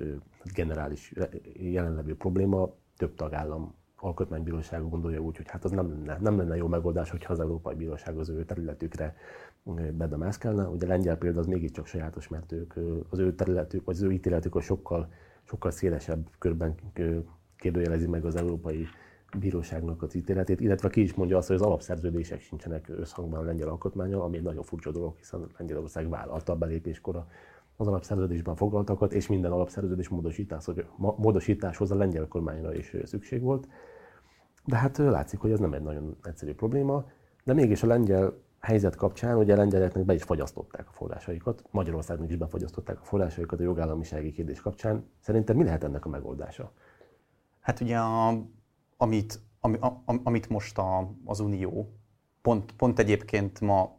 generális 0.55 1.12
jelenlevő 1.53 2.16
probléma. 2.16 2.72
Több 2.97 3.14
tagállam 3.14 3.74
alkotmánybíróság 3.97 4.88
gondolja 4.88 5.20
úgy, 5.20 5.36
hogy 5.36 5.49
hát 5.49 5.64
az 5.64 5.70
nem 5.70 5.88
lenne, 5.88 6.18
nem 6.20 6.36
lenne 6.36 6.57
jó 6.57 6.66
megoldás, 6.66 7.11
hogyha 7.11 7.32
az 7.32 7.40
Európai 7.40 7.74
Bíróság 7.74 8.18
az 8.18 8.28
ő 8.28 8.44
területükre 8.44 9.16
bedamászkálna. 9.92 10.68
Ugye 10.68 10.86
a 10.86 10.88
lengyel 10.88 11.16
példa 11.16 11.38
az 11.38 11.47
mégiscsak 11.47 11.86
sajátos, 11.86 12.28
mert 12.28 12.53
ők 12.53 12.74
az 13.11 13.18
ő 13.18 13.34
területük, 13.34 13.84
vagy 13.84 13.94
az 13.94 14.03
ő 14.03 14.12
ítéletük 14.12 14.55
a 14.55 14.61
sokkal, 14.61 15.09
sokkal 15.44 15.70
szélesebb 15.70 16.28
körben 16.38 16.74
kérdőjelezi 17.57 18.07
meg 18.07 18.24
az 18.24 18.36
Európai 18.36 18.86
Bíróságnak 19.38 20.03
az 20.03 20.14
ítéletét, 20.14 20.61
illetve 20.61 20.88
ki 20.88 21.01
is 21.01 21.14
mondja 21.14 21.36
azt, 21.36 21.47
hogy 21.47 21.57
az 21.57 21.62
alapszerződések 21.62 22.40
sincsenek 22.40 22.88
összhangban 22.88 23.40
a 23.40 23.44
lengyel 23.44 23.68
alkotmánya, 23.68 24.22
ami 24.22 24.36
egy 24.36 24.42
nagyon 24.42 24.62
furcsa 24.62 24.90
dolog, 24.90 25.16
hiszen 25.16 25.47
Lengyelország 25.59 26.09
vállalta 26.09 26.53
a 26.53 26.57
belépéskor 26.57 27.24
az 27.76 27.86
alapszerződésben 27.86 28.56
foglaltakat, 28.56 29.12
és 29.12 29.26
minden 29.26 29.52
alapszerződés 29.52 30.08
módosításhoz 31.16 31.90
a 31.90 31.94
lengyel 31.94 32.28
kormányra 32.28 32.74
is 32.74 32.96
szükség 33.04 33.40
volt. 33.40 33.68
De 34.64 34.76
hát 34.76 34.96
látszik, 34.96 35.38
hogy 35.38 35.50
ez 35.50 35.58
nem 35.58 35.72
egy 35.72 35.82
nagyon 35.82 36.16
egyszerű 36.22 36.54
probléma, 36.54 37.04
de 37.44 37.52
mégis 37.52 37.82
a 37.82 37.86
lengyel 37.86 38.34
helyzet 38.60 38.96
kapcsán 38.96 39.36
ugye 39.36 39.54
a 39.54 39.56
lengyeleknek 39.56 40.04
be 40.04 40.14
is 40.14 40.22
fagyasztották 40.22 40.88
a 40.88 40.92
forrásaikat, 40.92 41.62
Magyarországnak 41.70 42.30
is 42.30 42.36
befagyasztották 42.36 43.00
a 43.00 43.04
forrásaikat 43.04 43.60
a 43.60 43.62
jogállamisági 43.62 44.32
kérdés 44.32 44.60
kapcsán. 44.60 45.04
Szerintem 45.20 45.56
mi 45.56 45.64
lehet 45.64 45.84
ennek 45.84 46.04
a 46.04 46.08
megoldása? 46.08 46.72
Hát 47.60 47.80
ugye 47.80 47.98
a, 47.98 48.42
amit, 48.96 49.40
ami, 49.60 49.76
a, 49.80 50.02
amit 50.22 50.48
most 50.48 50.78
a, 50.78 51.10
az 51.24 51.40
Unió, 51.40 51.96
pont, 52.42 52.72
pont 52.72 52.98
egyébként 52.98 53.60
ma 53.60 53.95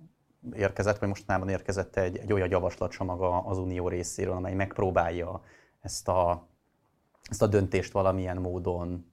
érkezett, 0.56 0.98
vagy 0.98 1.08
mostanában 1.08 1.50
érkezett 1.50 1.96
egy, 1.96 2.18
egy 2.18 2.34
olyan 2.34 2.50
javaslatcsomag 2.50 3.44
az 3.46 3.58
Unió 3.58 3.88
részéről, 3.88 4.34
amely 4.34 4.54
megpróbálja 4.54 5.42
ezt 5.82 6.08
a, 6.08 6.48
ezt 7.30 7.42
a 7.42 7.48
döntést 7.48 7.92
valamilyen 7.92 8.38
módon, 8.38 9.06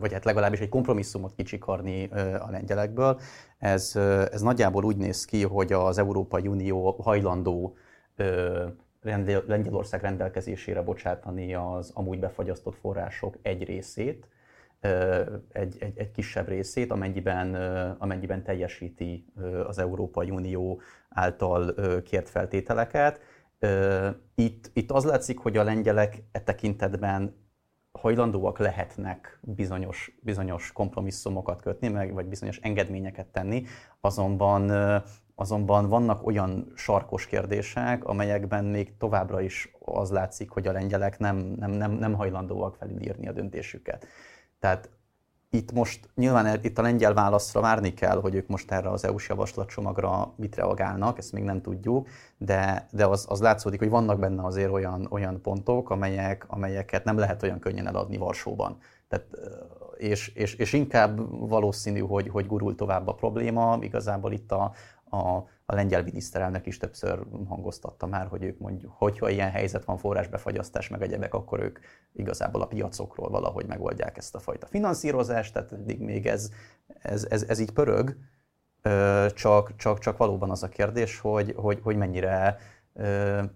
vagy 0.00 0.12
hát 0.12 0.24
legalábbis 0.24 0.60
egy 0.60 0.68
kompromisszumot 0.68 1.34
kicsikarni 1.34 2.04
a 2.38 2.50
lengyelekből. 2.50 3.20
Ez, 3.58 3.96
ez 4.32 4.40
nagyjából 4.40 4.84
úgy 4.84 4.96
néz 4.96 5.24
ki, 5.24 5.42
hogy 5.42 5.72
az 5.72 5.98
Európai 5.98 6.46
Unió 6.46 6.90
hajlandó 6.90 7.76
Lengyelország 9.46 10.00
rendelkezésére 10.00 10.82
bocsátani 10.82 11.54
az 11.54 11.90
amúgy 11.94 12.18
befagyasztott 12.18 12.76
források 12.76 13.36
egy 13.42 13.64
részét, 13.64 14.26
egy, 15.52 15.76
egy, 15.78 15.98
egy 15.98 16.10
kisebb 16.10 16.48
részét, 16.48 16.90
amennyiben, 16.90 17.54
amennyiben 17.98 18.42
teljesíti 18.42 19.24
az 19.66 19.78
Európai 19.78 20.30
Unió 20.30 20.80
által 21.08 21.74
kért 22.02 22.28
feltételeket. 22.28 23.20
Itt, 24.34 24.70
itt 24.72 24.90
az 24.90 25.04
látszik, 25.04 25.38
hogy 25.38 25.56
a 25.56 25.62
lengyelek 25.62 26.22
e 26.32 26.40
tekintetben 26.40 27.48
hajlandóak 27.92 28.58
lehetnek 28.58 29.38
bizonyos, 29.42 30.18
bizonyos 30.22 30.72
kompromisszumokat 30.72 31.62
kötni, 31.62 31.88
meg, 31.88 32.12
vagy 32.12 32.26
bizonyos 32.26 32.58
engedményeket 32.58 33.26
tenni, 33.26 33.64
azonban, 34.00 34.70
azonban 35.34 35.88
vannak 35.88 36.26
olyan 36.26 36.72
sarkos 36.74 37.26
kérdések, 37.26 38.04
amelyekben 38.04 38.64
még 38.64 38.96
továbbra 38.96 39.40
is 39.40 39.72
az 39.78 40.10
látszik, 40.10 40.50
hogy 40.50 40.66
a 40.66 40.72
lengyelek 40.72 41.18
nem, 41.18 41.36
nem, 41.36 41.70
nem, 41.70 41.92
nem 41.92 42.14
hajlandóak 42.14 42.76
felülírni 42.76 43.28
a 43.28 43.32
döntésüket. 43.32 44.06
Tehát 44.60 44.90
itt 45.50 45.72
most 45.72 46.08
nyilván 46.14 46.58
itt 46.62 46.78
a 46.78 46.82
lengyel 46.82 47.14
válaszra 47.14 47.60
várni 47.60 47.94
kell, 47.94 48.20
hogy 48.20 48.34
ők 48.34 48.48
most 48.48 48.70
erre 48.70 48.90
az 48.90 49.04
EU-s 49.04 49.28
javaslatcsomagra 49.28 50.32
mit 50.36 50.56
reagálnak, 50.56 51.18
ezt 51.18 51.32
még 51.32 51.42
nem 51.42 51.60
tudjuk, 51.60 52.08
de, 52.38 52.88
de 52.90 53.06
az, 53.06 53.26
az 53.28 53.40
látszódik, 53.40 53.78
hogy 53.78 53.88
vannak 53.88 54.18
benne 54.18 54.44
azért 54.44 54.70
olyan, 54.70 55.06
olyan 55.10 55.40
pontok, 55.40 55.90
amelyek, 55.90 56.44
amelyeket 56.48 57.04
nem 57.04 57.18
lehet 57.18 57.42
olyan 57.42 57.58
könnyen 57.58 57.86
eladni 57.86 58.16
Varsóban. 58.16 58.78
Tehát, 59.08 59.26
és, 59.96 60.28
és, 60.28 60.54
és 60.54 60.72
inkább 60.72 61.20
valószínű, 61.48 62.00
hogy, 62.00 62.28
hogy 62.28 62.46
gurul 62.46 62.74
tovább 62.74 63.08
a 63.08 63.14
probléma, 63.14 63.78
igazából 63.80 64.32
itt 64.32 64.52
a, 64.52 64.72
a, 65.10 65.44
a 65.70 65.74
lengyel 65.74 66.02
miniszterelnök 66.02 66.66
is 66.66 66.78
többször 66.78 67.26
hangoztatta 67.48 68.06
már, 68.06 68.26
hogy 68.26 68.42
ők 68.42 68.58
mondjuk, 68.58 68.92
hogyha 68.96 69.28
ilyen 69.28 69.50
helyzet 69.50 69.84
van, 69.84 69.96
forrásbefagyasztás 69.96 70.88
meg 70.88 71.02
egyebek, 71.02 71.34
akkor 71.34 71.60
ők 71.60 71.78
igazából 72.12 72.62
a 72.62 72.66
piacokról 72.66 73.30
valahogy 73.30 73.66
megoldják 73.66 74.16
ezt 74.16 74.34
a 74.34 74.38
fajta 74.38 74.66
finanszírozást, 74.66 75.52
tehát 75.52 75.72
eddig 75.72 76.00
még 76.00 76.26
ez, 76.26 76.50
ez, 77.02 77.26
ez, 77.30 77.42
ez 77.48 77.58
így 77.58 77.72
pörög, 77.72 78.16
csak, 79.34 79.76
csak, 79.76 79.98
csak 79.98 80.16
valóban 80.16 80.50
az 80.50 80.62
a 80.62 80.68
kérdés, 80.68 81.18
hogy, 81.18 81.54
hogy, 81.56 81.80
hogy 81.82 81.96
mennyire 81.96 82.58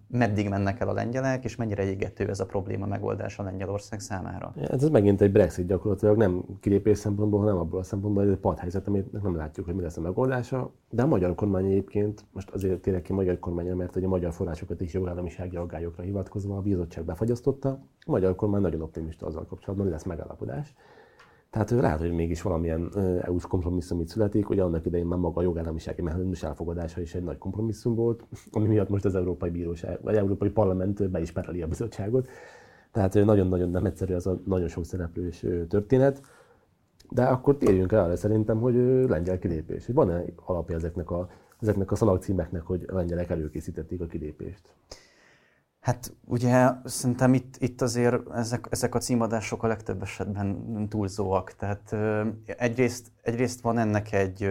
meddig 0.08 0.48
mennek 0.48 0.80
el 0.80 0.88
a 0.88 0.92
lengyelek, 0.92 1.44
és 1.44 1.56
mennyire 1.56 1.82
égető 1.82 2.28
ez 2.28 2.40
a 2.40 2.46
probléma 2.46 2.86
megoldása 2.86 3.42
Lengyelország 3.42 4.00
számára. 4.00 4.54
Ez 4.56 4.88
megint 4.88 5.20
egy 5.20 5.32
Brexit 5.32 5.66
gyakorlatilag, 5.66 6.16
nem 6.16 6.44
kilépés 6.60 6.98
szempontból, 6.98 7.40
hanem 7.40 7.56
abból 7.56 7.78
a 7.78 7.82
szempontból, 7.82 8.22
hogy 8.22 8.32
egy 8.32 8.38
padhelyzet, 8.38 8.86
amit 8.86 9.22
nem 9.22 9.36
látjuk, 9.36 9.66
hogy 9.66 9.74
mi 9.74 9.82
lesz 9.82 9.96
a 9.96 10.00
megoldása. 10.00 10.72
De 10.90 11.02
a 11.02 11.06
magyar 11.06 11.34
kormány 11.34 11.64
egyébként, 11.64 12.24
most 12.32 12.50
azért 12.50 12.80
tényleg 12.80 13.02
ki 13.02 13.12
a 13.12 13.14
magyar 13.14 13.38
kormányra, 13.38 13.74
mert 13.74 13.92
hogy 13.92 14.04
a 14.04 14.08
magyar 14.08 14.32
forrásokat 14.32 14.80
is 14.80 14.92
jogállamisági 14.92 15.56
aggályokra 15.56 16.02
hivatkozva 16.02 16.56
a 16.56 16.60
bizottság 16.60 17.04
befagyasztotta. 17.04 17.68
A 18.06 18.10
magyar 18.10 18.34
kormány 18.34 18.60
nagyon 18.60 18.80
optimista 18.80 19.26
azzal 19.26 19.46
kapcsolatban, 19.46 19.86
hogy 19.86 19.94
lesz 19.94 20.04
megállapodás. 20.04 20.74
Tehát 21.54 21.70
lehet, 21.70 21.98
hogy 21.98 22.12
mégis 22.12 22.42
valamilyen 22.42 22.92
EU-s 23.22 23.46
kompromisszum 23.46 24.00
itt 24.00 24.08
születik, 24.08 24.48
ugye 24.50 24.62
annak 24.62 24.86
idején 24.86 25.06
már 25.06 25.18
maga 25.18 25.40
a 25.40 25.42
jogállamisági 25.42 26.02
mechanizmus 26.02 26.42
elfogadása 26.42 27.00
is 27.00 27.14
egy 27.14 27.22
nagy 27.22 27.38
kompromisszum 27.38 27.94
volt, 27.94 28.24
ami 28.52 28.66
miatt 28.66 28.88
most 28.88 29.04
az 29.04 29.14
Európai 29.14 29.50
Bíróság, 29.50 29.98
vagy 30.02 30.16
Európai 30.16 30.48
Parlament 30.48 31.10
be 31.10 31.20
is 31.20 31.32
pereli 31.32 31.62
a 31.62 31.66
bizottságot. 31.66 32.28
Tehát 32.92 33.14
nagyon-nagyon 33.14 33.70
nem 33.70 33.84
egyszerű 33.84 34.14
az 34.14 34.26
a 34.26 34.40
nagyon 34.44 34.68
sok 34.68 34.84
szereplős 34.84 35.44
történet. 35.68 36.20
De 37.10 37.24
akkor 37.24 37.56
térjünk 37.56 37.92
rá 37.92 38.14
szerintem, 38.14 38.60
hogy 38.60 38.74
lengyel 39.08 39.38
kilépés. 39.38 39.86
Van-e 39.92 40.24
alapja 40.44 40.76
ezeknek 40.76 41.10
a, 41.10 41.28
ezeknek 41.60 41.92
a 41.92 41.96
szalagcímeknek, 41.96 42.62
hogy 42.62 42.84
a 42.88 42.94
lengyelek 42.94 43.30
előkészítették 43.30 44.00
a 44.00 44.06
kilépést? 44.06 44.62
Hát 45.84 46.12
ugye 46.24 46.70
szerintem 46.84 47.34
itt, 47.34 47.54
itt 47.58 47.80
azért 47.80 48.30
ezek, 48.30 48.66
ezek 48.70 48.94
a 48.94 48.98
címadások 48.98 49.62
a 49.62 49.66
legtöbb 49.66 50.02
esetben 50.02 50.88
túlzóak. 50.88 51.54
Tehát 51.54 51.94
egyrészt, 52.46 53.12
egyrészt 53.22 53.60
van 53.60 53.78
ennek 53.78 54.12
egy, 54.12 54.50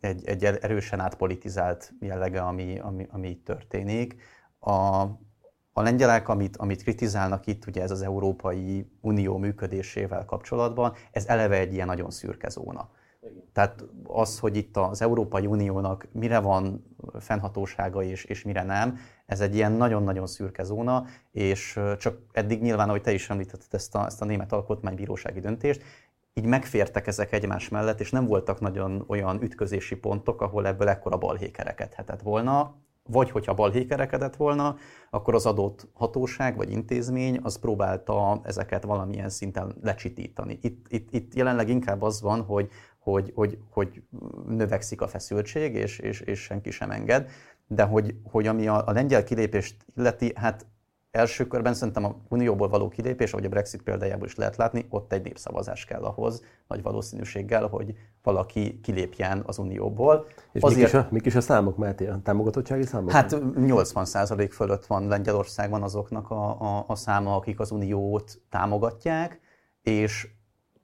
egy, 0.00 0.24
egy 0.24 0.44
erősen 0.44 1.00
átpolitizált 1.00 1.92
jellege, 2.00 2.40
ami, 2.40 2.78
ami, 2.78 3.06
ami 3.10 3.28
itt 3.28 3.44
történik. 3.44 4.16
A, 4.58 4.72
a 5.72 5.82
lengyelek, 5.82 6.28
amit, 6.28 6.56
amit 6.56 6.82
kritizálnak 6.82 7.46
itt, 7.46 7.66
ugye 7.66 7.82
ez 7.82 7.90
az 7.90 8.02
Európai 8.02 8.90
Unió 9.00 9.36
működésével 9.36 10.24
kapcsolatban, 10.24 10.92
ez 11.10 11.26
eleve 11.26 11.56
egy 11.56 11.72
ilyen 11.72 11.86
nagyon 11.86 12.10
szürke 12.10 12.48
zóna. 12.48 12.90
Tehát 13.52 13.84
az, 14.04 14.38
hogy 14.38 14.56
itt 14.56 14.76
az 14.76 15.02
Európai 15.02 15.46
Uniónak 15.46 16.08
mire 16.12 16.38
van 16.38 16.84
fennhatósága 17.18 18.02
és, 18.02 18.24
és 18.24 18.44
mire 18.44 18.62
nem, 18.62 18.98
ez 19.28 19.40
egy 19.40 19.54
ilyen 19.54 19.72
nagyon-nagyon 19.72 20.26
szürke 20.26 20.62
zóna, 20.62 21.04
és 21.30 21.80
csak 21.98 22.18
eddig 22.32 22.62
nyilván, 22.62 22.88
ahogy 22.88 23.02
te 23.02 23.12
is 23.12 23.30
említetted 23.30 23.68
ezt 23.74 23.94
a, 23.94 24.04
ezt 24.04 24.22
a 24.22 24.24
német 24.24 24.52
alkotmánybírósági 24.52 25.40
döntést, 25.40 25.82
így 26.34 26.44
megfértek 26.44 27.06
ezek 27.06 27.32
egymás 27.32 27.68
mellett, 27.68 28.00
és 28.00 28.10
nem 28.10 28.26
voltak 28.26 28.60
nagyon 28.60 29.04
olyan 29.06 29.42
ütközési 29.42 29.96
pontok, 29.96 30.40
ahol 30.40 30.66
ebből 30.66 30.88
ekkora 30.88 31.18
balhé 31.18 31.50
kerekedhetett 31.50 32.22
volna, 32.22 32.74
vagy 33.02 33.30
hogyha 33.30 33.54
balhé 33.54 33.86
kerekedett 33.86 34.36
volna, 34.36 34.76
akkor 35.10 35.34
az 35.34 35.46
adott 35.46 35.88
hatóság 35.92 36.56
vagy 36.56 36.70
intézmény 36.70 37.38
az 37.42 37.58
próbálta 37.58 38.40
ezeket 38.44 38.84
valamilyen 38.84 39.28
szinten 39.28 39.74
lecsitítani. 39.82 40.58
Itt, 40.62 40.86
itt, 40.88 41.08
itt 41.12 41.34
jelenleg 41.34 41.68
inkább 41.68 42.02
az 42.02 42.20
van, 42.20 42.42
hogy 42.42 42.70
hogy, 42.98 43.32
hogy, 43.34 43.58
hogy 43.70 44.02
növekszik 44.48 45.00
a 45.00 45.08
feszültség, 45.08 45.74
és, 45.74 45.98
és, 45.98 46.20
és 46.20 46.40
senki 46.40 46.70
sem 46.70 46.90
enged. 46.90 47.30
De 47.68 47.82
hogy, 47.82 48.14
hogy 48.30 48.46
ami 48.46 48.66
a, 48.66 48.86
a 48.86 48.92
lengyel 48.92 49.24
kilépést 49.24 49.76
illeti, 49.96 50.32
hát 50.34 50.66
első 51.10 51.46
körben 51.46 51.74
szerintem 51.74 52.04
a 52.04 52.16
Unióból 52.28 52.68
való 52.68 52.88
kilépés, 52.88 53.32
ahogy 53.32 53.44
a 53.44 53.48
Brexit 53.48 53.82
példájából 53.82 54.26
is 54.26 54.34
lehet 54.34 54.56
látni, 54.56 54.86
ott 54.88 55.12
egy 55.12 55.22
népszavazás 55.22 55.84
kell 55.84 56.02
ahhoz, 56.02 56.42
nagy 56.68 56.82
valószínűséggel, 56.82 57.66
hogy 57.66 57.94
valaki 58.22 58.80
kilépjen 58.80 59.42
az 59.46 59.58
Unióból. 59.58 60.26
És 60.52 60.62
Azért, 60.62 60.78
mik, 60.78 60.88
is 60.88 60.94
a, 60.94 61.08
mik 61.10 61.26
is 61.26 61.34
a 61.34 61.40
számok, 61.40 61.76
Máté, 61.76 62.06
a 62.06 62.20
támogatottsági 62.22 62.82
számok? 62.82 63.10
Hát 63.10 63.30
80% 63.32 64.48
fölött 64.52 64.86
van 64.86 65.06
Lengyelországban 65.06 65.82
azoknak 65.82 66.30
a, 66.30 66.60
a, 66.60 66.84
a 66.86 66.94
száma, 66.94 67.36
akik 67.36 67.60
az 67.60 67.70
Uniót 67.70 68.40
támogatják, 68.50 69.40
és 69.82 70.28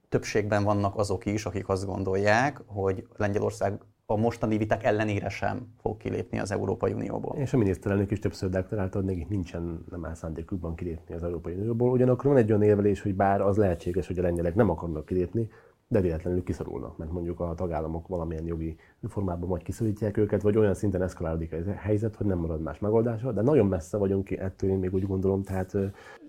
többségben 0.09 0.63
vannak 0.63 0.97
azok 0.97 1.25
is, 1.25 1.45
akik 1.45 1.69
azt 1.69 1.85
gondolják, 1.85 2.61
hogy 2.65 3.07
Lengyelország 3.15 3.81
a 4.05 4.15
mostani 4.15 4.57
viták 4.57 4.83
ellenére 4.83 5.29
sem 5.29 5.67
fog 5.81 5.97
kilépni 5.97 6.39
az 6.39 6.51
Európai 6.51 6.93
Unióból. 6.93 7.35
És 7.37 7.53
a 7.53 7.57
miniszterelnök 7.57 8.11
is 8.11 8.19
többször 8.19 8.49
deklarálta, 8.49 8.97
hogy 8.97 9.07
nekik 9.07 9.27
nincsen 9.27 9.85
nem 9.89 10.05
áll 10.05 10.13
szándékukban 10.13 10.75
kilépni 10.75 11.15
az 11.15 11.23
Európai 11.23 11.53
Unióból. 11.53 11.91
Ugyanakkor 11.91 12.25
van 12.25 12.37
egy 12.37 12.49
olyan 12.49 12.61
érvelés, 12.61 13.01
hogy 13.01 13.15
bár 13.15 13.41
az 13.41 13.57
lehetséges, 13.57 14.07
hogy 14.07 14.19
a 14.19 14.21
lengyelek 14.21 14.55
nem 14.55 14.69
akarnak 14.69 15.05
kilépni, 15.05 15.49
de 15.87 16.01
véletlenül 16.01 16.43
kiszorulnak, 16.43 16.97
mert 16.97 17.11
mondjuk 17.11 17.39
a 17.39 17.53
tagállamok 17.55 18.07
valamilyen 18.07 18.45
jogi 18.45 18.75
formában 19.07 19.49
majd 19.49 19.63
kiszorítják 19.63 20.17
őket, 20.17 20.41
vagy 20.41 20.57
olyan 20.57 20.73
szinten 20.73 21.01
eszkalálódik 21.01 21.53
a 21.53 21.71
helyzet, 21.71 22.15
hogy 22.15 22.25
nem 22.25 22.37
marad 22.37 22.61
más 22.61 22.79
megoldása, 22.79 23.31
de 23.31 23.41
nagyon 23.41 23.65
messze 23.65 23.97
vagyunk 23.97 24.23
ki 24.23 24.37
ettől, 24.37 24.69
én 24.69 24.77
még 24.77 24.93
úgy 24.93 25.07
gondolom, 25.07 25.43
tehát 25.43 25.77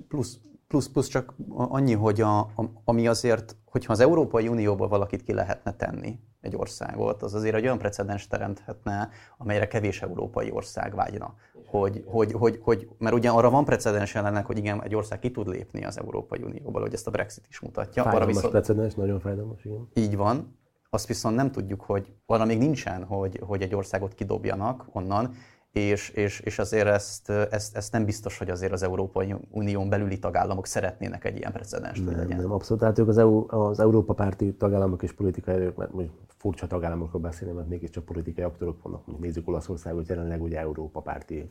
plusz, 0.09 0.41
plusz, 0.69 0.89
plusz 0.89 1.09
csak 1.09 1.35
annyi, 1.55 1.93
hogy 1.93 2.21
a, 2.21 2.51
ami 2.85 3.07
azért, 3.07 3.57
hogyha 3.65 3.93
az 3.93 4.01
Európai 4.01 4.49
Unióból 4.49 4.89
valakit 4.89 5.23
ki 5.23 5.33
lehetne 5.33 5.73
tenni, 5.73 6.19
egy 6.41 6.57
országot, 6.57 7.23
az 7.23 7.35
azért 7.35 7.55
egy 7.55 7.65
olyan 7.65 7.79
precedens 7.79 8.27
teremthetne, 8.27 9.09
amelyre 9.39 9.69
kevés 9.69 10.03
európai 10.03 10.51
ország 10.51 10.95
vágyna. 10.95 11.35
Hogy, 11.67 12.05
hogy, 12.07 12.33
hogy, 12.33 12.59
hogy, 12.63 12.89
mert 12.99 13.15
ugye 13.15 13.31
arra 13.31 13.51
van 13.51 13.65
precedens 13.65 14.15
jelenleg, 14.15 14.47
hogy 14.47 14.59
igen, 14.59 14.83
egy 14.83 14.95
ország 14.95 15.19
ki 15.19 15.31
tud 15.31 15.49
lépni 15.49 15.85
az 15.85 15.99
Európai 15.99 16.43
Unióból, 16.43 16.81
hogy 16.81 16.95
ezt 16.95 17.07
a 17.07 17.11
Brexit 17.11 17.47
is 17.49 17.61
mutatja. 17.61 18.03
Fájdalmas 18.03 18.35
viszont, 18.35 18.53
precedens, 18.53 18.95
nagyon 18.95 19.21
fájdalmas, 19.21 19.65
igen. 19.65 19.89
Így 19.95 20.17
van. 20.17 20.59
Azt 20.91 21.07
viszont 21.07 21.37
nem 21.37 21.51
tudjuk, 21.51 21.81
hogy 21.81 22.13
arra 22.27 22.45
még 22.45 22.59
nincsen, 22.59 23.05
hogy, 23.05 23.41
hogy 23.47 23.63
egy 23.63 23.75
országot 23.75 24.15
kidobjanak 24.15 24.87
onnan, 24.93 25.35
és, 25.81 26.09
és, 26.09 26.41
és 26.41 26.59
azért 26.59 26.87
ezt, 26.87 27.31
ezt, 27.31 27.77
ezt 27.77 27.93
nem 27.93 28.05
biztos, 28.05 28.39
hogy 28.39 28.51
azért 28.51 28.73
az 28.73 28.83
Európai 28.83 29.35
Unión 29.51 29.89
belüli 29.89 30.19
tagállamok 30.19 30.67
szeretnének 30.67 31.25
egy 31.25 31.37
ilyen 31.37 31.53
precedens, 31.53 31.99
hogy 32.05 32.17
legyen. 32.17 32.41
Nem, 32.41 32.53
abszolút. 32.53 32.81
Tehát 32.83 32.99
ők 32.99 33.09
az, 33.09 33.19
EU, 33.19 33.45
az 33.57 33.81
Európa 33.81 34.15
párti 34.15 34.55
tagállamok 34.55 35.03
és 35.03 35.13
politikai 35.13 35.55
erők, 35.55 35.77
mert 35.77 35.93
most 35.93 36.11
furcsa 36.37 36.67
tagállamokról 36.67 37.21
beszélni, 37.21 37.55
mert 37.55 37.69
mégiscsak 37.69 38.05
politikai 38.05 38.45
aktorok 38.45 38.83
vannak. 38.83 39.07
Mondjuk 39.07 39.27
nézzük 39.27 39.49
Olaszországot, 39.49 40.09
jelenleg 40.09 40.43
ugye 40.43 40.59
Európa 40.59 41.01
párti 41.01 41.51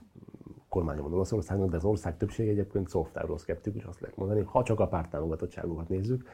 kormánya 0.69 1.01
van 1.01 1.13
Olaszországnak, 1.13 1.69
de 1.69 1.75
az 1.75 1.83
ország 1.83 2.17
többsége 2.17 2.51
egyébként 2.51 2.89
soft 2.89 3.15
euroszkeptikus, 3.15 3.83
azt 3.83 3.99
lehet 3.99 4.17
mondani, 4.17 4.41
ha 4.45 4.63
csak 4.63 4.79
a 4.79 4.87
pártámogatottságokat 4.87 5.89
nézzük. 5.89 6.27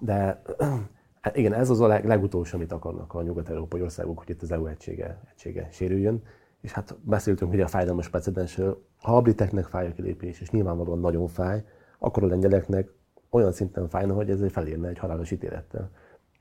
De 0.00 0.42
igen, 1.34 1.52
ez 1.52 1.70
az 1.70 1.80
a 1.80 1.86
legutolsó, 1.86 2.56
amit 2.56 2.72
akarnak 2.72 3.14
a 3.14 3.22
nyugat-európai 3.22 3.82
országok, 3.82 4.18
hogy 4.18 4.30
itt 4.30 4.42
az 4.42 4.52
EU 4.52 4.66
egysége, 4.66 5.20
egysége 5.30 5.68
sérüljön 5.70 6.22
és 6.60 6.72
hát 6.72 6.96
beszéltünk 7.02 7.52
ugye 7.52 7.64
a 7.64 7.68
fájdalmas 7.68 8.08
precedensről, 8.08 8.84
ha 9.00 9.16
a 9.16 9.20
briteknek 9.20 9.64
fáj 9.64 9.86
a 9.86 9.92
kilépés, 9.92 10.40
és 10.40 10.50
nyilvánvalóan 10.50 11.00
nagyon 11.00 11.26
fáj, 11.26 11.64
akkor 11.98 12.22
a 12.22 12.26
lengyeleknek 12.26 12.92
olyan 13.30 13.52
szinten 13.52 13.88
fájna, 13.88 14.14
hogy 14.14 14.30
ez 14.30 14.52
felérne 14.52 14.88
egy 14.88 14.98
halálos 14.98 15.30
ítélettel. 15.30 15.90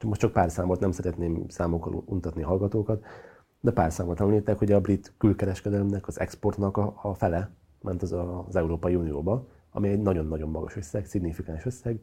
Most 0.06 0.20
csak 0.20 0.34
pár 0.34 0.52
számot, 0.52 0.80
nem 0.80 0.92
szeretném 0.92 1.46
számokkal 1.48 2.04
untatni 2.06 2.42
hallgatókat, 2.42 3.04
de 3.62 3.72
pár 3.72 3.92
számot 3.92 4.20
említettek, 4.20 4.58
hogy 4.58 4.72
a 4.72 4.82
brit 4.82 5.14
külkereskedelemnek, 5.18 6.08
az 6.08 6.20
exportnak 6.20 6.78
a, 6.78 7.00
a 7.02 7.14
fele 7.14 7.52
ment 7.82 8.02
az, 8.02 8.16
az 8.48 8.56
Európai 8.56 8.96
Unióba, 8.96 9.48
ami 9.72 9.90
egy 9.90 10.02
nagyon-nagyon 10.02 10.50
magas 10.50 10.76
összeg, 10.76 11.06
szignifikáns 11.06 11.66
összeg, 11.66 12.00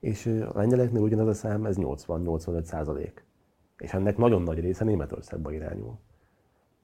és 0.00 0.26
a 0.26 0.58
lengyeleknél 0.58 1.02
ugyanaz 1.02 1.26
a 1.26 1.34
szám, 1.34 1.64
ez 1.64 1.76
80-85 1.78 2.62
százalék. 2.62 3.24
És 3.78 3.92
ennek 3.92 4.16
nagyon 4.16 4.42
nagy 4.42 4.60
része 4.60 4.84
Németországba 4.84 5.52
irányul. 5.52 5.98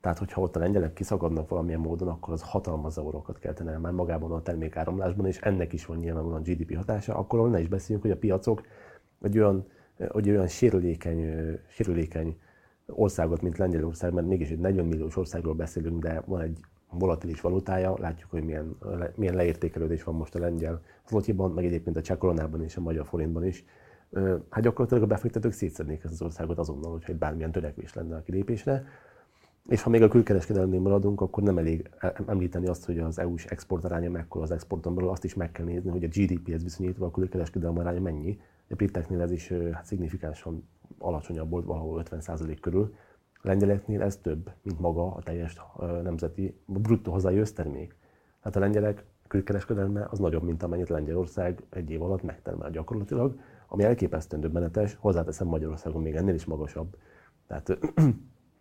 Tehát, 0.05 0.19
hogyha 0.19 0.41
ott 0.41 0.57
a 0.57 0.59
lengyelek 0.59 0.93
kiszakadnak 0.93 1.49
valamilyen 1.49 1.81
módon, 1.81 2.09
akkor 2.09 2.33
az 2.33 2.43
hatalmas 2.43 2.93
zavarokat 2.93 3.39
keltene 3.39 3.79
már 3.79 3.93
magában 3.93 4.33
a 4.33 4.43
termékáramlásban, 4.43 5.27
és 5.27 5.41
ennek 5.41 5.73
is 5.73 5.87
van 5.87 5.97
nyilvánvalóan 5.97 6.43
GDP 6.43 6.77
hatása, 6.77 7.15
akkor 7.15 7.51
ne 7.51 7.61
is 7.61 7.69
beszéljünk, 7.69 8.07
hogy 8.07 8.17
a 8.17 8.19
piacok 8.19 8.63
egy 9.23 9.39
olyan, 9.39 9.67
egy 9.97 10.31
olyan 10.31 10.47
sérülékeny, 10.47 11.49
sérülékeny 11.69 12.39
országot, 12.87 13.43
mint 13.43 13.59
Lengyelország, 13.59 14.13
mert 14.13 14.27
mégis 14.27 14.51
egy 14.51 14.59
40 14.59 14.87
milliós 14.87 15.17
országról 15.17 15.55
beszélünk, 15.55 16.03
de 16.03 16.23
van 16.27 16.41
egy 16.41 16.59
volatilis 16.91 17.41
valutája, 17.41 17.95
látjuk, 17.99 18.31
hogy 18.31 18.45
milyen, 18.45 18.77
milyen 19.15 19.35
leértékelődés 19.35 20.03
van 20.03 20.15
most 20.15 20.35
a 20.35 20.39
lengyel 20.39 20.81
zlotyiban, 21.09 21.51
meg 21.51 21.65
egyébként 21.65 21.97
a 21.97 22.03
cseh 22.03 22.17
koronában 22.17 22.63
és 22.63 22.77
a 22.77 22.81
magyar 22.81 23.07
forintban 23.07 23.45
is. 23.45 23.65
Hát 24.51 24.63
gyakorlatilag 24.63 25.03
a 25.03 25.07
befektetők 25.07 25.53
szétszednék 25.53 26.05
ezt 26.05 26.13
az 26.13 26.23
országot 26.23 26.59
azonnal, 26.59 26.91
hogyha 26.91 27.15
bármilyen 27.15 27.53
törekvés 27.53 27.95
lenne 27.95 28.17
a 28.17 28.23
kilépésre. 28.23 28.85
És 29.69 29.83
ha 29.83 29.91
még 29.91 30.03
a 30.03 30.09
külkereskedelemnél 30.09 30.81
maradunk, 30.81 31.21
akkor 31.21 31.43
nem 31.43 31.59
elég 31.59 31.91
említeni 32.27 32.67
azt, 32.67 32.85
hogy 32.85 32.99
az 32.99 33.19
EU-s 33.19 33.45
export 33.45 33.85
aránya 33.85 34.11
mekkora 34.11 34.45
az 34.45 34.51
exporton 34.51 34.95
belül, 34.95 35.11
azt 35.11 35.25
is 35.25 35.35
meg 35.35 35.53
kell 35.53 35.65
nézni, 35.65 35.91
hogy 35.91 36.05
a 36.05 36.09
GDP-hez 36.09 36.63
viszonyítva 36.63 37.07
a 37.07 37.11
külkereskedelem 37.11 37.79
aránya 37.79 38.01
mennyi. 38.01 38.41
A 38.71 38.75
briteknél 38.75 39.21
ez 39.21 39.31
is 39.31 39.53
hát 39.73 39.85
szignifikánsan 39.85 40.69
alacsonyabb 40.99 41.51
volt, 41.51 41.65
valahol 41.65 42.03
50% 42.11 42.57
körül. 42.61 42.95
A 43.43 43.47
lengyeleknél 43.47 44.03
ez 44.03 44.17
több, 44.17 44.51
mint 44.63 44.81
maga 44.81 45.15
a 45.15 45.23
teljes 45.23 45.61
nemzeti 46.03 46.57
bruttó 46.67 47.13
hazai 47.13 47.39
össztermék. 47.39 47.95
Tehát 48.39 48.57
a 48.57 48.61
lengyelek 48.61 49.05
külkereskedelme 49.29 50.07
az 50.11 50.19
nagyobb, 50.19 50.43
mint 50.43 50.63
amennyit 50.63 50.89
Lengyelország 50.89 51.63
egy 51.71 51.91
év 51.91 52.03
alatt 52.03 52.23
megtermel 52.23 52.71
gyakorlatilag, 52.71 53.39
ami 53.69 53.85
elképesztően 53.85 54.43
döbbenetes, 54.43 54.97
hozzáteszem 55.01 55.47
Magyarországon 55.47 56.03
még 56.03 56.15
ennél 56.15 56.35
is 56.35 56.45
magasabb. 56.45 56.97
Tehát 57.47 57.79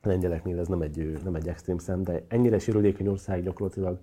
lengyeleknél 0.05 0.59
ez 0.59 0.67
nem 0.67 0.81
egy, 0.81 1.19
nem 1.23 1.35
egy 1.35 1.47
extrém 1.47 1.77
szem, 1.77 2.03
de 2.03 2.23
ennyire 2.27 2.59
sérülékeny 2.59 3.07
ország 3.07 3.43
gyakorlatilag 3.43 3.99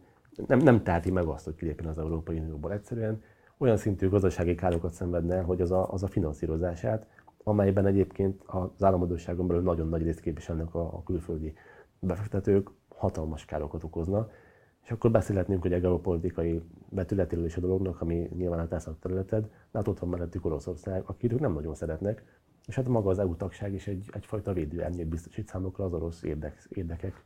nem, 0.46 0.58
nem 0.58 0.82
tárti 0.82 1.10
meg 1.10 1.24
azt, 1.24 1.44
hogy 1.44 1.54
kilépjen 1.54 1.88
az 1.88 1.98
Európai 1.98 2.38
Unióból. 2.38 2.72
Egyszerűen 2.72 3.22
olyan 3.58 3.76
szintű 3.76 4.08
gazdasági 4.08 4.54
károkat 4.54 4.92
szenvedne, 4.92 5.40
hogy 5.40 5.60
az 5.60 5.70
a, 5.70 5.92
az 5.92 6.02
a 6.02 6.06
finanszírozását, 6.06 7.06
amelyben 7.42 7.86
egyébként 7.86 8.42
az 8.46 8.84
államadóságon 8.84 9.46
belül 9.46 9.62
nagyon 9.62 9.88
nagy 9.88 10.02
részt 10.02 10.20
képviselnek 10.20 10.74
a, 10.74 10.80
a 10.80 11.02
külföldi 11.02 11.52
befektetők, 11.98 12.70
hatalmas 12.88 13.44
károkat 13.44 13.84
okozna. 13.84 14.28
És 14.82 14.90
akkor 14.90 15.10
beszélhetnénk, 15.10 15.64
egy 15.64 15.80
geopolitikai 15.80 16.62
vetületéről 16.88 17.44
is 17.44 17.56
a 17.56 17.60
dolognak, 17.60 18.00
ami 18.00 18.28
nyilván 18.36 18.58
a 18.58 18.68
te 18.68 18.80
területed, 19.00 19.42
de 19.42 19.78
hát 19.78 19.88
ott 19.88 19.98
van 19.98 20.10
mellettük 20.10 20.44
Oroszország, 20.44 21.02
akit 21.06 21.40
nem 21.40 21.52
nagyon 21.52 21.74
szeretnek, 21.74 22.39
és 22.70 22.76
hát 22.76 22.88
maga 22.88 23.10
az 23.10 23.18
EU 23.18 23.36
tagság 23.36 23.74
is 23.74 23.86
egy, 23.86 24.10
egyfajta 24.12 24.52
védőernyőt 24.52 25.08
biztosít 25.08 25.48
számukra 25.48 25.84
az 25.84 25.92
orosz 25.92 26.22
érdek, 26.22 26.68
érdekek 26.68 27.24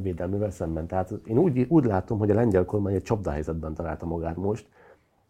védelmével 0.00 0.50
szemben. 0.50 0.86
Tehát 0.86 1.12
én 1.24 1.38
úgy, 1.38 1.66
úgy 1.68 1.84
látom, 1.84 2.18
hogy 2.18 2.30
a 2.30 2.34
lengyel 2.34 2.64
kormány 2.64 2.94
egy 2.94 3.02
csapdahelyzetben 3.02 3.74
találta 3.74 4.06
magát 4.06 4.36
most. 4.36 4.68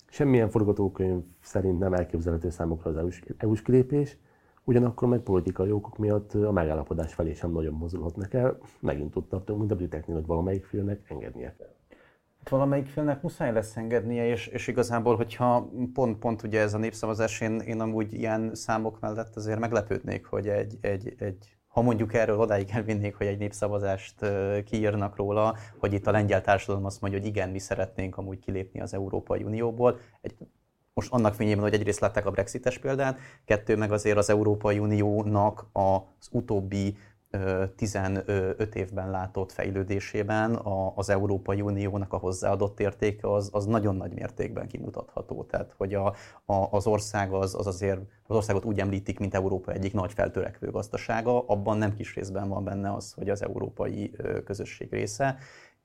Semmilyen 0.09 0.51
forgatókönyv 0.51 1.23
szerint 1.41 1.79
nem 1.79 1.95
elképzelhető 1.95 2.51
számukra 2.51 2.91
az 2.91 2.97
EU-s, 2.97 3.23
EU-s 3.37 3.63
kilépés, 3.63 4.17
ugyanakkor 4.65 5.09
meg 5.09 5.21
politikai 5.21 5.71
okok 5.71 5.99
miatt 5.99 6.35
a 6.35 6.53
megállapodás 6.53 7.15
felé 7.15 7.33
sem 7.33 7.51
nagyon 7.51 7.75
mozdulhatnak 7.75 8.35
el. 8.35 8.59
Megint 8.81 9.11
tudtam, 9.11 9.59
mint 9.59 9.71
a 9.71 9.75
briteknél, 9.75 10.17
hogy 10.17 10.27
valamelyik 10.27 10.65
félnek 10.65 11.11
engednie 11.11 11.55
kell 11.59 11.73
valamelyik 12.49 12.87
félnek 12.87 13.23
muszáj 13.23 13.53
lesz 13.53 13.77
engednie, 13.77 14.27
és, 14.27 14.47
és 14.47 14.67
igazából, 14.67 15.17
hogyha 15.17 15.71
pont-pont 15.93 16.43
ugye 16.43 16.61
ez 16.61 16.75
a 16.75 16.79
népszavazás, 16.79 17.41
én, 17.41 17.59
én 17.59 17.81
amúgy 17.81 18.15
ilyen 18.15 18.55
számok 18.55 19.01
mellett 19.01 19.37
azért 19.37 19.59
meglepődnék, 19.59 20.27
hogy 20.27 20.49
egy, 20.49 20.79
egy, 20.81 21.15
egy 21.19 21.57
ha 21.75 21.83
mondjuk 21.83 22.15
erről 22.15 22.39
odáig 22.39 22.71
elvinnék, 22.73 23.15
hogy 23.15 23.27
egy 23.27 23.39
népszavazást 23.39 24.15
kiírnak 24.65 25.17
róla, 25.17 25.57
hogy 25.79 25.93
itt 25.93 26.07
a 26.07 26.11
lengyel 26.11 26.41
társadalom 26.41 26.85
azt 26.85 27.01
mondja, 27.01 27.21
hogy 27.21 27.29
igen, 27.29 27.49
mi 27.49 27.59
szeretnénk 27.59 28.17
amúgy 28.17 28.39
kilépni 28.39 28.81
az 28.81 28.95
Európai 28.95 29.43
Unióból. 29.43 29.99
Egy, 30.21 30.35
most 30.93 31.13
annak 31.13 31.35
fényében, 31.35 31.63
hogy 31.63 31.75
egyrészt 31.75 32.01
látták 32.01 32.27
a 32.27 32.31
Brexites 32.31 32.79
példát, 32.79 33.19
kettő 33.45 33.77
meg 33.77 33.93
azért 33.93 34.17
az 34.17 34.31
Európai 34.31 34.79
Uniónak 34.79 35.67
az 35.73 36.29
utóbbi 36.31 36.97
15 37.77 38.75
évben 38.75 39.11
látott 39.11 39.53
fejlődésében 39.53 40.61
az 40.95 41.09
Európai 41.09 41.61
Uniónak 41.61 42.13
a 42.13 42.17
hozzáadott 42.17 42.81
értéke 42.81 43.33
az, 43.33 43.49
az 43.53 43.67
nagyon 43.67 43.97
nagy 43.97 44.13
mértékben 44.13 44.67
kimutatható. 44.67 45.45
Tehát, 45.45 45.75
hogy 45.77 45.95
a, 45.95 46.07
a, 46.45 46.55
az 46.71 46.87
ország 46.87 47.33
az, 47.33 47.55
az 47.55 47.67
azért, 47.67 48.01
az 48.27 48.37
országot 48.37 48.65
úgy 48.65 48.81
említik, 48.81 49.19
mint 49.19 49.35
Európa 49.35 49.73
egyik 49.73 49.93
nagy 49.93 50.13
feltörekvő 50.13 50.71
gazdasága, 50.71 51.47
abban 51.47 51.79
nem 51.79 51.95
kis 51.95 52.15
részben 52.15 52.49
van 52.49 52.65
benne 52.65 52.93
az, 52.93 53.13
hogy 53.13 53.29
az 53.29 53.43
európai 53.43 54.17
közösség 54.45 54.91
része. 54.91 55.37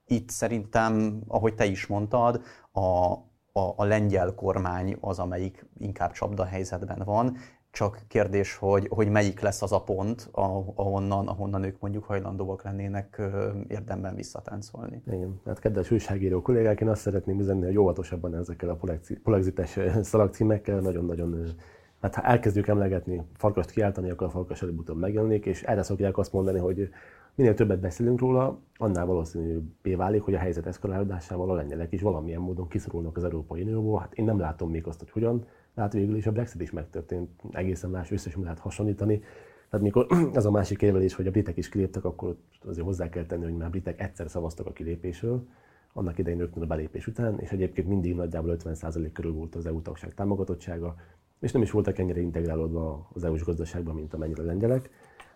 Itt 0.06 0.30
szerintem, 0.30 1.22
ahogy 1.28 1.56
te 1.56 1.66
is 1.66 1.88
mondtad, 1.88 2.42
a, 2.72 3.14
a, 3.52 3.74
a 3.76 3.84
lengyel 3.84 4.34
kormány 4.36 4.98
az, 5.00 5.20
amelyik 5.20 5.66
inkább 5.78 6.12
csapda 6.12 6.44
helyzetben 6.46 7.02
van, 7.06 7.38
csak 7.72 8.00
kérdés, 8.08 8.56
hogy, 8.56 8.88
hogy 8.90 9.10
melyik 9.10 9.40
lesz 9.40 9.62
az 9.62 9.72
a 9.72 9.84
pont, 9.84 10.30
ahonnan, 10.32 11.28
ahonnan 11.28 11.64
ők 11.64 11.80
mondjuk 11.80 12.04
hajlandóak 12.04 12.64
lennének 12.64 13.22
érdemben 13.68 14.16
visszatáncolni. 14.16 15.02
Igen, 15.08 15.42
hát 15.46 15.60
kedves 15.60 15.92
újságíró 15.92 16.42
kollégák, 16.42 16.82
én 16.82 16.90
azt 16.90 17.02
szeretném 17.02 17.40
üzenni, 17.40 17.66
hogy 17.66 17.78
óvatosabban 17.78 18.36
ezekkel 18.36 18.70
a 18.70 18.80
polexites 19.24 19.80
szalagcímekkel, 20.02 20.80
nagyon-nagyon 20.80 21.56
Hát 22.02 22.16
ha 22.16 22.22
elkezdjük 22.22 22.68
emlegetni, 22.68 23.22
farkast 23.34 23.72
kiáltani, 23.72 24.10
akkor 24.10 24.28
a 24.28 24.30
farkas 24.30 24.62
előbb-utóbb 24.62 24.98
megjelenik, 24.98 25.46
és 25.46 25.64
erre 25.64 25.84
szokják 25.84 26.18
azt 26.18 26.34
mondani, 26.34 26.60
hogy 26.60 26.90
minél 27.36 27.54
többet 27.54 27.80
beszélünk 27.80 28.20
róla, 28.20 28.60
annál 28.78 29.06
valószínűbbé 29.06 29.96
válik, 29.96 30.22
hogy 30.22 30.34
a 30.34 30.38
helyzet 30.38 30.66
eszkalálódásával 30.66 31.50
a 31.50 31.54
lengyelek 31.54 31.92
is 31.92 32.02
valamilyen 32.02 32.42
módon 32.42 32.68
kiszorulnak 32.68 33.18
az 33.18 33.24
Európai 33.24 33.62
Unióból. 33.62 34.00
Hát 34.00 34.14
én 34.14 34.26
nem 34.26 34.40
látom 34.40 34.70
még 34.70 34.88
azt, 34.88 35.00
hogy 35.00 35.10
hogyan, 35.10 35.46
hát 35.76 35.94
végül 35.94 36.16
is 36.16 36.28
a 36.28 36.32
Brexit 36.32 36.62
is 36.62 36.72
megtörtént, 36.72 37.30
egészen 37.52 37.90
más 37.90 38.12
összes 38.12 38.36
lehet 38.36 38.60
hasonlítani. 38.60 39.22
Tehát 39.70 39.86
mikor 39.86 40.08
ez 40.34 40.46
a 40.46 40.52
másik 40.52 40.82
érvelés, 40.82 41.14
hogy 41.14 41.28
a 41.28 41.32
britek 41.32 41.58
is 41.58 41.70
kiléptek, 41.70 42.06
akkor 42.06 42.36
azért 42.66 42.86
hozzá 42.86 43.10
kell 43.10 43.26
tenni, 43.26 43.44
hogy 43.44 43.58
már 43.58 43.70
britek 43.70 44.02
egyszer 44.02 44.30
szavaztak 44.30 44.66
a 44.66 44.74
kilépésről, 44.74 45.48
annak 45.94 46.18
idején 46.18 46.40
rögtön 46.40 46.64
a 46.64 46.66
belépés 46.66 47.08
után, 47.08 47.40
és 47.40 47.52
egyébként 47.52 47.88
mindig 47.88 48.16
nagyjából 48.16 48.58
50% 48.64 49.10
körül 49.14 49.34
volt 49.34 49.56
az 49.56 49.66
EU 49.66 49.82
tagság 49.82 50.14
támogatottsága, 50.14 50.96
és 51.40 51.52
nem 51.52 51.62
is 51.62 51.72
voltak 51.72 51.98
ennyire 51.98 52.20
integrálódva 52.20 53.10
az 53.14 53.24
EU-s 53.24 53.44
gazdaságban, 53.44 53.96
mint 53.96 54.14
amennyire 54.14 54.42
a 54.42 54.46
lengyelek. 54.46 54.90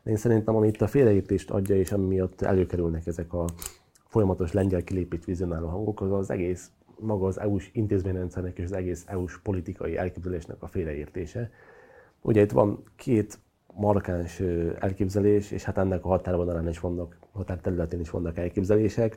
De 0.03 0.09
én 0.09 0.17
szerintem, 0.17 0.55
amit 0.55 0.81
a 0.81 0.87
félreértést 0.87 1.51
adja, 1.51 1.75
és 1.75 1.91
ami 1.91 2.05
miatt 2.05 2.41
előkerülnek 2.41 3.07
ezek 3.07 3.33
a 3.33 3.45
folyamatos 4.07 4.51
lengyel 4.51 4.83
kilépít 4.83 5.25
vizionáló 5.25 5.67
hangok, 5.67 6.01
az 6.01 6.11
az 6.11 6.29
egész 6.29 6.71
maga 7.03 7.25
az 7.27 7.39
EU-s 7.39 7.69
intézményrendszernek 7.73 8.57
és 8.57 8.63
az 8.63 8.71
egész 8.71 9.03
EU-s 9.07 9.39
politikai 9.39 9.97
elképzelésnek 9.97 10.61
a 10.63 10.67
félreértése. 10.67 11.51
Ugye 12.21 12.41
itt 12.41 12.51
van 12.51 12.83
két 12.95 13.39
markáns 13.73 14.39
elképzelés, 14.79 15.51
és 15.51 15.63
hát 15.63 15.77
ennek 15.77 16.05
a 16.05 16.07
határvonalán 16.07 16.67
is 16.69 16.79
vannak, 16.79 17.17
határterületén 17.31 17.99
is 17.99 18.09
vannak 18.09 18.37
elképzelések, 18.37 19.15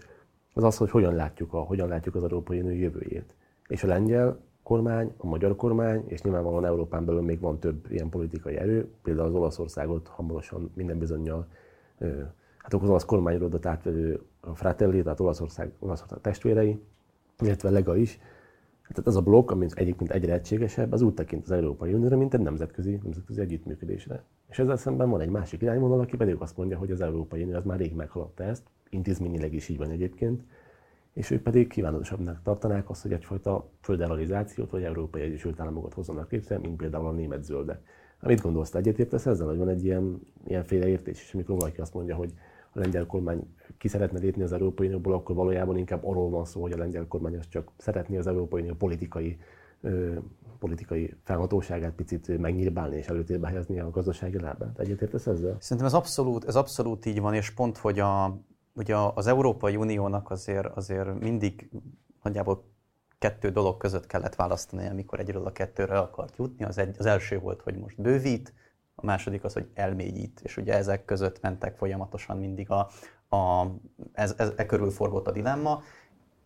az 0.53 0.65
az, 0.65 0.77
hogy 0.77 0.91
hogyan 0.91 1.15
látjuk, 1.15 1.53
a, 1.53 1.59
hogyan 1.59 1.89
látjuk 1.89 2.15
az 2.15 2.23
Európai 2.23 2.61
Unió 2.61 2.75
jövőjét. 2.81 3.35
És 3.69 3.85
a 3.85 3.87
lengyel 3.87 4.41
kormány, 4.63 5.15
a 5.17 5.27
magyar 5.27 5.57
kormány, 5.57 6.05
és 6.07 6.23
nyilvánvalóan 6.23 6.65
Európán 6.65 7.05
belül 7.05 7.21
még 7.21 7.41
van 7.41 7.59
több 7.59 7.87
ilyen 7.91 8.09
politikai 8.09 8.57
erő, 8.57 8.89
például 9.03 9.29
az 9.29 9.35
Olaszországot 9.35 10.09
hamarosan 10.09 10.71
minden 10.75 10.99
bizonyal, 10.99 11.47
hát 12.59 12.75
az 12.75 12.89
olasz 12.89 13.05
kormányrodat 13.05 13.67
átvedő 13.67 14.21
a 14.41 14.55
Fratelli, 14.55 15.03
tehát 15.03 15.21
Olaszország, 15.21 15.73
Olaszország 15.79 16.21
testvérei, 16.21 16.81
illetve 17.43 17.71
Lega 17.71 17.97
is. 17.97 18.19
Tehát 18.89 19.07
az 19.07 19.17
a 19.17 19.21
blokk, 19.21 19.51
ami 19.51 19.67
egyébként 19.75 20.11
egyre 20.11 20.33
egységesebb, 20.33 20.93
az 20.93 21.03
úgy 21.03 21.15
tekint 21.15 21.43
az 21.43 21.51
Európai 21.51 21.93
Unióra, 21.93 22.17
mint 22.17 22.35
egy 22.35 22.41
nemzetközi, 22.41 23.01
nemzetközi 23.03 23.41
együttműködésre. 23.41 24.25
És 24.49 24.59
ezzel 24.59 24.77
szemben 24.77 25.11
van 25.11 25.21
egy 25.21 25.29
másik 25.29 25.63
irányvonal, 25.63 26.01
aki 26.01 26.17
pedig 26.17 26.35
azt 26.39 26.57
mondja, 26.57 26.79
hogy 26.79 26.91
az 26.91 27.01
Európai 27.01 27.43
Unió 27.43 27.57
az 27.57 27.65
már 27.65 27.79
rég 27.79 27.95
meghaladta 27.95 28.45
ezt, 28.45 28.63
intézményileg 28.91 29.55
is 29.55 29.69
így 29.69 29.79
van 29.79 29.91
egyébként, 29.91 30.43
és 31.13 31.31
ők 31.31 31.43
pedig 31.43 31.69
kívánatosabbnak 31.69 32.43
tartanák 32.43 32.91
azt, 32.91 33.03
hogy 33.03 33.13
egyfajta 33.13 33.71
föderalizációt 33.81 34.71
vagy 34.71 34.83
Európai 34.83 35.23
Egyesült 35.23 35.61
Államokat 35.61 35.95
hozzanak 35.95 36.31
létre, 36.31 36.59
mint 36.59 36.77
például 36.77 37.07
a 37.07 37.13
német 37.13 37.45
zöldek. 37.45 37.81
Amit 38.21 38.41
gondolsz, 38.41 38.71
te 38.71 38.79
egyetértesz 38.79 39.27
ezzel, 39.27 39.47
hogy 39.47 39.59
van 39.59 39.69
egy 39.69 39.85
ilyen, 39.85 40.21
ilyen 40.47 40.65
félreértés, 40.65 41.23
és 41.23 41.35
amikor 41.35 41.57
valaki 41.57 41.81
azt 41.81 41.95
mondja, 41.95 42.17
hogy 42.17 42.33
a 42.73 42.79
lengyel 42.79 43.07
kormány 43.07 43.55
ki 43.79 43.89
szeretne 43.89 44.19
lépni 44.19 44.43
az 44.43 44.53
Európai 44.53 44.87
Unióból, 44.87 45.13
akkor 45.13 45.35
valójában 45.35 45.77
inkább 45.77 46.05
arról 46.05 46.31
van 46.31 46.45
szó, 46.45 46.61
hogy 46.61 46.73
a 46.73 46.77
lengyel 46.77 47.07
kormány 47.07 47.37
az 47.37 47.49
csak 47.49 47.71
szeretné 47.77 48.17
az 48.17 48.27
Európai 48.27 48.61
Unió 48.61 48.75
politikai, 48.75 49.39
politikai 50.59 51.15
felhatóságát 51.23 51.93
picit 51.93 52.39
megnyírbálni 52.39 52.97
és 52.97 53.07
előtérbe 53.07 53.49
helyezni 53.49 53.81
a 53.81 53.91
gazdasági 53.91 54.41
lábát. 54.41 54.79
Egyetértesz 54.79 55.27
ezzel? 55.27 55.57
Szerintem 55.61 55.87
ez 55.87 55.95
abszolút, 55.95 56.45
ez 56.45 56.57
abszolút 56.57 57.07
így 57.07 57.21
van, 57.21 57.35
és 57.35 57.51
pont, 57.51 57.77
hogy 57.77 57.99
a, 57.99 58.41
ugye 58.75 58.97
az 58.97 59.27
Európai 59.27 59.77
Uniónak 59.77 60.31
azért, 60.31 60.67
azért 60.67 61.21
mindig 61.21 61.71
nagyjából 62.23 62.65
kettő 63.19 63.51
dolog 63.51 63.77
között 63.77 64.07
kellett 64.07 64.35
választani, 64.35 64.89
amikor 64.89 65.21
egyről 65.21 65.47
a 65.47 65.53
kettőre 65.53 65.99
akart 65.99 66.37
jutni. 66.37 66.65
Az, 66.65 66.79
egy, 66.79 66.95
az 66.99 67.07
első 67.07 67.39
volt, 67.39 67.63
hogy 67.63 67.79
most 67.79 68.01
bővít, 68.01 68.53
a 68.95 69.05
második 69.05 69.45
az, 69.45 69.53
hogy 69.53 69.69
elmélyít, 69.75 70.41
és 70.43 70.57
ugye 70.57 70.75
ezek 70.75 71.05
között 71.05 71.41
mentek 71.41 71.77
folyamatosan 71.77 72.39
mindig 72.39 72.71
a, 72.71 72.89
a 73.31 73.65
ez, 74.13 74.35
ez, 74.37 74.53
e 74.57 74.67
körül 74.67 74.91
forgott 74.91 75.27
a 75.27 75.31
dilemma. 75.31 75.83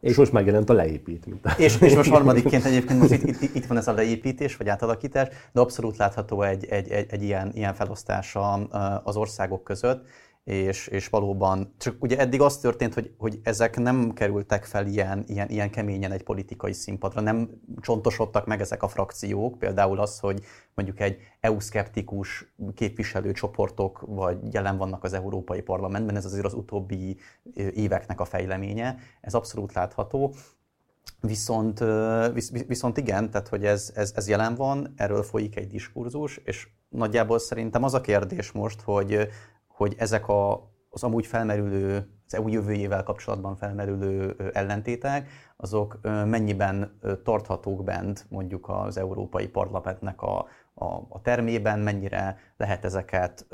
És 0.01 0.16
most 0.16 0.33
megjelent 0.33 0.70
a 0.70 0.72
leépít. 0.72 1.26
Mint 1.26 1.47
a... 1.47 1.51
És, 1.59 1.81
és 1.81 1.95
most 1.95 2.11
harmadikként 2.16 2.64
egyébként 2.64 3.01
most 3.01 3.12
itt, 3.12 3.41
itt, 3.43 3.55
itt 3.55 3.66
van 3.66 3.76
ez 3.76 3.89
a 3.89 3.93
leépítés, 3.93 4.57
vagy 4.57 4.68
átalakítás, 4.68 5.28
de 5.53 5.61
abszolút 5.61 5.97
látható 5.97 6.43
egy, 6.43 6.64
egy, 6.64 6.91
egy, 6.91 7.07
egy 7.11 7.22
ilyen, 7.22 7.51
ilyen 7.55 7.74
felosztása 7.74 8.53
az 9.05 9.16
országok 9.16 9.64
között 9.64 10.07
és, 10.45 10.86
és 10.86 11.09
valóban, 11.09 11.74
csak 11.78 11.97
ugye 12.03 12.18
eddig 12.18 12.41
az 12.41 12.59
történt, 12.59 12.95
hogy, 12.95 13.14
hogy 13.18 13.41
ezek 13.43 13.76
nem 13.76 14.12
kerültek 14.12 14.64
fel 14.64 14.86
ilyen, 14.86 15.24
ilyen, 15.26 15.49
ilyen 15.49 15.70
keményen 15.70 16.12
egy 16.12 16.22
politikai 16.22 16.72
színpadra, 16.72 17.20
nem 17.20 17.51
csontosodtak 17.80 18.47
meg 18.47 18.61
ezek 18.61 18.82
a 18.82 18.88
frakciók, 18.88 19.59
például 19.59 20.01
az, 20.01 20.18
hogy 20.18 20.45
mondjuk 20.74 21.01
egy 21.01 21.16
EU-szkeptikus 21.41 22.53
képviselőcsoportok 22.74 24.03
vagy 24.07 24.38
jelen 24.55 24.76
vannak 24.76 25.05
az 25.05 25.12
Európai 25.12 25.61
Parlamentben, 25.61 26.16
ez 26.16 26.24
azért 26.24 26.45
az 26.45 26.55
utóbbi 26.55 27.16
éveknek 27.74 28.20
a 28.20 28.24
fejleménye, 28.24 28.97
ez 29.20 29.34
abszolút 29.34 29.72
látható. 29.72 30.34
Viszont, 31.20 31.84
viszont 32.66 32.97
igen, 32.97 33.30
tehát 33.30 33.49
hogy 33.49 33.64
ez, 33.64 33.93
ez, 33.95 34.12
ez 34.14 34.28
jelen 34.28 34.55
van, 34.55 34.93
erről 34.97 35.22
folyik 35.22 35.57
egy 35.57 35.66
diskurzus, 35.66 36.36
és 36.45 36.68
nagyjából 36.88 37.38
szerintem 37.38 37.82
az 37.82 37.95
a 37.95 38.01
kérdés 38.01 38.53
most, 38.53 38.80
hogy 38.80 39.28
hogy 39.81 39.95
ezek 39.99 40.28
a, 40.28 40.70
az 40.91 41.03
amúgy 41.03 41.26
felmerülő, 41.26 42.11
az 42.26 42.35
EU 42.35 42.49
jövőjével 42.49 43.03
kapcsolatban 43.03 43.57
felmerülő 43.57 44.37
ellentétek, 44.53 45.28
azok 45.57 45.99
mennyiben 46.03 46.99
tarthatók 47.24 47.85
bent 47.85 48.26
mondjuk 48.28 48.68
az 48.68 48.97
Európai 48.97 49.49
Parlamentnek 49.49 50.22
a, 50.22 50.47
a, 50.74 50.85
a 51.09 51.20
termében, 51.22 51.78
mennyire 51.78 52.37
lehet 52.57 52.85
ezeket, 52.85 53.47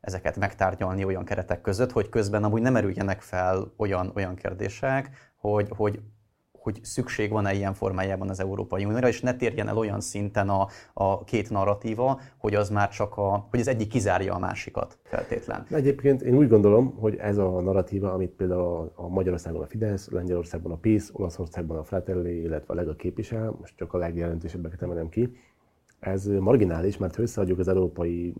ezeket 0.00 0.36
megtárgyalni 0.36 1.04
olyan 1.04 1.24
keretek 1.24 1.60
között, 1.60 1.92
hogy 1.92 2.08
közben 2.08 2.44
amúgy 2.44 2.62
nem 2.62 2.76
erüljenek 2.76 3.20
fel 3.20 3.72
olyan, 3.76 4.12
olyan 4.14 4.34
kérdések, 4.34 5.10
hogy, 5.36 5.68
hogy 5.76 6.00
hogy 6.60 6.80
szükség 6.82 7.30
van-e 7.30 7.54
ilyen 7.54 7.74
formájában 7.74 8.28
az 8.28 8.40
Európai 8.40 8.84
Unióra, 8.84 9.08
és 9.08 9.20
ne 9.20 9.36
térjen 9.36 9.68
el 9.68 9.76
olyan 9.76 10.00
szinten 10.00 10.48
a, 10.48 10.66
a 10.92 11.24
két 11.24 11.50
narratíva, 11.50 12.20
hogy 12.36 12.54
az 12.54 12.70
már 12.70 12.88
csak 12.88 13.16
a, 13.16 13.46
hogy 13.50 13.60
az 13.60 13.68
egyik 13.68 13.88
kizárja 13.88 14.34
a 14.34 14.38
másikat 14.38 14.98
feltétlen. 15.02 15.66
Egyébként 15.70 16.22
én 16.22 16.34
úgy 16.34 16.48
gondolom, 16.48 16.94
hogy 16.98 17.16
ez 17.16 17.38
a 17.38 17.60
narratíva, 17.60 18.12
amit 18.12 18.30
például 18.30 18.92
a 18.94 19.08
Magyarországon 19.08 19.62
a 19.62 19.66
Fidesz, 19.66 20.10
Lengyelországban 20.10 20.72
a 20.72 20.76
PiS, 20.76 21.08
Olaszországban 21.12 21.76
a 21.76 21.84
Fratelli, 21.84 22.40
illetve 22.40 22.72
a 22.72 22.76
Lega 22.76 22.94
képvisel, 22.94 23.56
most 23.60 23.76
csak 23.76 23.92
a 23.92 23.98
legjelentősebbeket 23.98 24.82
emelem 24.82 25.08
ki, 25.08 25.36
ez 26.00 26.26
marginális, 26.26 26.96
mert 26.96 27.16
ha 27.16 27.22
összeadjuk 27.22 27.58
az 27.58 27.68
európai 27.68 28.34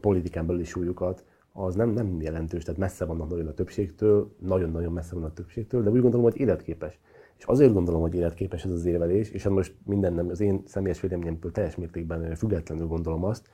politikán 0.00 0.46
belüli 0.46 0.64
súlyukat, 0.64 1.24
az 1.52 1.74
nem, 1.74 1.90
nem 1.90 2.20
jelentős, 2.20 2.64
tehát 2.64 2.80
messze 2.80 3.04
vannak 3.04 3.28
nagyon 3.28 3.46
a 3.46 3.52
többségtől, 3.52 4.34
nagyon-nagyon 4.38 4.92
messze 4.92 5.14
van 5.14 5.24
a 5.24 5.32
többségtől, 5.32 5.82
de 5.82 5.90
úgy 5.90 6.00
gondolom, 6.00 6.30
hogy 6.30 6.40
életképes. 6.40 6.98
És 7.40 7.46
azért 7.46 7.72
gondolom, 7.72 8.00
hogy 8.00 8.14
életképes 8.14 8.64
ez 8.64 8.70
az 8.70 8.84
érvelés, 8.84 9.30
és 9.30 9.42
hát 9.42 9.52
most 9.52 9.74
minden 9.84 10.12
nem, 10.12 10.28
az 10.28 10.40
én 10.40 10.62
személyes 10.66 11.00
véleményemből 11.00 11.52
teljes 11.52 11.76
mértékben 11.76 12.34
függetlenül 12.34 12.86
gondolom 12.86 13.24
azt, 13.24 13.48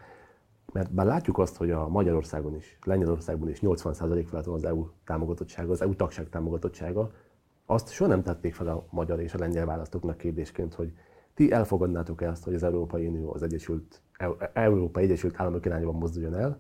mert 0.73 0.93
bár 0.93 1.07
látjuk 1.07 1.39
azt, 1.39 1.57
hogy 1.57 1.71
a 1.71 1.89
Magyarországon 1.89 2.55
is, 2.55 2.79
Lengyelországban 2.85 3.49
is 3.49 3.59
80% 3.63 4.25
felett 4.29 4.45
van 4.45 4.55
az 4.55 4.65
EU 4.65 4.87
támogatottsága, 5.05 5.73
az 5.73 5.83
EU 5.83 5.95
tagság 5.95 6.29
támogatottsága, 6.29 7.11
azt 7.67 7.91
soha 7.91 8.11
nem 8.11 8.23
tették 8.23 8.55
fel 8.55 8.69
a 8.69 8.87
magyar 8.91 9.21
és 9.21 9.35
a 9.35 9.39
lengyel 9.39 9.67
választóknak 9.67 10.17
kérdésként, 10.17 10.75
hogy 10.75 10.93
ti 11.35 11.53
elfogadnátok 11.53 12.23
ezt, 12.23 12.45
hogy 12.45 12.55
az 12.55 12.63
Európai 12.63 13.07
Unió 13.07 13.33
az 13.33 13.43
Egyesült, 13.43 14.01
Európai 14.53 15.05
Egyesült 15.05 15.35
Államok 15.41 15.67
irányában 15.67 15.95
mozduljon 15.95 16.35
el, 16.35 16.59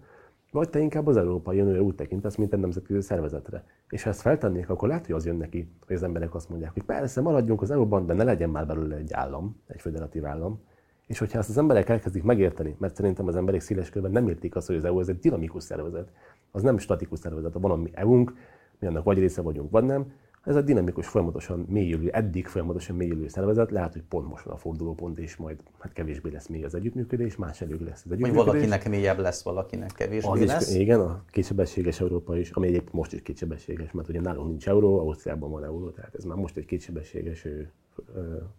vagy 0.57 0.70
te 0.70 0.78
inkább 0.78 1.07
az 1.07 1.16
Európai 1.16 1.61
Unióra 1.61 1.80
úgy 1.80 1.94
tekintesz, 1.94 2.36
mint 2.36 2.52
egy 2.52 2.61
nemzetközi 2.61 3.00
szervezetre. 3.00 3.64
És 3.88 4.02
ha 4.02 4.11
ezt 4.11 4.20
feltennék, 4.20 4.70
akkor 4.70 4.88
lehet, 4.88 5.07
hogy 5.07 5.14
az 5.14 5.26
jön 5.26 5.36
neki, 5.36 5.68
hogy 5.86 5.96
az 5.96 6.02
emberek 6.02 6.34
azt 6.34 6.48
mondják, 6.48 6.72
hogy 6.72 6.82
persze 6.82 7.20
maradjunk 7.20 7.62
az 7.62 7.70
EU-ban, 7.70 8.07
de 8.07 8.14
ne 8.14 8.24
legyen 8.24 8.50
már 8.50 8.66
belőle 8.66 8.96
egy 8.96 9.12
állam, 9.12 9.57
egy 9.66 9.80
federatív 9.80 10.24
állam. 10.24 10.61
És 11.07 11.18
hogyha 11.18 11.38
ezt 11.38 11.48
az 11.48 11.59
emberek 11.59 11.88
elkezdik 11.88 12.22
megérteni, 12.22 12.76
mert 12.78 12.94
szerintem 12.94 13.26
az 13.26 13.36
emberek 13.36 13.61
széles 13.61 13.90
körben 13.90 14.11
nem 14.11 14.28
értik 14.28 14.57
azt, 14.57 14.66
hogy 14.66 14.76
az 14.76 14.84
EU 14.84 15.00
ez 15.00 15.09
egy 15.09 15.18
dinamikus 15.18 15.62
szervezet, 15.62 16.12
az 16.50 16.62
nem 16.62 16.78
statikus 16.78 17.18
szervezet, 17.18 17.52
van 17.52 17.70
a 17.70 17.76
mi 17.76 17.90
EU-nk, 17.94 18.32
mi 18.78 18.86
annak 18.86 19.04
vagy 19.04 19.18
része 19.18 19.42
vagyunk, 19.42 19.70
vagy 19.70 19.84
nem, 19.84 20.12
ez 20.47 20.57
a 20.57 20.62
dinamikus, 20.62 21.07
folyamatosan 21.07 21.66
mélyülő, 21.68 22.11
eddig 22.11 22.47
folyamatosan 22.47 22.97
mélyülő 22.97 23.28
szervezet, 23.28 23.70
lehet, 23.70 23.92
hogy 23.92 24.03
pont 24.03 24.28
most 24.28 24.44
van 24.44 24.55
a 24.55 24.59
fordulópont, 24.59 25.18
és 25.18 25.36
majd 25.36 25.59
hát 25.78 25.92
kevésbé 25.92 26.30
lesz 26.30 26.47
mély 26.47 26.64
az 26.64 26.74
együttműködés, 26.74 27.36
más 27.36 27.61
előbb 27.61 27.80
lesz 27.80 28.03
az 28.05 28.11
együttműködés. 28.11 28.44
Vagy 28.44 28.47
valakinek 28.47 28.88
mélyebb 28.88 29.18
lesz, 29.18 29.42
valakinek 29.42 29.90
kevésbé 29.94 30.28
az 30.28 30.44
lesz. 30.44 30.70
Is, 30.70 30.80
igen, 30.80 31.01
a 31.01 31.24
kétsebességes 31.26 32.01
Európa 32.01 32.38
is, 32.38 32.51
ami 32.51 32.66
egyébként 32.66 32.92
most 32.92 33.12
is 33.12 33.22
kétsebességes, 33.22 33.92
mert 33.92 34.09
ugye 34.09 34.20
nálunk 34.20 34.49
nincs 34.49 34.68
euró, 34.68 34.99
Ausztriában 34.99 35.51
van 35.51 35.64
euró, 35.64 35.90
tehát 35.90 36.14
ez 36.14 36.24
már 36.24 36.36
most 36.36 36.57
egy 36.57 36.64
kétsebességes 36.64 37.47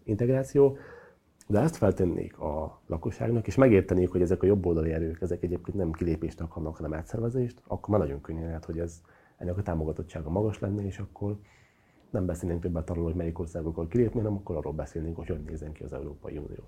integráció. 0.04 0.76
De 1.46 1.60
ezt 1.60 1.76
feltennék 1.76 2.38
a 2.38 2.80
lakosságnak, 2.86 3.46
és 3.46 3.54
megértenék, 3.54 4.10
hogy 4.10 4.20
ezek 4.20 4.42
a 4.42 4.46
jobboldali 4.46 4.92
erők, 4.92 5.20
ezek 5.20 5.42
egyébként 5.42 5.76
nem 5.76 5.92
kilépést 5.92 6.40
akarnak, 6.40 6.76
hanem 6.76 6.94
átszervezést, 6.94 7.62
akkor 7.66 7.88
már 7.88 8.06
nagyon 8.06 8.20
könnyen 8.20 8.44
lehet, 8.44 8.64
hogy 8.64 8.78
ez 8.78 9.00
ennek 9.36 9.58
a 9.58 9.62
támogatottsága 9.62 10.30
magas 10.30 10.58
lenne, 10.58 10.86
és 10.86 10.98
akkor 10.98 11.38
nem 12.10 12.26
beszélnénk 12.26 12.60
többet 12.60 12.90
arról, 12.90 13.04
hogy 13.04 13.14
melyik 13.14 13.38
országokkal 13.38 13.88
kilépni, 13.88 14.20
hanem 14.20 14.36
akkor 14.36 14.56
arról 14.56 14.72
beszélnénk, 14.72 15.16
hogy 15.16 15.26
hogy 15.26 15.40
nézzen 15.46 15.72
ki 15.72 15.82
az 15.82 15.92
Európai 15.92 16.36
Unió. 16.36 16.62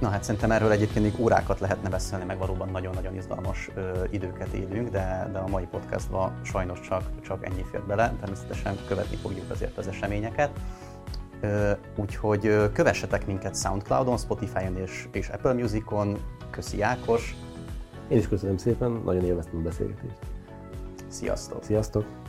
Na 0.00 0.08
hát 0.08 0.22
szerintem 0.22 0.50
erről 0.50 0.70
egyébként 0.70 1.04
még 1.04 1.24
órákat 1.24 1.60
lehetne 1.60 1.88
beszélni, 1.88 2.24
meg 2.24 2.38
valóban 2.38 2.68
nagyon-nagyon 2.68 3.14
izgalmas 3.14 3.70
ö, 3.74 4.04
időket 4.10 4.52
élünk, 4.52 4.88
de, 4.88 5.28
de 5.32 5.38
a 5.38 5.48
mai 5.48 5.66
podcastban 5.70 6.40
sajnos 6.42 6.80
csak, 6.80 7.02
csak 7.20 7.46
ennyi 7.46 7.62
fér 7.62 7.82
bele. 7.82 8.14
Természetesen 8.20 8.74
követni 8.88 9.16
fogjuk 9.16 9.50
azért 9.50 9.78
az 9.78 9.88
eseményeket. 9.88 10.60
Ö, 11.40 11.72
úgyhogy 11.96 12.72
kövessetek 12.72 13.26
minket 13.26 13.56
Soundcloudon, 13.56 14.16
Spotify-on 14.16 14.76
és, 14.76 15.08
és 15.12 15.28
Apple 15.28 15.52
Musicon. 15.52 16.16
Köszi 16.50 16.82
Ákos! 16.82 17.34
Én 18.08 18.18
is 18.18 18.28
köszönöm 18.28 18.56
szépen, 18.56 18.90
nagyon 19.04 19.24
élveztem 19.24 19.58
a 19.58 19.62
beszélgetést. 19.62 20.18
Sziasztok! 21.08 21.62
Sziasztok! 21.62 22.23